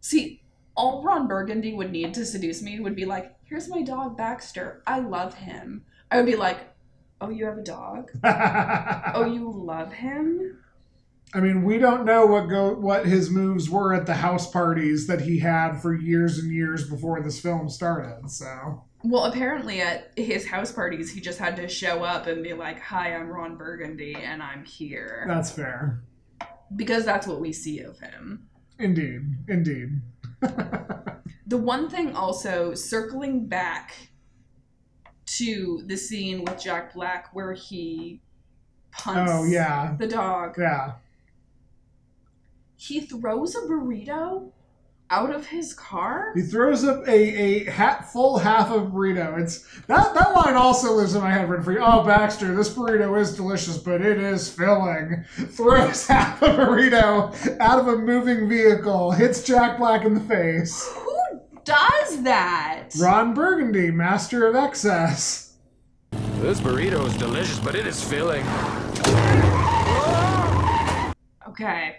See, 0.02 0.39
all 0.80 1.04
Ron 1.04 1.28
Burgundy 1.28 1.74
would 1.74 1.92
need 1.92 2.14
to 2.14 2.26
seduce 2.26 2.62
me 2.62 2.80
would 2.80 2.96
be 2.96 3.04
like, 3.04 3.36
here's 3.44 3.68
my 3.68 3.82
dog 3.82 4.16
Baxter. 4.16 4.82
I 4.88 5.00
love 5.00 5.34
him. 5.34 5.84
I 6.10 6.16
would 6.16 6.26
be 6.26 6.38
like, 6.38 6.58
oh, 7.20 7.30
you 7.30 7.46
have 7.46 7.58
a 7.58 7.64
dog? 7.64 8.12
Oh, 9.14 9.26
you 9.26 9.52
love 9.52 9.92
him? 9.92 10.58
I 11.34 11.42
mean, 11.42 11.64
we 11.64 11.78
don't 11.80 12.06
know 12.06 12.26
what 12.26 12.48
go 12.48 12.74
what 12.74 13.06
his 13.06 13.30
moves 13.30 13.70
were 13.70 13.94
at 13.94 14.06
the 14.06 14.16
house 14.16 14.50
parties 14.50 15.06
that 15.08 15.20
he 15.22 15.40
had 15.40 15.82
for 15.82 15.94
years 15.94 16.40
and 16.40 16.50
years 16.50 16.90
before 16.90 17.22
this 17.22 17.42
film 17.42 17.70
started. 17.70 18.32
So 18.32 18.86
Well, 19.04 19.26
apparently 19.26 19.82
at 19.82 20.14
his 20.18 20.48
house 20.48 20.72
parties, 20.72 21.12
he 21.12 21.20
just 21.20 21.40
had 21.40 21.58
to 21.58 21.68
show 21.68 22.04
up 22.04 22.26
and 22.28 22.42
be 22.42 22.54
like, 22.54 22.80
hi, 22.80 23.14
I'm 23.14 23.28
Ron 23.28 23.58
Burgundy 23.58 24.16
and 24.16 24.42
I'm 24.42 24.64
here. 24.64 25.26
that's 25.28 25.52
fair. 25.52 26.04
Because 26.74 27.04
that's 27.04 27.28
what 27.28 27.42
we 27.42 27.52
see 27.52 27.80
of 27.80 28.00
him. 28.00 28.48
Indeed, 28.80 29.22
indeed. 29.50 30.02
The 30.42 31.58
one 31.58 31.90
thing 31.90 32.16
also, 32.16 32.76
circling 32.76 33.48
back 33.48 33.96
to 35.26 35.82
the 35.86 35.98
scene 35.98 36.44
with 36.44 36.62
Jack 36.62 36.94
Black 36.94 37.34
where 37.34 37.54
he 37.54 38.22
punts 38.92 39.32
Oh 39.34 39.44
yeah, 39.46 39.96
the 39.98 40.08
dog. 40.08 40.56
yeah. 40.58 40.94
he 42.76 43.02
throws 43.02 43.56
a 43.56 43.62
burrito 43.62 44.52
out 45.12 45.34
of 45.34 45.47
his 45.47 45.74
car? 45.74 46.32
He 46.36 46.41
throws 46.41 46.84
up 46.84 47.07
a, 47.07 47.12
a 47.12 47.64
hat 47.66 48.12
full 48.12 48.38
half 48.38 48.72
of 48.72 48.91
burrito. 48.91 49.39
It's 49.41 49.66
that 49.88 50.14
that 50.14 50.36
line 50.36 50.55
also 50.55 50.93
lives 50.93 51.16
in 51.16 51.22
my 51.22 51.32
head 51.32 51.49
rent 51.49 51.64
free. 51.64 51.78
Oh, 51.80 52.03
Baxter, 52.03 52.55
this 52.55 52.70
burrito 52.70 53.20
is 53.20 53.36
delicious, 53.36 53.78
but 53.78 54.01
it 54.01 54.20
is 54.20 54.51
filling. 54.51 55.24
Throws 55.49 56.07
half 56.07 56.41
a 56.41 56.49
burrito 56.49 57.57
out 57.60 57.80
of 57.80 57.88
a 57.88 57.97
moving 57.97 58.47
vehicle, 58.47 59.12
hits 59.12 59.43
Jack 59.43 59.78
Black 59.78 60.05
in 60.05 60.14
the 60.14 60.22
face. 60.22 60.88
Who 60.93 61.41
does 61.64 62.24
that? 62.24 62.89
Ron 62.99 63.34
Burgundy, 63.34 63.91
master 63.91 64.47
of 64.47 64.55
excess. 64.55 65.57
This 66.39 66.62
burrito 66.62 67.05
is 67.05 67.18
delicious, 67.18 67.60
but 67.60 67.76
it 67.76 67.86
is 67.86 68.03
filling. 68.03 68.45
Okay. 71.47 71.97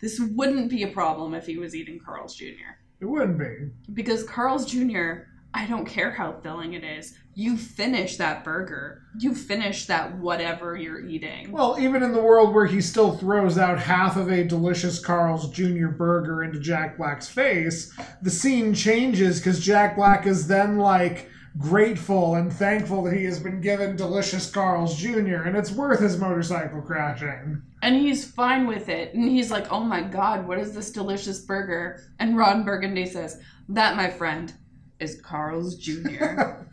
This 0.00 0.18
wouldn't 0.18 0.70
be 0.70 0.82
a 0.82 0.88
problem 0.88 1.34
if 1.34 1.46
he 1.46 1.58
was 1.58 1.74
eating 1.74 2.00
Carl's 2.00 2.34
Jr. 2.34 2.78
It 3.00 3.06
wouldn't 3.06 3.38
be. 3.38 3.70
Because 3.92 4.22
Carl's 4.24 4.66
Jr., 4.66 5.26
I 5.52 5.66
don't 5.66 5.86
care 5.86 6.12
how 6.12 6.32
filling 6.42 6.74
it 6.74 6.84
is. 6.84 7.18
You 7.34 7.56
finish 7.56 8.16
that 8.18 8.44
burger. 8.44 9.02
You 9.18 9.34
finish 9.34 9.86
that 9.86 10.16
whatever 10.18 10.76
you're 10.76 11.04
eating. 11.04 11.50
Well, 11.50 11.76
even 11.78 12.02
in 12.02 12.12
the 12.12 12.22
world 12.22 12.54
where 12.54 12.66
he 12.66 12.80
still 12.80 13.16
throws 13.16 13.58
out 13.58 13.78
half 13.78 14.16
of 14.16 14.30
a 14.30 14.44
delicious 14.44 15.04
Carl's 15.04 15.50
Jr. 15.50 15.88
burger 15.88 16.44
into 16.44 16.60
Jack 16.60 16.98
Black's 16.98 17.28
face, 17.28 17.92
the 18.22 18.30
scene 18.30 18.74
changes 18.74 19.40
because 19.40 19.60
Jack 19.60 19.96
Black 19.96 20.26
is 20.26 20.46
then 20.46 20.78
like 20.78 21.28
grateful 21.58 22.36
and 22.36 22.52
thankful 22.52 23.02
that 23.02 23.16
he 23.16 23.24
has 23.24 23.40
been 23.40 23.60
given 23.60 23.96
delicious 23.96 24.48
Carl's 24.48 24.96
Jr. 24.96 25.42
and 25.42 25.56
it's 25.56 25.72
worth 25.72 26.00
his 26.00 26.16
motorcycle 26.18 26.80
crashing. 26.80 27.62
And 27.82 27.96
he's 27.96 28.30
fine 28.30 28.66
with 28.66 28.88
it. 28.88 29.14
And 29.14 29.28
he's 29.28 29.50
like, 29.50 29.72
oh 29.72 29.80
my 29.80 30.02
god, 30.02 30.46
what 30.46 30.58
is 30.58 30.74
this 30.74 30.92
delicious 30.92 31.40
burger? 31.40 32.02
And 32.18 32.36
Ron 32.36 32.64
Burgundy 32.64 33.06
says, 33.06 33.40
that, 33.70 33.96
my 33.96 34.10
friend, 34.10 34.52
is 34.98 35.20
Carl's 35.20 35.76
Jr. 35.76 36.24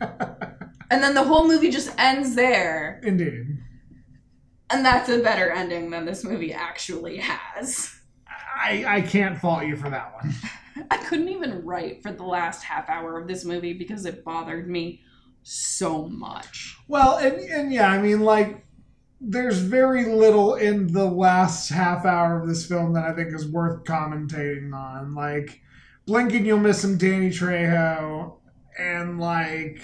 and 0.90 1.02
then 1.02 1.14
the 1.14 1.24
whole 1.24 1.46
movie 1.46 1.70
just 1.70 1.92
ends 1.98 2.34
there. 2.34 3.00
Indeed. 3.02 3.58
And 4.70 4.84
that's 4.84 5.08
a 5.08 5.18
better 5.20 5.50
ending 5.50 5.90
than 5.90 6.04
this 6.04 6.24
movie 6.24 6.52
actually 6.52 7.18
has. 7.18 7.94
I, 8.28 8.84
I 8.86 9.00
can't 9.00 9.38
fault 9.38 9.64
you 9.64 9.76
for 9.76 9.88
that 9.88 10.12
one. 10.14 10.34
I 10.90 10.96
couldn't 10.98 11.28
even 11.28 11.64
write 11.64 12.02
for 12.02 12.12
the 12.12 12.24
last 12.24 12.62
half 12.62 12.88
hour 12.88 13.18
of 13.18 13.28
this 13.28 13.44
movie 13.44 13.72
because 13.72 14.04
it 14.04 14.24
bothered 14.24 14.68
me 14.68 15.00
so 15.42 16.08
much. 16.08 16.76
Well, 16.88 17.16
and, 17.16 17.36
and 17.36 17.72
yeah, 17.72 17.90
I 17.90 18.00
mean, 18.00 18.20
like, 18.20 18.64
there's 19.20 19.58
very 19.58 20.04
little 20.04 20.54
in 20.54 20.92
the 20.92 21.06
last 21.06 21.70
half 21.70 22.04
hour 22.04 22.40
of 22.40 22.48
this 22.48 22.66
film 22.66 22.92
that 22.92 23.04
I 23.04 23.14
think 23.14 23.34
is 23.34 23.48
worth 23.48 23.84
commentating 23.84 24.72
on. 24.72 25.14
Like, 25.14 25.60
blink 26.06 26.32
and 26.34 26.46
you'll 26.46 26.58
miss 26.58 26.80
some 26.82 26.98
Danny 26.98 27.30
Trejo, 27.30 28.36
and 28.78 29.18
like, 29.18 29.82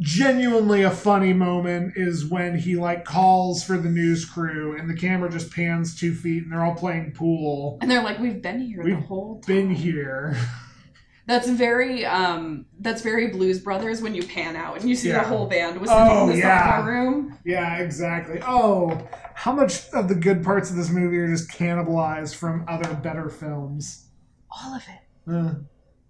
genuinely 0.00 0.82
a 0.82 0.90
funny 0.90 1.32
moment 1.32 1.92
is 1.96 2.26
when 2.26 2.58
he 2.58 2.76
like 2.76 3.04
calls 3.04 3.62
for 3.62 3.78
the 3.78 3.88
news 3.88 4.24
crew 4.24 4.76
and 4.76 4.90
the 4.90 4.94
camera 4.94 5.30
just 5.30 5.52
pans 5.52 5.94
two 5.94 6.12
feet 6.12 6.42
and 6.42 6.52
they're 6.52 6.64
all 6.64 6.74
playing 6.74 7.12
pool. 7.12 7.78
And 7.80 7.90
they're 7.90 8.02
like, 8.02 8.18
we've 8.18 8.42
been 8.42 8.60
here 8.60 8.82
the 8.82 8.94
We've 8.94 9.04
whole 9.04 9.40
time. 9.40 9.54
Been 9.54 9.70
here. 9.70 10.36
That's 11.26 11.48
very 11.48 12.04
um 12.04 12.66
that's 12.80 13.00
very 13.02 13.28
Blues 13.28 13.58
Brothers 13.60 14.02
when 14.02 14.14
you 14.14 14.22
pan 14.26 14.56
out 14.56 14.80
and 14.80 14.88
you 14.88 14.94
see 14.94 15.08
Yeah. 15.08 15.22
the 15.22 15.28
whole 15.28 15.46
band 15.46 15.80
was 15.80 15.88
sitting 15.88 16.06
Oh, 16.06 16.24
in 16.24 16.30
the 16.32 16.38
yeah. 16.38 16.76
sofa 16.78 16.88
room. 16.90 17.38
Yeah, 17.46 17.78
exactly. 17.78 18.40
Oh, 18.46 19.08
how 19.34 19.52
much 19.52 19.88
of 19.90 20.08
the 20.08 20.14
good 20.14 20.44
parts 20.44 20.70
of 20.70 20.76
this 20.76 20.90
movie 20.90 21.16
are 21.18 21.28
just 21.28 21.50
cannibalized 21.50 22.34
from 22.34 22.64
other 22.68 22.92
better 22.94 23.30
films? 23.30 24.06
All 24.50 24.74
of 24.74 24.82
it. 24.82 25.30
Uh, 25.32 25.54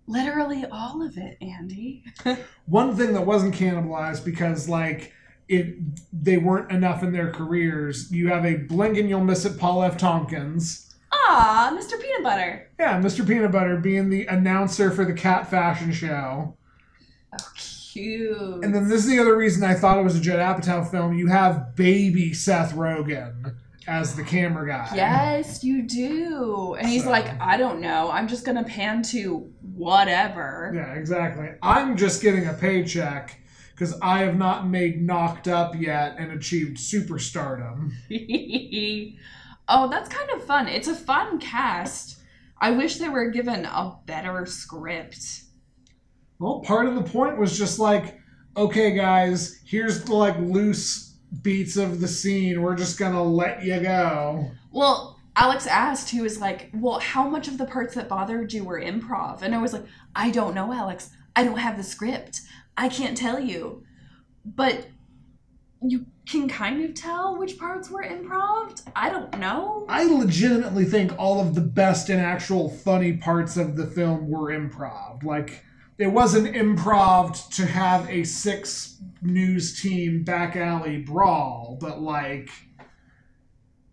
Literally 0.07 0.67
all 0.71 1.03
of 1.03 1.17
it, 1.17 1.39
Andy. 1.41 2.05
one 2.67 2.95
thing 2.95 3.15
that 3.15 3.25
wasn't 3.25 3.55
cannibalized 3.55 4.23
because 4.25 4.69
like 4.69 5.13
it 5.49 5.77
they 6.13 6.37
weren't 6.39 6.71
enough 6.73 7.03
in 7.03 7.13
their 7.13 7.31
careers. 7.33 8.11
You 8.11 8.29
have 8.29 8.45
a 8.45 8.57
blink 8.57 8.99
and 8.99 9.09
you'll 9.09 9.25
miss 9.25 9.45
it 9.47 9.59
Paul 9.59 9.83
F. 9.83 9.97
Tompkins. 9.97 10.84
Ah, 11.17 11.77
Mr. 11.79 12.01
Peanut 12.01 12.23
Butter. 12.23 12.71
Yeah, 12.79 13.01
Mr. 13.01 13.27
Peanut 13.27 13.53
Butter 13.53 13.77
being 13.77 14.11
the 14.11 14.27
announcer 14.27 14.91
for 14.91 15.05
the 15.05 15.13
cat 15.13 15.49
fashion 15.51 15.93
show. 15.93 16.57
Oh, 17.33 17.47
cute. 17.57 18.65
And 18.65 18.75
then 18.75 18.89
this 18.89 19.05
is 19.05 19.11
the 19.11 19.19
other 19.21 19.37
reason 19.37 19.63
I 19.65 19.75
thought 19.75 19.99
it 19.99 20.05
was 20.05 20.17
a 20.17 20.21
Judd 20.21 20.39
Apatow 20.39 20.91
film. 20.91 21.17
You 21.17 21.29
have 21.29 21.77
baby 21.77 22.33
Seth 22.35 22.75
Rogen 22.75 23.55
as 23.87 24.17
the 24.17 24.23
camera 24.25 24.67
guy. 24.67 24.89
Yes, 24.95 25.63
you 25.63 25.83
do. 25.83 26.75
And 26.79 26.89
he's 26.89 27.05
So- 27.05 27.11
like, 27.11 27.41
I 27.41 27.57
don't 27.57 27.81
know. 27.81 28.11
I'm 28.11 28.29
just 28.29 28.45
gonna 28.45 28.65
pan 28.65 29.03
to 29.05 29.51
whatever. 29.75 30.73
Yeah, 30.75 30.95
exactly. 30.95 31.49
I'm 31.63 31.97
just 31.97 32.23
getting 32.23 32.47
a 32.47 32.55
paycheck 32.55 33.41
because 33.73 33.99
I 34.01 34.21
have 34.21 34.37
not 34.37 34.69
made 34.69 35.03
knocked 35.03 35.49
up 35.49 35.75
yet 35.79 36.17
and 36.19 36.33
achieved 36.33 36.77
superstardom. 36.79 37.93
oh, 39.69 39.89
that's 39.89 40.09
kind 40.09 40.31
of 40.31 40.45
fun. 40.45 40.69
It's 40.69 40.89
a 40.89 40.95
fun 40.95 41.39
cast. 41.39 42.21
I 42.61 42.71
wish 42.71 42.97
they 42.97 43.09
were 43.09 43.31
given 43.31 43.65
a 43.65 43.99
better 44.07 44.47
script. 44.47 45.43
Well, 46.39 46.61
part 46.61 46.87
of 46.87 46.95
the 46.95 47.03
point 47.03 47.39
was 47.39 47.57
just 47.57 47.79
like, 47.79 48.19
okay, 48.57 48.93
guys, 48.93 49.61
here's 49.65 50.05
the 50.05 50.15
like 50.15 50.39
loose 50.39 51.15
beats 51.43 51.77
of 51.77 52.01
the 52.01 52.09
scene. 52.09 52.63
We're 52.63 52.77
just 52.77 52.99
gonna 52.99 53.23
let 53.23 53.65
you 53.65 53.81
go. 53.81 54.51
Well, 54.73 55.19
Alex 55.37 55.67
asked, 55.67 56.11
he 56.11 56.21
was 56.21 56.41
like, 56.41 56.71
Well, 56.73 57.01
how 57.01 57.29
much 57.29 57.49
of 57.49 57.59
the 57.59 57.65
parts 57.65 57.95
that 57.95 58.09
bothered 58.09 58.53
you 58.53 58.65
were 58.65 58.81
improv? 58.81 59.43
And 59.43 59.55
I 59.55 59.59
was 59.59 59.73
like, 59.73 59.85
I 60.15 60.31
don't 60.31 60.55
know, 60.55 60.73
Alex. 60.73 61.11
I 61.37 61.45
don't 61.45 61.59
have 61.59 61.77
the 61.77 61.83
script. 61.83 62.41
I 62.77 62.89
can't 62.89 63.17
tell 63.17 63.41
you. 63.41 63.85
But 64.45 64.87
you 65.91 66.07
can 66.27 66.49
kind 66.49 66.85
of 66.85 66.95
tell 66.95 67.37
which 67.37 67.59
parts 67.59 67.91
were 67.91 68.03
improv. 68.03 68.81
I 68.97 69.11
don't 69.11 69.39
know. 69.39 69.85
I 69.89 70.05
legitimately 70.05 70.85
think 70.85 71.13
all 71.19 71.41
of 71.41 71.55
the 71.55 71.61
best 71.61 72.09
and 72.09 72.21
actual 72.21 72.71
funny 72.71 73.19
parts 73.19 73.57
of 73.57 73.77
the 73.77 73.87
film 73.87 74.29
were 74.31 74.51
improv. 74.51 75.23
Like, 75.23 75.63
it 75.99 76.09
wasn't 76.09 76.55
improv 76.55 77.55
to 77.57 77.67
have 77.67 78.09
a 78.11 78.25
six 78.25 79.01
news 79.23 79.81
team 79.81 80.25
back 80.25 80.57
alley 80.57 80.99
brawl, 80.99 81.79
but 81.81 82.01
like 82.01 82.51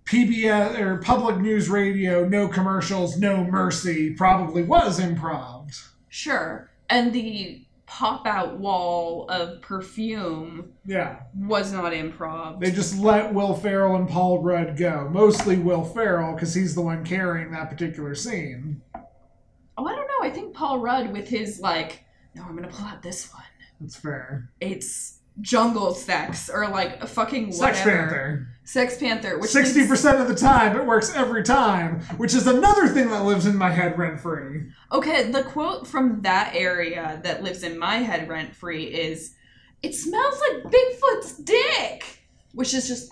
PBS 0.06 0.80
or 0.80 0.98
public 0.98 1.38
news 1.38 1.70
radio, 1.70 2.28
no 2.28 2.48
commercials, 2.48 3.18
no 3.18 3.44
mercy, 3.44 4.14
probably 4.14 4.64
was 4.64 5.00
improv. 5.00 5.90
Sure. 6.10 6.70
And 6.90 7.14
the 7.14 7.61
pop 7.92 8.26
out 8.26 8.58
wall 8.58 9.26
of 9.30 9.62
perfume 9.62 10.72
Yeah. 10.86 11.20
was 11.36 11.74
not 11.74 11.92
improv. 11.92 12.62
They 12.62 12.72
just 12.72 12.98
let 12.98 13.34
Will 13.34 13.54
Ferrell 13.54 13.98
and 13.98 14.08
Paul 14.08 14.40
Rudd 14.42 14.78
go. 14.78 15.10
Mostly 15.12 15.58
Will 15.58 15.84
Ferrell, 15.84 16.34
because 16.34 16.54
he's 16.54 16.74
the 16.74 16.82
one 16.82 17.04
carrying 17.04 17.52
that 17.52 17.70
particular 17.70 18.16
scene. 18.16 18.82
oh, 18.96 19.86
I 19.86 19.94
don't 19.94 20.08
know. 20.08 20.22
I 20.26 20.30
think 20.30 20.54
Paul 20.54 20.80
Rudd 20.80 21.12
with 21.12 21.28
his 21.28 21.60
like, 21.60 22.06
no, 22.34 22.44
I'm 22.44 22.56
gonna 22.56 22.70
pull 22.70 22.86
out 22.86 23.02
this 23.04 23.32
one. 23.34 23.44
That's 23.82 23.98
fair. 23.98 24.50
It's 24.62 25.20
jungle 25.40 25.94
sex 25.96 26.50
or 26.50 26.68
like 26.68 27.02
a 27.02 27.08
fucking 27.08 27.48
whatever. 27.52 27.74
Sex 27.74 27.82
Panther. 27.84 28.48
Sex 28.64 28.98
Panther, 28.98 29.40
which 29.40 29.50
Sixty 29.52 29.80
means- 29.80 29.90
percent 29.90 30.20
of 30.22 30.28
the 30.28 30.36
time, 30.36 30.78
it 30.78 30.86
works 30.86 31.14
every 31.16 31.44
time, 31.44 32.02
which 32.18 32.34
is 32.34 32.46
another 32.48 32.88
thing 32.88 33.10
that 33.10 33.24
lives 33.24 33.46
in 33.46 33.56
my 33.58 33.72
head 33.72 33.98
rent 33.98 34.20
free. 34.20 34.64
Okay, 34.92 35.32
the 35.32 35.44
quote 35.44 35.88
from 35.88 36.22
that 36.22 36.54
area 36.56 37.20
that 37.24 37.42
lives 37.44 37.64
in 37.64 37.78
my 37.80 37.98
head 37.98 38.30
rent 38.30 38.56
free 38.56 38.84
is, 38.84 39.34
"It 39.82 39.96
smells 39.96 40.40
like 40.50 40.72
Bigfoot's 40.72 41.38
dick," 41.38 42.24
which 42.54 42.74
is 42.74 42.88
just 42.88 43.12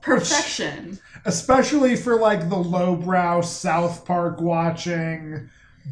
perfection. 0.00 0.98
Especially 1.24 1.96
for 1.96 2.18
like 2.18 2.48
the 2.48 2.56
lowbrow 2.56 3.40
South 3.42 4.04
Park 4.04 4.40
watching, 4.40 5.48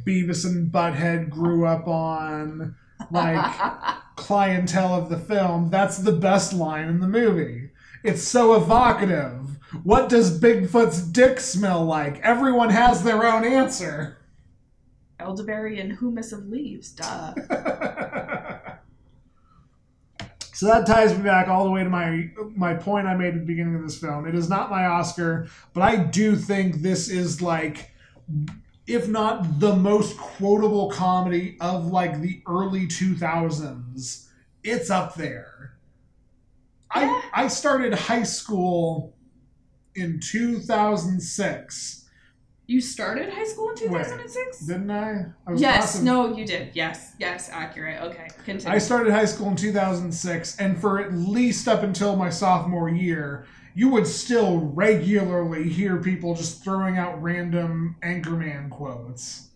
Beavis 0.07 0.45
and 0.45 0.71
Butthead 0.73 1.31
grew 1.31 1.67
up 1.67 1.87
on, 1.87 2.75
like 3.11 3.37
clientele 4.21 4.95
of 4.95 5.09
the 5.09 5.19
film. 5.19 5.71
That's 5.71 5.99
the 5.99 6.13
best 6.13 6.53
line 6.53 6.89
in 6.89 7.01
the 7.01 7.09
movie. 7.09 7.71
It's 8.05 8.23
so 8.23 8.55
evocative. 8.55 9.59
What 9.83 10.09
does 10.09 10.41
Bigfoot's 10.41 11.03
dick 11.03 11.41
smell 11.41 11.85
like? 11.85 12.21
Everyone 12.21 12.71
has 12.71 13.03
their 13.03 13.25
own 13.27 13.45
answer. 13.45 14.19
Elderberry 15.19 15.81
and 15.81 15.99
humus 15.99 16.33
of 16.33 16.47
leaves, 16.49 16.93
duh. 16.93 17.35
So 20.61 20.67
that 20.67 20.87
ties 20.87 21.17
me 21.17 21.25
back 21.25 21.49
all 21.49 21.65
the 21.65 21.71
way 21.71 21.83
to 21.83 21.89
my 21.89 22.29
my 22.55 22.75
point 22.75 23.07
I 23.07 23.17
made 23.17 23.29
at 23.29 23.41
the 23.41 23.47
beginning 23.47 23.77
of 23.77 23.83
this 23.83 23.99
film. 23.99 24.27
It 24.27 24.35
is 24.35 24.51
not 24.51 24.69
my 24.69 24.85
Oscar, 24.85 25.49
but 25.73 25.81
I 25.81 25.97
do 25.97 26.37
think 26.37 26.83
this 26.83 27.09
is 27.09 27.41
like 27.41 27.91
if 28.87 29.09
not 29.09 29.61
the 29.61 29.77
most 29.77 30.17
quotable 30.17 30.91
comedy 30.91 31.57
of 31.61 31.87
like 31.87 32.21
the 32.21 32.43
early 32.47 32.87
2000s. 32.87 34.27
It's 34.63 34.91
up 34.91 35.15
there. 35.15 35.75
Yeah. 36.95 37.23
I 37.35 37.45
I 37.45 37.49
started 37.49 37.95
high 37.95 38.25
school 38.25 39.15
in 39.95 40.21
2006. 40.21 42.09
You 42.67 42.81
started 42.81 43.33
high 43.33 43.45
school 43.45 43.71
in 43.71 43.91
Wait, 43.91 44.05
2006? 44.05 44.61
Didn't 44.61 44.91
I? 44.93 45.27
I 45.45 45.51
was 45.51 45.61
Yes, 45.61 46.01
no, 46.03 46.37
you 46.37 46.47
did. 46.47 46.71
Yes, 46.75 47.15
yes, 47.19 47.51
accurate. 47.51 48.01
Okay, 48.01 48.29
continue. 48.45 48.73
I 48.73 48.79
started 48.79 49.13
high 49.13 49.25
school 49.25 49.49
in 49.49 49.57
2006, 49.57 50.61
and 50.61 50.81
for 50.81 51.01
at 51.01 51.13
least 51.13 51.67
up 51.67 51.83
until 51.83 52.15
my 52.15 52.31
sophomore 52.31 52.89
year, 52.89 53.47
you 53.75 53.89
would 53.91 54.07
still 54.07 54.59
regularly 54.59 55.69
hear 55.69 55.97
people 55.99 56.35
just 56.35 56.63
throwing 56.65 56.99
out 56.99 57.23
random 57.23 57.97
Anchorman 58.03 58.71
quotes. 58.71 59.49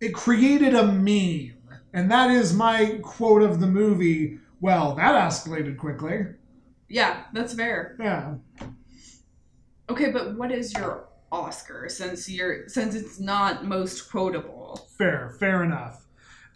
It 0.00 0.14
created 0.14 0.74
a 0.74 0.86
meme, 0.86 1.54
and 1.92 2.10
that 2.10 2.30
is 2.30 2.52
my 2.54 2.98
quote 3.02 3.42
of 3.42 3.60
the 3.60 3.66
movie. 3.66 4.38
Well, 4.60 4.94
that 4.94 5.14
escalated 5.14 5.76
quickly. 5.78 6.26
yeah, 6.88 7.24
that's 7.32 7.54
fair. 7.54 7.96
Yeah. 8.00 8.34
Okay, 9.88 10.10
but 10.10 10.36
what 10.36 10.52
is 10.52 10.72
your 10.74 11.08
Oscar 11.32 11.88
since 11.88 12.28
you're 12.28 12.68
since 12.68 12.94
it's 12.94 13.18
not 13.20 13.64
most 13.64 14.10
quotable? 14.10 14.88
Fair, 14.96 15.34
fair 15.38 15.62
enough. 15.64 15.99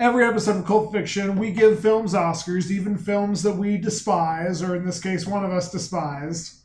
Every 0.00 0.24
episode 0.24 0.56
of 0.56 0.66
Cult 0.66 0.90
Fiction, 0.90 1.36
we 1.36 1.52
give 1.52 1.78
films 1.78 2.14
Oscars, 2.14 2.68
even 2.68 2.98
films 2.98 3.44
that 3.44 3.54
we 3.54 3.76
despise, 3.76 4.60
or 4.60 4.74
in 4.74 4.84
this 4.84 5.00
case, 5.00 5.24
one 5.24 5.44
of 5.44 5.52
us 5.52 5.70
despised. 5.70 6.62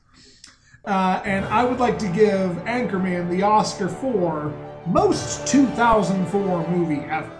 Uh, 0.83 1.21
and 1.23 1.45
I 1.45 1.63
would 1.63 1.79
like 1.79 1.99
to 1.99 2.07
give 2.07 2.51
Anchorman 2.65 3.29
the 3.29 3.43
Oscar 3.43 3.87
for 3.87 4.51
most 4.87 5.45
2004 5.45 6.67
movie 6.69 7.01
ever. 7.01 7.31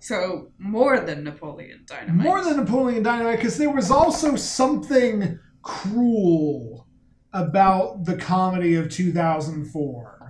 So 0.00 0.50
more 0.58 0.98
than 0.98 1.22
Napoleon 1.22 1.84
Dynamite. 1.86 2.26
More 2.26 2.42
than 2.42 2.56
Napoleon 2.56 3.04
Dynamite, 3.04 3.36
because 3.36 3.56
there 3.58 3.70
was 3.70 3.92
also 3.92 4.34
something 4.34 5.38
cruel 5.62 6.88
about 7.32 8.06
the 8.06 8.16
comedy 8.16 8.74
of 8.74 8.90
2004. 8.90 10.21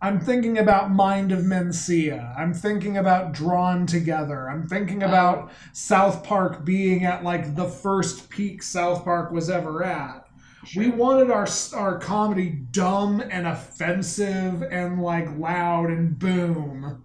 I'm 0.00 0.20
thinking 0.20 0.58
about 0.58 0.92
Mind 0.92 1.32
of 1.32 1.40
Mencia. 1.40 2.38
I'm 2.38 2.54
thinking 2.54 2.96
about 2.96 3.32
Drawn 3.32 3.86
Together. 3.86 4.48
I'm 4.48 4.66
thinking 4.66 5.02
oh. 5.02 5.06
about 5.06 5.50
South 5.72 6.22
Park 6.22 6.64
being 6.64 7.04
at 7.04 7.24
like 7.24 7.56
the 7.56 7.68
first 7.68 8.30
peak 8.30 8.62
South 8.62 9.04
Park 9.04 9.32
was 9.32 9.50
ever 9.50 9.84
at. 9.84 10.28
We 10.76 10.90
wanted 10.90 11.30
our 11.30 11.48
our 11.74 11.98
comedy 11.98 12.50
dumb 12.70 13.20
and 13.20 13.46
offensive 13.46 14.62
and 14.62 15.02
like 15.02 15.36
loud 15.36 15.90
and 15.90 16.18
boom. 16.18 17.04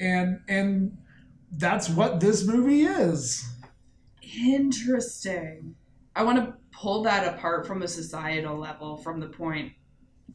And 0.00 0.40
and 0.48 0.96
that's 1.52 1.88
what 1.88 2.20
this 2.20 2.46
movie 2.46 2.82
is. 2.82 3.48
Interesting. 4.22 5.74
I 6.16 6.22
want 6.22 6.38
to 6.38 6.54
pull 6.72 7.02
that 7.02 7.34
apart 7.34 7.66
from 7.66 7.82
a 7.82 7.88
societal 7.88 8.58
level, 8.58 8.96
from 8.96 9.20
the 9.20 9.28
point, 9.28 9.72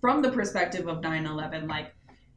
from 0.02 0.22
the 0.22 0.32
perspective 0.32 0.88
of 0.88 1.02
9 1.02 1.26
11. 1.26 1.68
Like, 1.68 1.94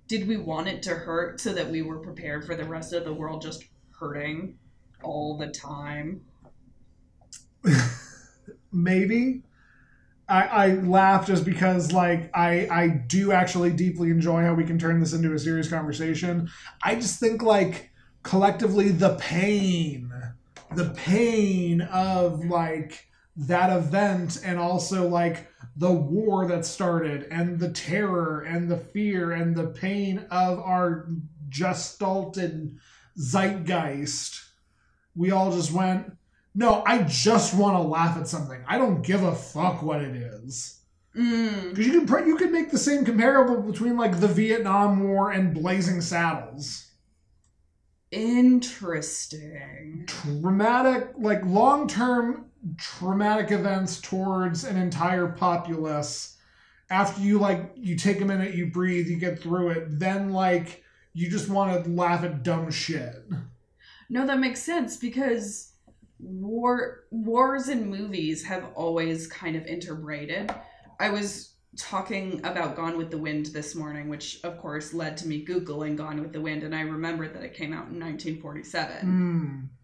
did 0.09 0.27
we 0.27 0.37
want 0.37 0.69
it 0.69 0.83
to 0.85 0.95
hurt 0.95 1.41
so 1.41 1.53
that 1.53 1.71
we 1.71 1.83
were 1.83 1.99
prepared 1.99 2.45
for 2.45 2.55
the 2.55 2.65
rest 2.65 2.93
of 2.93 3.05
the 3.05 3.15
world 3.15 3.43
just 3.43 3.65
hurting 3.99 4.59
all 5.03 5.37
the 5.39 5.49
time? 5.49 6.23
maybe 8.73 9.43
I, 10.29 10.43
I 10.43 10.67
laugh 10.75 11.27
just 11.27 11.45
because 11.45 11.93
like 11.93 12.31
I 12.35 12.67
I 12.71 12.89
do 12.89 13.33
actually 13.33 13.71
deeply 13.71 14.11
enjoy 14.11 14.43
how 14.43 14.55
we 14.55 14.65
can 14.65 14.79
turn 14.79 15.01
this 15.01 15.13
into 15.13 15.33
a 15.35 15.39
serious 15.39 15.69
conversation. 15.69 16.49
I 16.83 16.95
just 16.95 17.21
think 17.21 17.43
like 17.43 17.91
collectively 18.23 18.91
the 18.91 19.17
pain, 19.17 20.11
the 20.75 20.91
pain 20.91 21.83
of 21.83 22.45
like 22.47 23.07
that 23.37 23.77
event 23.77 24.41
and 24.45 24.59
also 24.59 25.09
like 25.09 25.49
the 25.77 25.93
war 25.93 26.47
that 26.47 26.67
started 26.67 27.27
and 27.31 27.59
the 27.59 27.71
terror 27.71 28.41
and 28.41 28.71
the 28.71 28.77
fear 28.77 29.33
and 29.33 29.57
the 29.57 29.69
pain 29.69 30.27
of 30.31 30.59
our 30.59 31.09
gestalted 31.49 32.77
zeitgeist. 33.19 34.41
We 35.15 35.31
all 35.31 35.53
just 35.53 35.73
went, 35.73 36.17
no, 36.55 36.83
I 36.87 37.03
just 37.05 37.55
want 37.55 37.77
to 37.77 37.83
laugh 37.83 38.17
at 38.19 38.29
something. 38.29 38.63
I 38.67 38.79
don't 38.79 39.03
give 39.03 39.23
a 39.23 39.35
fuck 39.35 39.83
what 39.83 40.03
it 40.03 40.15
is. 40.15 40.81
Mm. 41.17 41.71
Because 41.71 41.87
you 41.87 41.93
can 41.93 42.07
pr- 42.07 42.27
you 42.27 42.37
can 42.37 42.53
make 42.53 42.71
the 42.71 42.79
same 42.79 43.05
comparable 43.05 43.61
between 43.63 43.97
like 43.97 44.21
the 44.21 44.29
Vietnam 44.29 45.09
War 45.09 45.31
and 45.31 45.55
Blazing 45.55 46.01
Saddles. 46.01 46.91
Interesting. 48.11 50.05
Traumatic, 50.07 51.13
like 51.19 51.45
long 51.45 51.89
term 51.89 52.47
traumatic 52.77 53.51
events 53.51 54.01
towards 54.01 54.65
an 54.65 54.77
entire 54.77 55.29
populace. 55.29 56.37
After 56.91 57.23
you 57.23 57.39
like 57.39 57.73
you 57.77 57.97
take 57.97 58.21
a 58.21 58.25
minute, 58.25 58.55
you 58.55 58.67
breathe, 58.67 59.09
you 59.09 59.17
get 59.17 59.41
through 59.41 59.71
it. 59.71 59.99
Then 59.99 60.31
like 60.31 60.85
you 61.13 61.31
just 61.31 61.49
want 61.49 61.85
to 61.85 61.91
laugh 61.91 62.25
at 62.25 62.43
dumb 62.43 62.71
shit. 62.71 63.25
No, 64.09 64.27
that 64.27 64.39
makes 64.39 64.63
sense 64.63 64.97
because 64.97 65.73
war 66.19 67.05
wars 67.11 67.69
in 67.69 67.89
movies 67.89 68.45
have 68.45 68.65
always 68.75 69.27
kind 69.27 69.57
of 69.57 69.67
interbreeded. 69.67 70.55
I 71.01 71.11
was 71.11 71.55
talking 71.77 72.41
about 72.45 72.77
Gone 72.77 72.99
with 72.99 73.11
the 73.11 73.19
Wind 73.19 73.47
this 73.47 73.75
morning, 73.75 74.09
which 74.09 74.41
of 74.45 74.59
course 74.59 74.93
led 74.93 75.17
to 75.19 75.29
me 75.29 75.45
googling 75.45 75.97
Gone 75.97 76.21
with 76.21 76.33
the 76.33 76.41
Wind, 76.41 76.63
and 76.63 76.75
I 76.75 76.83
remembered 76.83 77.35
that 77.35 77.43
it 77.43 77.55
came 77.55 77.73
out 77.73 77.89
in 77.89 77.99
1947. 77.99 79.07
Mm. 79.07 79.82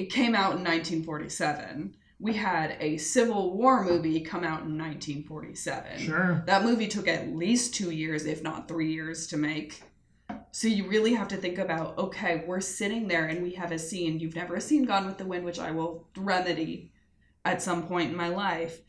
It 0.00 0.08
came 0.08 0.34
out 0.34 0.56
in 0.56 0.64
1947. 0.64 1.94
We 2.20 2.32
had 2.32 2.74
a 2.80 2.96
Civil 2.96 3.54
War 3.54 3.84
movie 3.84 4.22
come 4.22 4.44
out 4.44 4.62
in 4.62 4.78
1947. 4.78 5.98
Sure. 5.98 6.42
That 6.46 6.64
movie 6.64 6.88
took 6.88 7.06
at 7.06 7.36
least 7.36 7.74
two 7.74 7.90
years, 7.90 8.24
if 8.24 8.42
not 8.42 8.66
three 8.66 8.90
years, 8.90 9.26
to 9.26 9.36
make. 9.36 9.82
So 10.52 10.68
you 10.68 10.88
really 10.88 11.12
have 11.12 11.28
to 11.28 11.36
think 11.36 11.58
about 11.58 11.98
okay, 11.98 12.44
we're 12.46 12.62
sitting 12.62 13.08
there 13.08 13.26
and 13.26 13.42
we 13.42 13.50
have 13.50 13.72
a 13.72 13.78
scene. 13.78 14.18
You've 14.18 14.34
never 14.34 14.58
seen 14.58 14.86
Gone 14.86 15.04
with 15.04 15.18
the 15.18 15.26
Wind, 15.26 15.44
which 15.44 15.58
I 15.58 15.70
will 15.70 16.08
remedy 16.16 16.92
at 17.44 17.60
some 17.60 17.86
point 17.86 18.10
in 18.10 18.16
my 18.16 18.28
life. 18.28 18.80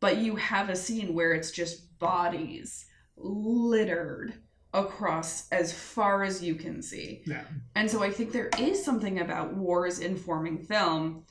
But 0.00 0.16
you 0.16 0.34
have 0.34 0.68
a 0.68 0.74
scene 0.74 1.14
where 1.14 1.32
it's 1.32 1.52
just 1.52 1.96
bodies 2.00 2.86
littered 3.16 4.34
across 4.74 5.48
as 5.50 5.72
far 5.72 6.24
as 6.24 6.42
you 6.42 6.56
can 6.56 6.82
see. 6.82 7.22
Yeah. 7.24 7.44
And 7.76 7.90
so 7.90 8.02
I 8.02 8.10
think 8.10 8.32
there 8.32 8.50
is 8.58 8.84
something 8.84 9.20
about 9.20 9.54
wars 9.54 10.00
informing 10.00 10.58
film. 10.58 11.24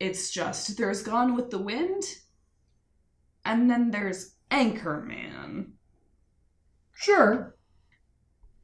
It's 0.00 0.30
just 0.30 0.78
there's 0.78 1.02
Gone 1.02 1.36
with 1.36 1.50
the 1.50 1.58
Wind, 1.58 2.02
and 3.44 3.70
then 3.70 3.90
there's 3.90 4.34
Anchorman. 4.50 5.72
Sure. 6.94 7.54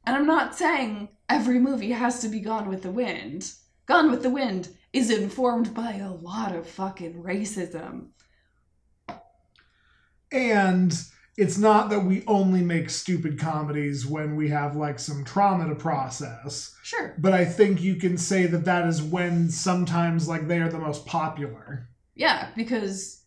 And 0.05 0.17
I'm 0.17 0.27
not 0.27 0.57
saying 0.57 1.11
every 1.29 1.59
movie 1.59 1.91
has 1.91 2.21
to 2.21 2.29
be 2.29 2.41
Gone 2.41 2.69
with 2.69 2.83
the 2.83 2.91
Wind. 2.91 3.53
Gone 3.85 4.11
with 4.11 4.23
the 4.23 4.31
Wind 4.31 4.71
is 4.93 5.11
informed 5.11 5.75
by 5.75 5.95
a 5.95 6.13
lot 6.13 6.55
of 6.55 6.67
fucking 6.67 7.23
racism. 7.23 8.09
And 10.33 10.99
it's 11.37 11.59
not 11.59 11.91
that 11.91 12.01
we 12.01 12.25
only 12.27 12.63
make 12.63 12.89
stupid 12.89 13.39
comedies 13.39 14.07
when 14.07 14.37
we 14.37 14.49
have 14.49 14.75
like 14.75 14.99
some 14.99 15.25
trauma 15.25 15.69
to 15.69 15.75
process. 15.75 16.75
Sure. 16.83 17.15
But 17.19 17.35
I 17.35 17.45
think 17.45 17.83
you 17.83 17.97
can 17.97 18.17
say 18.17 18.47
that 18.47 18.65
that 18.65 18.87
is 18.87 19.03
when 19.03 19.51
sometimes 19.51 20.29
like 20.29 20.49
they 20.49 20.61
are 20.61 20.69
the 20.71 20.79
most 20.79 21.05
popular. 21.07 21.89
Yeah, 22.15 22.49
because 22.57 23.23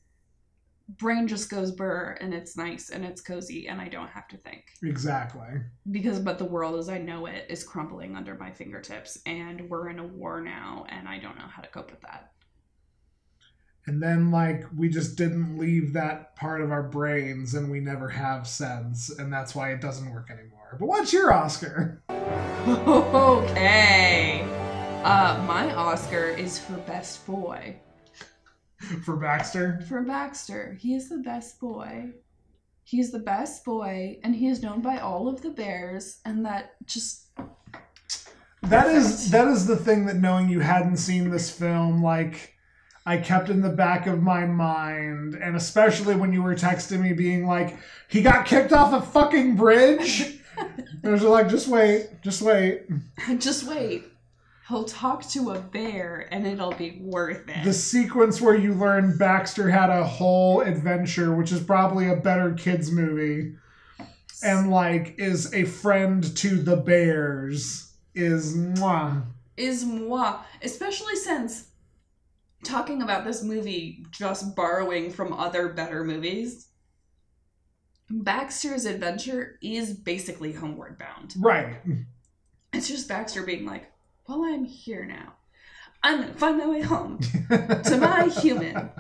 brain 0.98 1.28
just 1.28 1.52
goes 1.52 1.72
burr 1.72 2.18
and 2.20 2.34
it's 2.34 2.58
nice 2.58 2.90
and 2.90 3.06
it's 3.06 3.22
cozy 3.22 3.68
and 3.68 3.80
I 3.80 3.90
don't 3.90 4.08
have 4.08 4.28
to 4.30 4.38
think. 4.38 4.64
Exactly. 4.82 5.62
because 5.92 6.20
but 6.20 6.40
the 6.40 6.46
world 6.46 6.80
as 6.80 6.90
i 6.90 6.98
know 6.98 7.28
it 7.28 7.46
is 7.48 7.64
crumbling 7.64 8.16
under 8.16 8.34
my 8.36 8.52
fingertips 8.52 9.20
and 9.28 9.70
we're 9.70 9.90
in 9.90 10.00
a 10.00 10.08
war 10.08 10.42
now 10.42 10.86
and 10.90 11.08
i 11.08 11.20
don't 11.20 11.38
know 11.38 11.46
how 11.48 11.62
to 11.62 11.70
cope 11.70 11.92
with 11.92 12.02
that 12.02 12.32
And 13.90 14.04
then 14.04 14.30
like 14.30 14.66
we 14.78 14.88
just 14.88 15.16
didn't 15.16 15.58
leave 15.58 15.94
that 15.94 16.36
part 16.36 16.62
of 16.62 16.70
our 16.70 16.84
brains 16.84 17.56
and 17.56 17.72
we 17.72 17.80
never 17.80 18.08
have 18.08 18.48
since 18.48 19.10
and 19.10 19.34
that's 19.34 19.56
why 19.56 19.72
it 19.72 19.82
doesn't 19.82 20.14
work 20.14 20.30
anymore. 20.30 20.78
But 20.80 20.86
what's 20.86 21.12
your 21.12 21.34
Oscar? 21.34 22.04
okay 22.68 24.42
uh 25.04 25.44
my 25.48 25.74
oscar 25.74 26.26
is 26.26 26.60
for 26.60 26.74
best 26.74 27.26
boy 27.26 27.76
For 29.04 29.16
Baxter? 29.16 29.80
for 29.88 30.04
baxter 30.04 30.78
he 30.80 30.94
is 30.94 31.10
the 31.10 31.18
best 31.18 31.60
boy 31.60 32.12
he's 32.84 33.12
the 33.12 33.18
best 33.18 33.66
boy 33.66 34.20
and 34.24 34.36
he 34.36 34.50
is 34.50 34.62
known 34.62 34.82
by 34.82 35.00
all 35.00 35.28
of 35.28 35.42
the 35.42 35.50
bears 35.50 36.20
and 36.26 36.46
that 36.46 36.74
just 36.86 37.30
That 38.62 38.88
is 38.88 39.32
that 39.32 39.48
is 39.48 39.66
the 39.66 39.78
thing 39.78 40.06
that 40.06 40.18
knowing 40.18 40.48
you 40.50 40.60
hadn't 40.60 40.98
seen 40.98 41.32
this 41.32 41.50
film, 41.50 42.04
like 42.04 42.54
I 43.06 43.18
kept 43.18 43.50
in 43.50 43.62
the 43.62 43.70
back 43.70 44.08
of 44.08 44.22
my 44.22 44.46
mind, 44.46 45.36
and 45.36 45.56
especially 45.56 46.16
when 46.16 46.34
you 46.34 46.44
were 46.44 46.56
texting 46.56 47.02
me 47.02 47.14
being 47.14 47.48
like, 47.48 47.78
he 48.08 48.22
got 48.22 48.46
kicked 48.46 48.74
off 48.74 48.94
a 48.94 49.06
fucking 49.06 49.56
bridge. 49.56 50.40
I 51.04 51.10
was 51.10 51.24
like, 51.24 51.50
just 51.50 51.68
wait, 51.68 52.22
just 52.22 52.42
wait. 52.42 52.84
just 53.40 53.64
wait 53.64 54.06
he'll 54.70 54.86
talk 54.86 55.28
to 55.28 55.50
a 55.50 55.60
bear 55.60 56.28
and 56.32 56.48
it'll 56.48 56.74
be 56.74 57.00
worth 57.02 57.50
it 57.50 57.64
The 57.64 57.74
sequence 57.74 58.40
where 58.40 58.56
you 58.56 58.74
learn 58.74 59.18
Baxter 59.18 59.70
had 59.70 59.90
a 59.90 60.04
whole 60.04 60.62
adventure, 60.62 61.36
which 61.36 61.52
is 61.52 61.60
probably 61.60 62.08
a 62.08 62.16
better 62.16 62.54
kids 62.54 62.92
movie. 62.92 63.56
and 64.44 64.70
like 64.72 65.16
is 65.18 65.54
a 65.54 65.66
friend 65.66 66.24
to 66.38 66.62
the 66.62 66.78
bears 66.78 67.92
is 68.16 68.56
mwah. 68.56 69.24
is 69.58 69.84
moi, 69.84 70.40
especially 70.62 71.16
since 71.16 71.69
talking 72.64 73.02
about 73.02 73.26
this 73.26 73.44
movie 73.44 74.06
just 74.12 74.56
borrowing 74.56 75.12
from 75.12 75.34
other 75.34 75.70
better 75.70 76.04
movies. 76.04 76.68
Baxter's 78.10 78.86
adventure 78.86 79.60
is 79.62 79.94
basically 79.94 80.52
homeward 80.52 80.98
bound. 80.98 81.36
right 81.38 81.78
It's 82.74 82.88
just 82.88 83.08
Baxter 83.08 83.42
being 83.44 83.66
like, 83.66 83.92
"Well, 84.28 84.44
I'm 84.44 84.64
here 84.64 85.04
now. 85.04 85.34
I'm 86.04 86.22
gonna 86.22 86.34
find 86.34 86.58
my 86.60 86.68
way 86.68 86.82
home 86.82 87.20
to 87.50 87.98
my 88.00 88.28
human, 88.28 88.92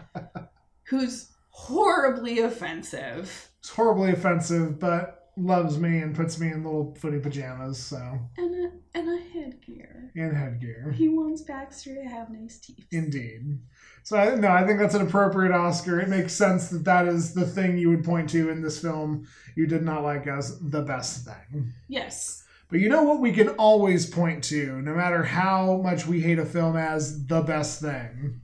who's 0.86 1.30
horribly 1.50 2.40
offensive 2.40 3.50
it's 3.60 3.70
horribly 3.70 4.12
offensive 4.12 4.80
but 4.80 5.19
loves 5.40 5.78
me 5.80 6.00
and 6.00 6.16
puts 6.16 6.40
me 6.40 6.52
in 6.52 6.64
little 6.64 6.94
footy 6.96 7.20
pajamas 7.20 7.78
so 7.78 8.20
and 8.38 8.66
a 8.66 8.72
and 8.98 9.10
a 9.10 9.22
headgear. 9.34 10.12
and 10.16 10.36
headgear 10.36 10.92
He 10.96 11.08
wants 11.10 11.42
Baxter 11.42 11.96
to 11.96 12.04
have 12.04 12.30
nice 12.30 12.60
teeth. 12.60 12.88
Indeed. 12.92 13.60
So 14.04 14.18
I, 14.18 14.36
no, 14.36 14.48
I 14.50 14.66
think 14.66 14.80
that's 14.80 14.96
an 14.96 15.02
appropriate 15.06 15.52
Oscar. 15.54 16.00
It 16.00 16.10
makes 16.10 16.34
sense 16.34 16.70
that 16.70 16.84
that 16.86 17.08
is 17.08 17.34
the 17.34 17.46
thing 17.46 17.78
you 17.78 17.90
would 17.90 18.04
point 18.04 18.30
to 18.32 18.50
in 18.50 18.62
this 18.62 18.82
film. 18.82 19.28
You 19.56 19.68
did 19.68 19.84
not 19.84 20.04
like 20.04 20.26
as 20.26 20.60
the 20.60 20.82
best 20.82 21.26
thing. 21.26 21.74
yes, 21.88 22.44
But 22.70 22.80
you 22.80 22.90
know 22.90 23.04
what 23.04 23.20
we 23.20 23.32
can 23.32 23.50
always 23.50 24.06
point 24.10 24.44
to, 24.46 24.82
no 24.82 24.94
matter 24.96 25.24
how 25.24 25.78
much 25.84 26.08
we 26.08 26.22
hate 26.22 26.40
a 26.40 26.46
film 26.46 26.76
as 26.78 27.28
the 27.28 27.42
best 27.42 27.82
thing? 27.82 28.42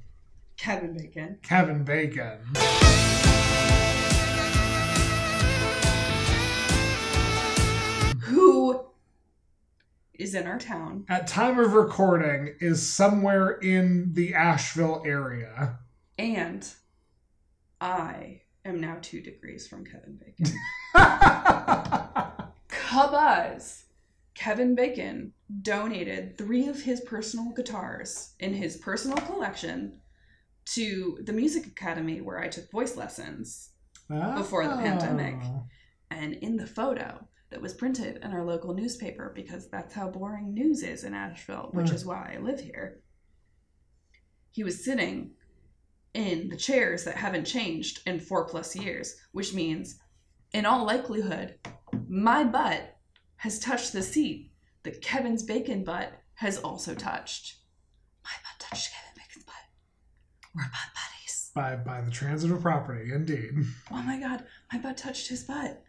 Kevin 0.58 0.96
Bacon. 0.96 1.40
Kevin 1.42 1.84
Bacon. 1.84 2.40
Is 10.20 10.36
in 10.36 10.48
our 10.48 10.60
town. 10.60 11.06
At 11.10 11.28
time 11.28 11.60
of 11.60 11.74
recording 11.74 12.56
is 12.60 12.88
somewhere 12.88 13.52
in 13.52 14.14
the 14.14 14.34
Asheville 14.34 15.04
area. 15.06 15.80
And 16.18 16.68
I 17.82 18.42
am 18.64 18.80
now 18.80 18.98
two 19.02 19.22
degrees 19.22 19.68
from 19.68 19.86
Kevin 19.86 20.18
Bacon. 20.18 20.54
Cubuzz. 22.70 23.84
Kevin 24.34 24.76
Bacon 24.76 25.34
donated 25.62 26.38
three 26.38 26.68
of 26.68 26.82
his 26.82 27.02
personal 27.02 27.52
guitars 27.54 28.34
in 28.40 28.54
his 28.54 28.76
personal 28.78 29.18
collection 29.18 30.02
to 30.66 31.20
the 31.24 31.34
Music 31.34 31.68
Academy 31.68 32.22
where 32.22 32.40
I 32.40 32.48
took 32.48 32.70
voice 32.72 32.98
lessons. 32.98 33.70
Ah. 34.12 34.36
Before 34.38 34.68
the 34.68 34.76
pandemic. 34.76 35.36
And 36.12 36.34
in 36.34 36.58
the 36.58 36.68
photo 36.68 37.28
that 37.50 37.62
was 37.62 37.74
printed 37.74 38.18
in 38.18 38.32
our 38.32 38.44
local 38.46 38.74
newspaper, 38.74 39.32
because 39.36 39.70
that's 39.70 39.94
how 39.94 40.10
boring 40.10 40.54
news 40.54 40.82
is 40.84 41.04
in 41.04 41.14
Asheville, 41.14 41.70
which 41.74 41.88
Right. 41.88 41.96
is 41.96 42.06
why 42.06 42.34
I 42.36 42.40
live 42.40 42.60
here, 42.60 43.02
he 44.52 44.64
was 44.64 44.84
sitting 44.84 45.32
in 46.14 46.48
the 46.50 46.58
chairs 46.58 47.04
that 47.04 47.16
haven't 47.18 47.46
changed 47.46 48.02
in 48.08 48.20
four 48.20 48.46
plus 48.48 48.76
years, 48.76 49.16
which 49.32 49.54
means, 49.54 50.00
in 50.54 50.66
all 50.66 50.86
likelihood, 50.86 51.60
my 52.08 52.44
butt 52.44 52.98
has 53.38 53.60
touched 53.60 53.92
the 53.94 54.02
seat 54.02 54.52
that 54.84 55.02
Kevin's 55.02 55.44
bacon 55.44 55.84
butt 55.84 56.14
has 56.36 56.58
also 56.58 56.96
touched. 56.96 57.58
My 58.24 58.32
butt 58.44 58.60
touched 58.60 58.92
Kevin 58.94 59.12
Bacon's 59.18 59.44
butt. 59.46 59.56
We're 60.56 60.64
butt 60.64 60.94
buddies. 60.94 61.52
By, 61.54 61.76
by 61.76 62.02
the 62.02 62.12
transitive 62.12 62.62
property, 62.62 63.12
indeed. 63.14 63.52
Oh 63.92 64.02
my 64.02 64.20
god, 64.20 64.46
my 64.72 64.80
butt 64.80 64.98
touched 64.98 65.28
his 65.28 65.44
butt. 65.44 65.84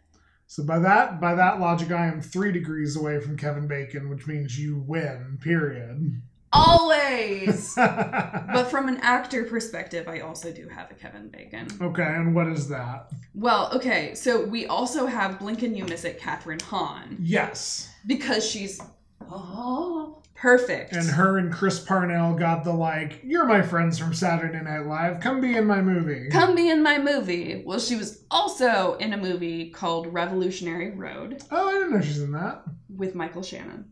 So 0.47 0.63
by 0.63 0.79
that 0.79 1.19
by 1.19 1.35
that 1.35 1.59
logic, 1.59 1.91
I 1.91 2.07
am 2.07 2.21
three 2.21 2.53
degrees 2.53 2.95
away 2.95 3.19
from 3.19 3.37
Kevin 3.37 3.67
Bacon, 3.67 4.09
which 4.09 4.27
means 4.27 4.57
you 4.57 4.83
win. 4.87 5.37
Period. 5.41 6.21
Always! 6.53 7.75
but 7.75 8.65
from 8.71 8.87
an 8.87 8.97
actor 9.01 9.43
perspective, 9.43 10.07
I 10.07 10.21
also 10.21 10.53
do 10.53 10.69
have 10.69 10.89
a 10.89 10.93
Kevin 10.93 11.27
Bacon. 11.27 11.67
okay, 11.81 12.03
and 12.03 12.33
what 12.33 12.47
is 12.47 12.69
that? 12.69 13.11
Well, 13.35 13.69
okay, 13.75 14.15
so 14.15 14.45
we 14.45 14.65
also 14.65 15.05
have 15.05 15.39
Blink 15.39 15.61
and 15.63 15.77
You 15.77 15.83
Miss 15.83 16.05
It 16.05 16.19
Kathryn 16.19 16.61
Hahn 16.61 17.17
Yes, 17.19 17.89
because 18.07 18.49
she's 18.49 18.79
oh 19.29 20.21
perfect. 20.37 20.93
and 20.93 21.07
her 21.07 21.37
and 21.37 21.51
Chris 21.51 21.79
Parnell 21.79 22.33
got 22.35 22.63
the 22.63 22.73
like, 22.73 23.21
"You're 23.23 23.45
my 23.45 23.61
friends 23.61 23.97
from 23.99 24.13
Saturday 24.13 24.61
Night 24.61 24.85
Live. 24.85 25.19
Come 25.19 25.41
be 25.41 25.55
in 25.55 25.65
my 25.65 25.81
movie." 25.81 26.29
Come 26.29 26.55
be 26.55 26.69
in 26.69 26.81
my 26.83 26.97
movie. 26.97 27.63
Well, 27.65 27.79
she 27.79 27.95
was 27.95 28.23
also 28.31 28.95
in 28.95 29.13
a 29.13 29.17
movie 29.17 29.69
called 29.71 30.13
Revolutionary 30.13 30.91
Road 30.91 31.41
Oh, 31.51 31.69
I 31.69 31.73
didn't 31.73 31.93
know 31.93 32.01
she's 32.01 32.21
in 32.21 32.31
that. 32.33 32.63
with 32.89 33.15
Michael 33.15 33.43
Shannon. 33.43 33.91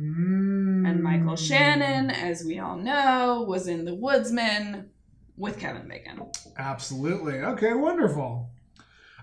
Mm. 0.00 0.88
And 0.88 1.02
Michael 1.02 1.36
Shannon, 1.36 2.10
as 2.10 2.44
we 2.44 2.58
all 2.58 2.76
know, 2.76 3.44
was 3.46 3.68
in 3.68 3.84
The 3.84 3.94
Woodsman 3.94 4.88
with 5.36 5.58
Kevin 5.58 5.86
Bacon. 5.86 6.22
Absolutely. 6.56 7.38
Okay, 7.40 7.74
wonderful. 7.74 8.50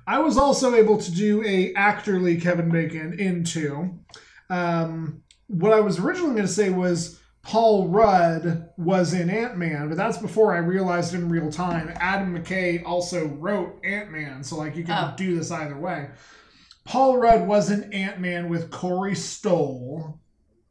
I 0.08 0.20
was 0.20 0.38
also 0.38 0.76
able 0.76 0.98
to 1.00 1.12
do 1.12 1.44
a 1.44 1.74
actorly 1.74 2.42
Kevin 2.42 2.70
Bacon 2.70 3.20
into. 3.20 4.00
Um, 4.50 5.22
what 5.50 5.74
I 5.74 5.82
was 5.82 6.00
originally 6.00 6.36
going 6.36 6.47
to 6.47 6.52
say 6.52 6.70
was 6.70 7.20
Paul 7.41 7.88
Rudd 7.89 8.70
was 8.78 9.14
in 9.14 9.30
Ant 9.30 9.58
Man, 9.58 9.88
but 9.89 9.97
that's 9.97 10.18
before 10.18 10.54
I 10.54 10.60
realized 10.60 11.14
in 11.14 11.28
real 11.30 11.52
time 11.52 11.91
Adam 12.00 12.38
McKay 12.38 12.84
also 12.86 13.26
wrote 13.28 13.80
Ant 13.84 14.12
Man, 14.12 14.43
so 14.43 14.56
like 14.58 14.76
you 14.76 14.84
can 14.84 15.12
Oh. 15.12 15.14
do 15.18 15.36
this 15.38 15.52
either 15.52 15.78
way. 15.78 16.10
Paul 16.86 17.18
Rudd 17.18 17.47
was 17.47 17.70
in 17.72 17.91
Ant 17.93 18.20
Man 18.20 18.50
with 18.50 18.72
Corey 18.72 19.16
Stoll, 19.16 20.20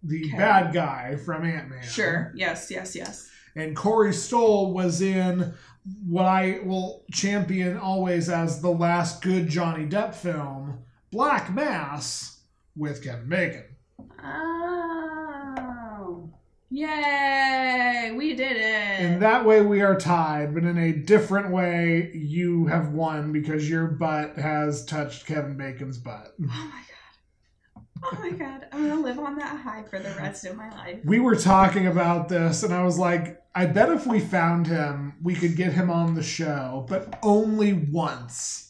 the 0.02 0.24
Okay. 0.26 0.36
bad 0.36 0.72
guy 0.72 1.16
from 1.16 1.44
Ant 1.44 1.68
Man. 1.70 1.82
Sure. 1.82 2.32
Yes, 2.34 2.70
yes, 2.70 2.94
yes. 2.96 3.28
And 3.56 3.74
Corey 3.76 4.12
Stoll 4.12 4.72
was 4.72 5.00
in 5.00 5.54
what 6.06 6.26
I 6.26 6.60
will 6.64 7.04
champion 7.12 7.76
always 7.76 8.28
as 8.28 8.60
the 8.60 8.70
last 8.70 9.22
good 9.22 9.48
Johnny 9.48 9.86
Depp 9.86 10.14
film, 10.14 10.80
Black 11.10 11.52
Mass, 11.52 12.42
with 12.76 13.02
Kevin 13.02 13.28
Bacon. 13.28 13.64
Oh. 14.22 14.67
Yay! 16.70 18.12
We 18.14 18.34
did 18.34 18.56
it! 18.56 19.00
In 19.00 19.20
that 19.20 19.46
way, 19.46 19.62
we 19.62 19.80
are 19.80 19.98
tied, 19.98 20.52
but 20.52 20.64
in 20.64 20.76
a 20.76 20.92
different 20.92 21.50
way, 21.50 22.10
you 22.12 22.66
have 22.66 22.92
won 22.92 23.32
because 23.32 23.70
your 23.70 23.86
butt 23.86 24.36
has 24.36 24.84
touched 24.84 25.24
Kevin 25.24 25.56
Bacon's 25.56 25.96
butt. 25.96 26.34
oh 26.42 26.46
my 26.46 26.82
god. 26.82 27.84
Oh 28.04 28.18
my 28.20 28.30
god. 28.30 28.66
I'm 28.70 28.86
gonna 28.86 29.00
live 29.00 29.18
on 29.18 29.36
that 29.38 29.60
high 29.60 29.82
for 29.84 29.98
the 29.98 30.10
rest 30.10 30.44
of 30.44 30.56
my 30.56 30.68
life. 30.70 31.00
We 31.04 31.20
were 31.20 31.36
talking 31.36 31.86
about 31.86 32.28
this, 32.28 32.62
and 32.62 32.74
I 32.74 32.84
was 32.84 32.98
like, 32.98 33.42
I 33.54 33.64
bet 33.64 33.88
if 33.88 34.06
we 34.06 34.20
found 34.20 34.66
him, 34.66 35.14
we 35.22 35.34
could 35.34 35.56
get 35.56 35.72
him 35.72 35.90
on 35.90 36.14
the 36.14 36.22
show, 36.22 36.84
but 36.88 37.18
only 37.22 37.72
once. 37.72 38.67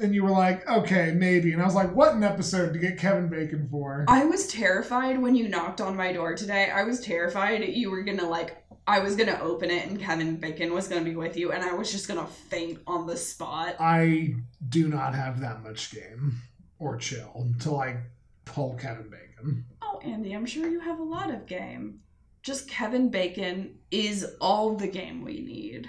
And 0.00 0.14
you 0.14 0.24
were 0.24 0.30
like, 0.30 0.68
okay, 0.68 1.12
maybe. 1.14 1.52
And 1.52 1.60
I 1.60 1.64
was 1.64 1.74
like, 1.74 1.94
what 1.94 2.14
an 2.14 2.24
episode 2.24 2.72
to 2.72 2.78
get 2.78 2.98
Kevin 2.98 3.28
Bacon 3.28 3.68
for. 3.70 4.04
I 4.08 4.24
was 4.24 4.46
terrified 4.46 5.20
when 5.20 5.34
you 5.34 5.48
knocked 5.48 5.80
on 5.80 5.96
my 5.96 6.12
door 6.12 6.34
today. 6.34 6.70
I 6.70 6.84
was 6.84 7.00
terrified 7.00 7.68
you 7.68 7.90
were 7.90 8.02
gonna 8.02 8.28
like 8.28 8.64
I 8.86 9.00
was 9.00 9.14
gonna 9.14 9.38
open 9.42 9.70
it 9.70 9.86
and 9.86 10.00
Kevin 10.00 10.36
Bacon 10.36 10.72
was 10.72 10.88
gonna 10.88 11.04
be 11.04 11.14
with 11.14 11.36
you 11.36 11.52
and 11.52 11.62
I 11.62 11.74
was 11.74 11.92
just 11.92 12.08
gonna 12.08 12.26
faint 12.26 12.80
on 12.86 13.06
the 13.06 13.16
spot. 13.16 13.76
I 13.78 14.34
do 14.68 14.88
not 14.88 15.14
have 15.14 15.40
that 15.40 15.62
much 15.62 15.92
game 15.92 16.40
or 16.78 16.96
chill 16.96 17.48
to 17.60 17.70
like 17.70 17.98
pull 18.44 18.74
Kevin 18.74 19.10
Bacon. 19.10 19.64
Oh, 19.82 20.00
Andy, 20.02 20.32
I'm 20.32 20.46
sure 20.46 20.68
you 20.68 20.80
have 20.80 20.98
a 20.98 21.04
lot 21.04 21.30
of 21.30 21.46
game. 21.46 22.00
Just 22.42 22.68
Kevin 22.68 23.10
Bacon 23.10 23.78
is 23.90 24.26
all 24.40 24.76
the 24.76 24.88
game 24.88 25.22
we 25.22 25.40
need. 25.40 25.88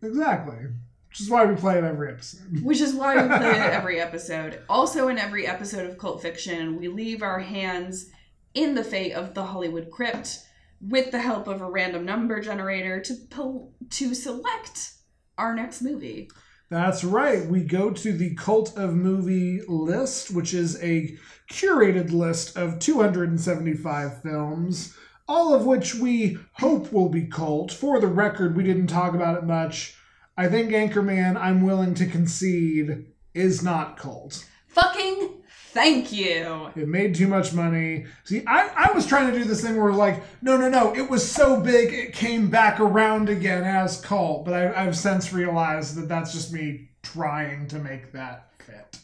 Exactly. 0.00 0.68
Which 1.08 1.20
is 1.20 1.30
why 1.30 1.46
we 1.46 1.56
play 1.56 1.78
it 1.78 1.84
every 1.84 2.12
episode. 2.12 2.40
Which 2.62 2.80
is 2.80 2.94
why 2.94 3.16
we 3.16 3.28
play 3.28 3.50
it 3.50 3.72
every 3.72 4.00
episode. 4.00 4.60
Also, 4.68 5.08
in 5.08 5.18
every 5.18 5.46
episode 5.46 5.88
of 5.88 5.98
Cult 5.98 6.22
Fiction, 6.22 6.78
we 6.78 6.88
leave 6.88 7.22
our 7.22 7.40
hands 7.40 8.10
in 8.54 8.74
the 8.74 8.84
fate 8.84 9.12
of 9.12 9.34
the 9.34 9.44
Hollywood 9.44 9.90
crypt 9.90 10.40
with 10.80 11.10
the 11.10 11.18
help 11.18 11.48
of 11.48 11.60
a 11.60 11.70
random 11.70 12.04
number 12.04 12.40
generator 12.40 13.00
to 13.00 13.14
pull, 13.30 13.72
to 13.90 14.14
select 14.14 14.92
our 15.36 15.54
next 15.54 15.82
movie. 15.82 16.28
That's 16.70 17.02
right. 17.02 17.46
We 17.46 17.64
go 17.64 17.90
to 17.90 18.12
the 18.12 18.34
Cult 18.34 18.76
of 18.76 18.94
Movie 18.94 19.62
list, 19.66 20.30
which 20.30 20.52
is 20.52 20.82
a 20.82 21.16
curated 21.50 22.12
list 22.12 22.56
of 22.58 22.78
275 22.78 24.22
films, 24.22 24.94
all 25.26 25.54
of 25.54 25.64
which 25.64 25.94
we 25.94 26.38
hope 26.52 26.92
will 26.92 27.08
be 27.08 27.26
cult. 27.26 27.72
For 27.72 27.98
the 28.00 28.06
record, 28.06 28.54
we 28.54 28.64
didn't 28.64 28.88
talk 28.88 29.14
about 29.14 29.38
it 29.38 29.44
much. 29.44 29.96
I 30.38 30.46
think 30.46 30.70
Anchorman, 30.70 31.36
I'm 31.36 31.62
willing 31.62 31.94
to 31.94 32.06
concede, 32.06 33.06
is 33.34 33.60
not 33.60 33.96
cult. 33.96 34.46
Fucking 34.68 35.30
thank 35.70 36.12
you. 36.12 36.70
It 36.76 36.86
made 36.86 37.16
too 37.16 37.26
much 37.26 37.52
money. 37.52 38.06
See, 38.22 38.44
I, 38.46 38.70
I 38.88 38.92
was 38.92 39.04
trying 39.04 39.32
to 39.32 39.36
do 39.36 39.44
this 39.44 39.62
thing 39.62 39.76
where 39.76 39.92
like, 39.92 40.22
no, 40.40 40.56
no, 40.56 40.68
no, 40.68 40.94
it 40.94 41.10
was 41.10 41.28
so 41.28 41.60
big 41.60 41.92
it 41.92 42.12
came 42.12 42.50
back 42.50 42.78
around 42.78 43.28
again 43.28 43.64
as 43.64 44.00
cult. 44.00 44.44
But 44.44 44.54
I, 44.54 44.86
I've 44.86 44.96
since 44.96 45.32
realized 45.32 45.96
that 45.96 46.08
that's 46.08 46.32
just 46.32 46.52
me 46.52 46.90
trying 47.02 47.66
to 47.66 47.80
make 47.80 48.12
that 48.12 48.52
fit. 48.60 49.00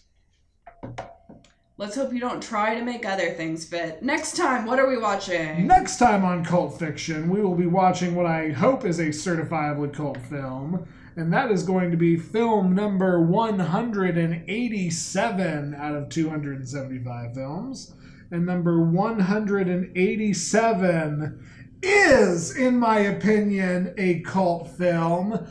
Let's 1.78 1.97
hope 1.97 2.12
you 2.12 2.20
don't 2.20 2.41
try 2.41 2.76
to 2.76 2.85
make 2.85 3.05
other 3.05 3.32
things 3.32 3.66
fit. 3.66 4.05
Next 4.05 4.37
time, 4.37 4.66
what 4.66 4.78
are 4.78 4.87
we 4.87 4.99
watching? 4.99 5.66
Next 5.66 5.99
time 5.99 6.24
on 6.24 6.45
Cult 6.45 6.78
Fiction, 6.78 7.28
we 7.28 7.41
will 7.41 7.57
be 7.57 7.66
watching 7.66 8.14
what 8.14 8.26
I 8.26 8.51
hope 8.51 8.85
is 8.85 9.01
a 9.01 9.09
certifiably 9.09 9.93
cult 9.93 10.18
film, 10.18 10.87
and 11.17 11.33
that 11.33 11.51
is 11.51 11.62
going 11.62 11.91
to 11.91 11.97
be 11.97 12.17
film 12.17 12.75
number 12.75 13.21
187 13.21 15.75
out 15.75 15.95
of 15.95 16.09
275 16.09 17.35
films. 17.35 17.95
And 18.31 18.47
number 18.47 18.85
187 18.85 21.47
is, 21.83 22.57
in 22.57 22.79
my 22.79 22.99
opinion, 22.99 23.95
a 23.97 24.21
cult 24.21 24.69
film. 24.71 25.47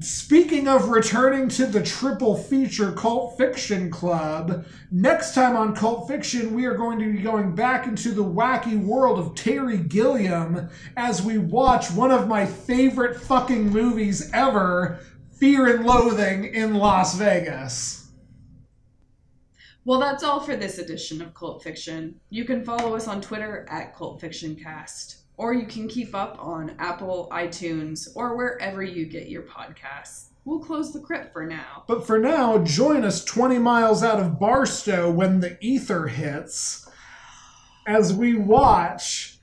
Speaking 0.00 0.68
of 0.68 0.88
returning 0.88 1.48
to 1.50 1.66
the 1.66 1.82
triple 1.82 2.36
feature 2.36 2.92
Cult 2.92 3.36
Fiction 3.36 3.90
Club, 3.90 4.64
next 4.90 5.34
time 5.34 5.56
on 5.56 5.74
Cult 5.74 6.08
Fiction, 6.08 6.54
we 6.54 6.64
are 6.66 6.76
going 6.76 6.98
to 6.98 7.12
be 7.12 7.22
going 7.22 7.54
back 7.54 7.86
into 7.86 8.12
the 8.12 8.24
wacky 8.24 8.80
world 8.80 9.18
of 9.18 9.34
Terry 9.34 9.78
Gilliam 9.78 10.68
as 10.96 11.22
we 11.22 11.38
watch 11.38 11.90
one 11.90 12.10
of 12.10 12.28
my 12.28 12.46
favorite 12.46 13.20
fucking 13.20 13.70
movies 13.70 14.30
ever 14.32 15.00
Fear 15.38 15.76
and 15.76 15.86
Loathing 15.86 16.44
in 16.44 16.74
Las 16.74 17.16
Vegas. 17.16 18.10
Well, 19.86 19.98
that's 19.98 20.22
all 20.22 20.40
for 20.40 20.54
this 20.54 20.78
edition 20.78 21.22
of 21.22 21.32
Cult 21.34 21.62
Fiction. 21.62 22.20
You 22.28 22.44
can 22.44 22.64
follow 22.64 22.94
us 22.94 23.08
on 23.08 23.22
Twitter 23.22 23.66
at 23.70 23.96
Cult 23.96 24.20
Fiction 24.20 24.54
Cast, 24.54 25.19
or 25.40 25.54
you 25.54 25.64
can 25.64 25.88
keep 25.88 26.14
up 26.14 26.36
on 26.38 26.76
Apple, 26.78 27.26
iTunes, 27.32 28.08
or 28.14 28.36
wherever 28.36 28.82
you 28.82 29.06
get 29.06 29.30
your 29.30 29.40
podcasts. 29.40 30.26
We'll 30.44 30.58
close 30.58 30.92
the 30.92 31.00
crypt 31.00 31.32
for 31.32 31.46
now. 31.46 31.84
But 31.88 32.06
for 32.06 32.18
now, 32.18 32.58
join 32.58 33.04
us 33.04 33.24
20 33.24 33.58
miles 33.58 34.02
out 34.02 34.20
of 34.20 34.38
Barstow 34.38 35.10
when 35.10 35.40
the 35.40 35.56
ether 35.62 36.08
hits 36.08 36.86
as 37.86 38.12
we 38.12 38.34
watch 38.34 39.38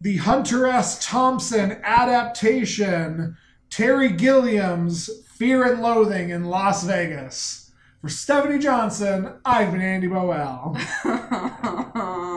the 0.00 0.16
Hunter 0.16 0.66
S. 0.66 1.04
Thompson 1.04 1.78
adaptation, 1.84 3.36
Terry 3.68 4.08
Gilliam's 4.08 5.10
Fear 5.36 5.70
and 5.70 5.82
Loathing 5.82 6.30
in 6.30 6.44
Las 6.44 6.82
Vegas. 6.84 7.70
For 8.00 8.08
Stephanie 8.08 8.58
Johnson, 8.58 9.34
I've 9.44 9.70
been 9.70 9.82
Andy 9.82 10.08
Boel. 10.08 10.78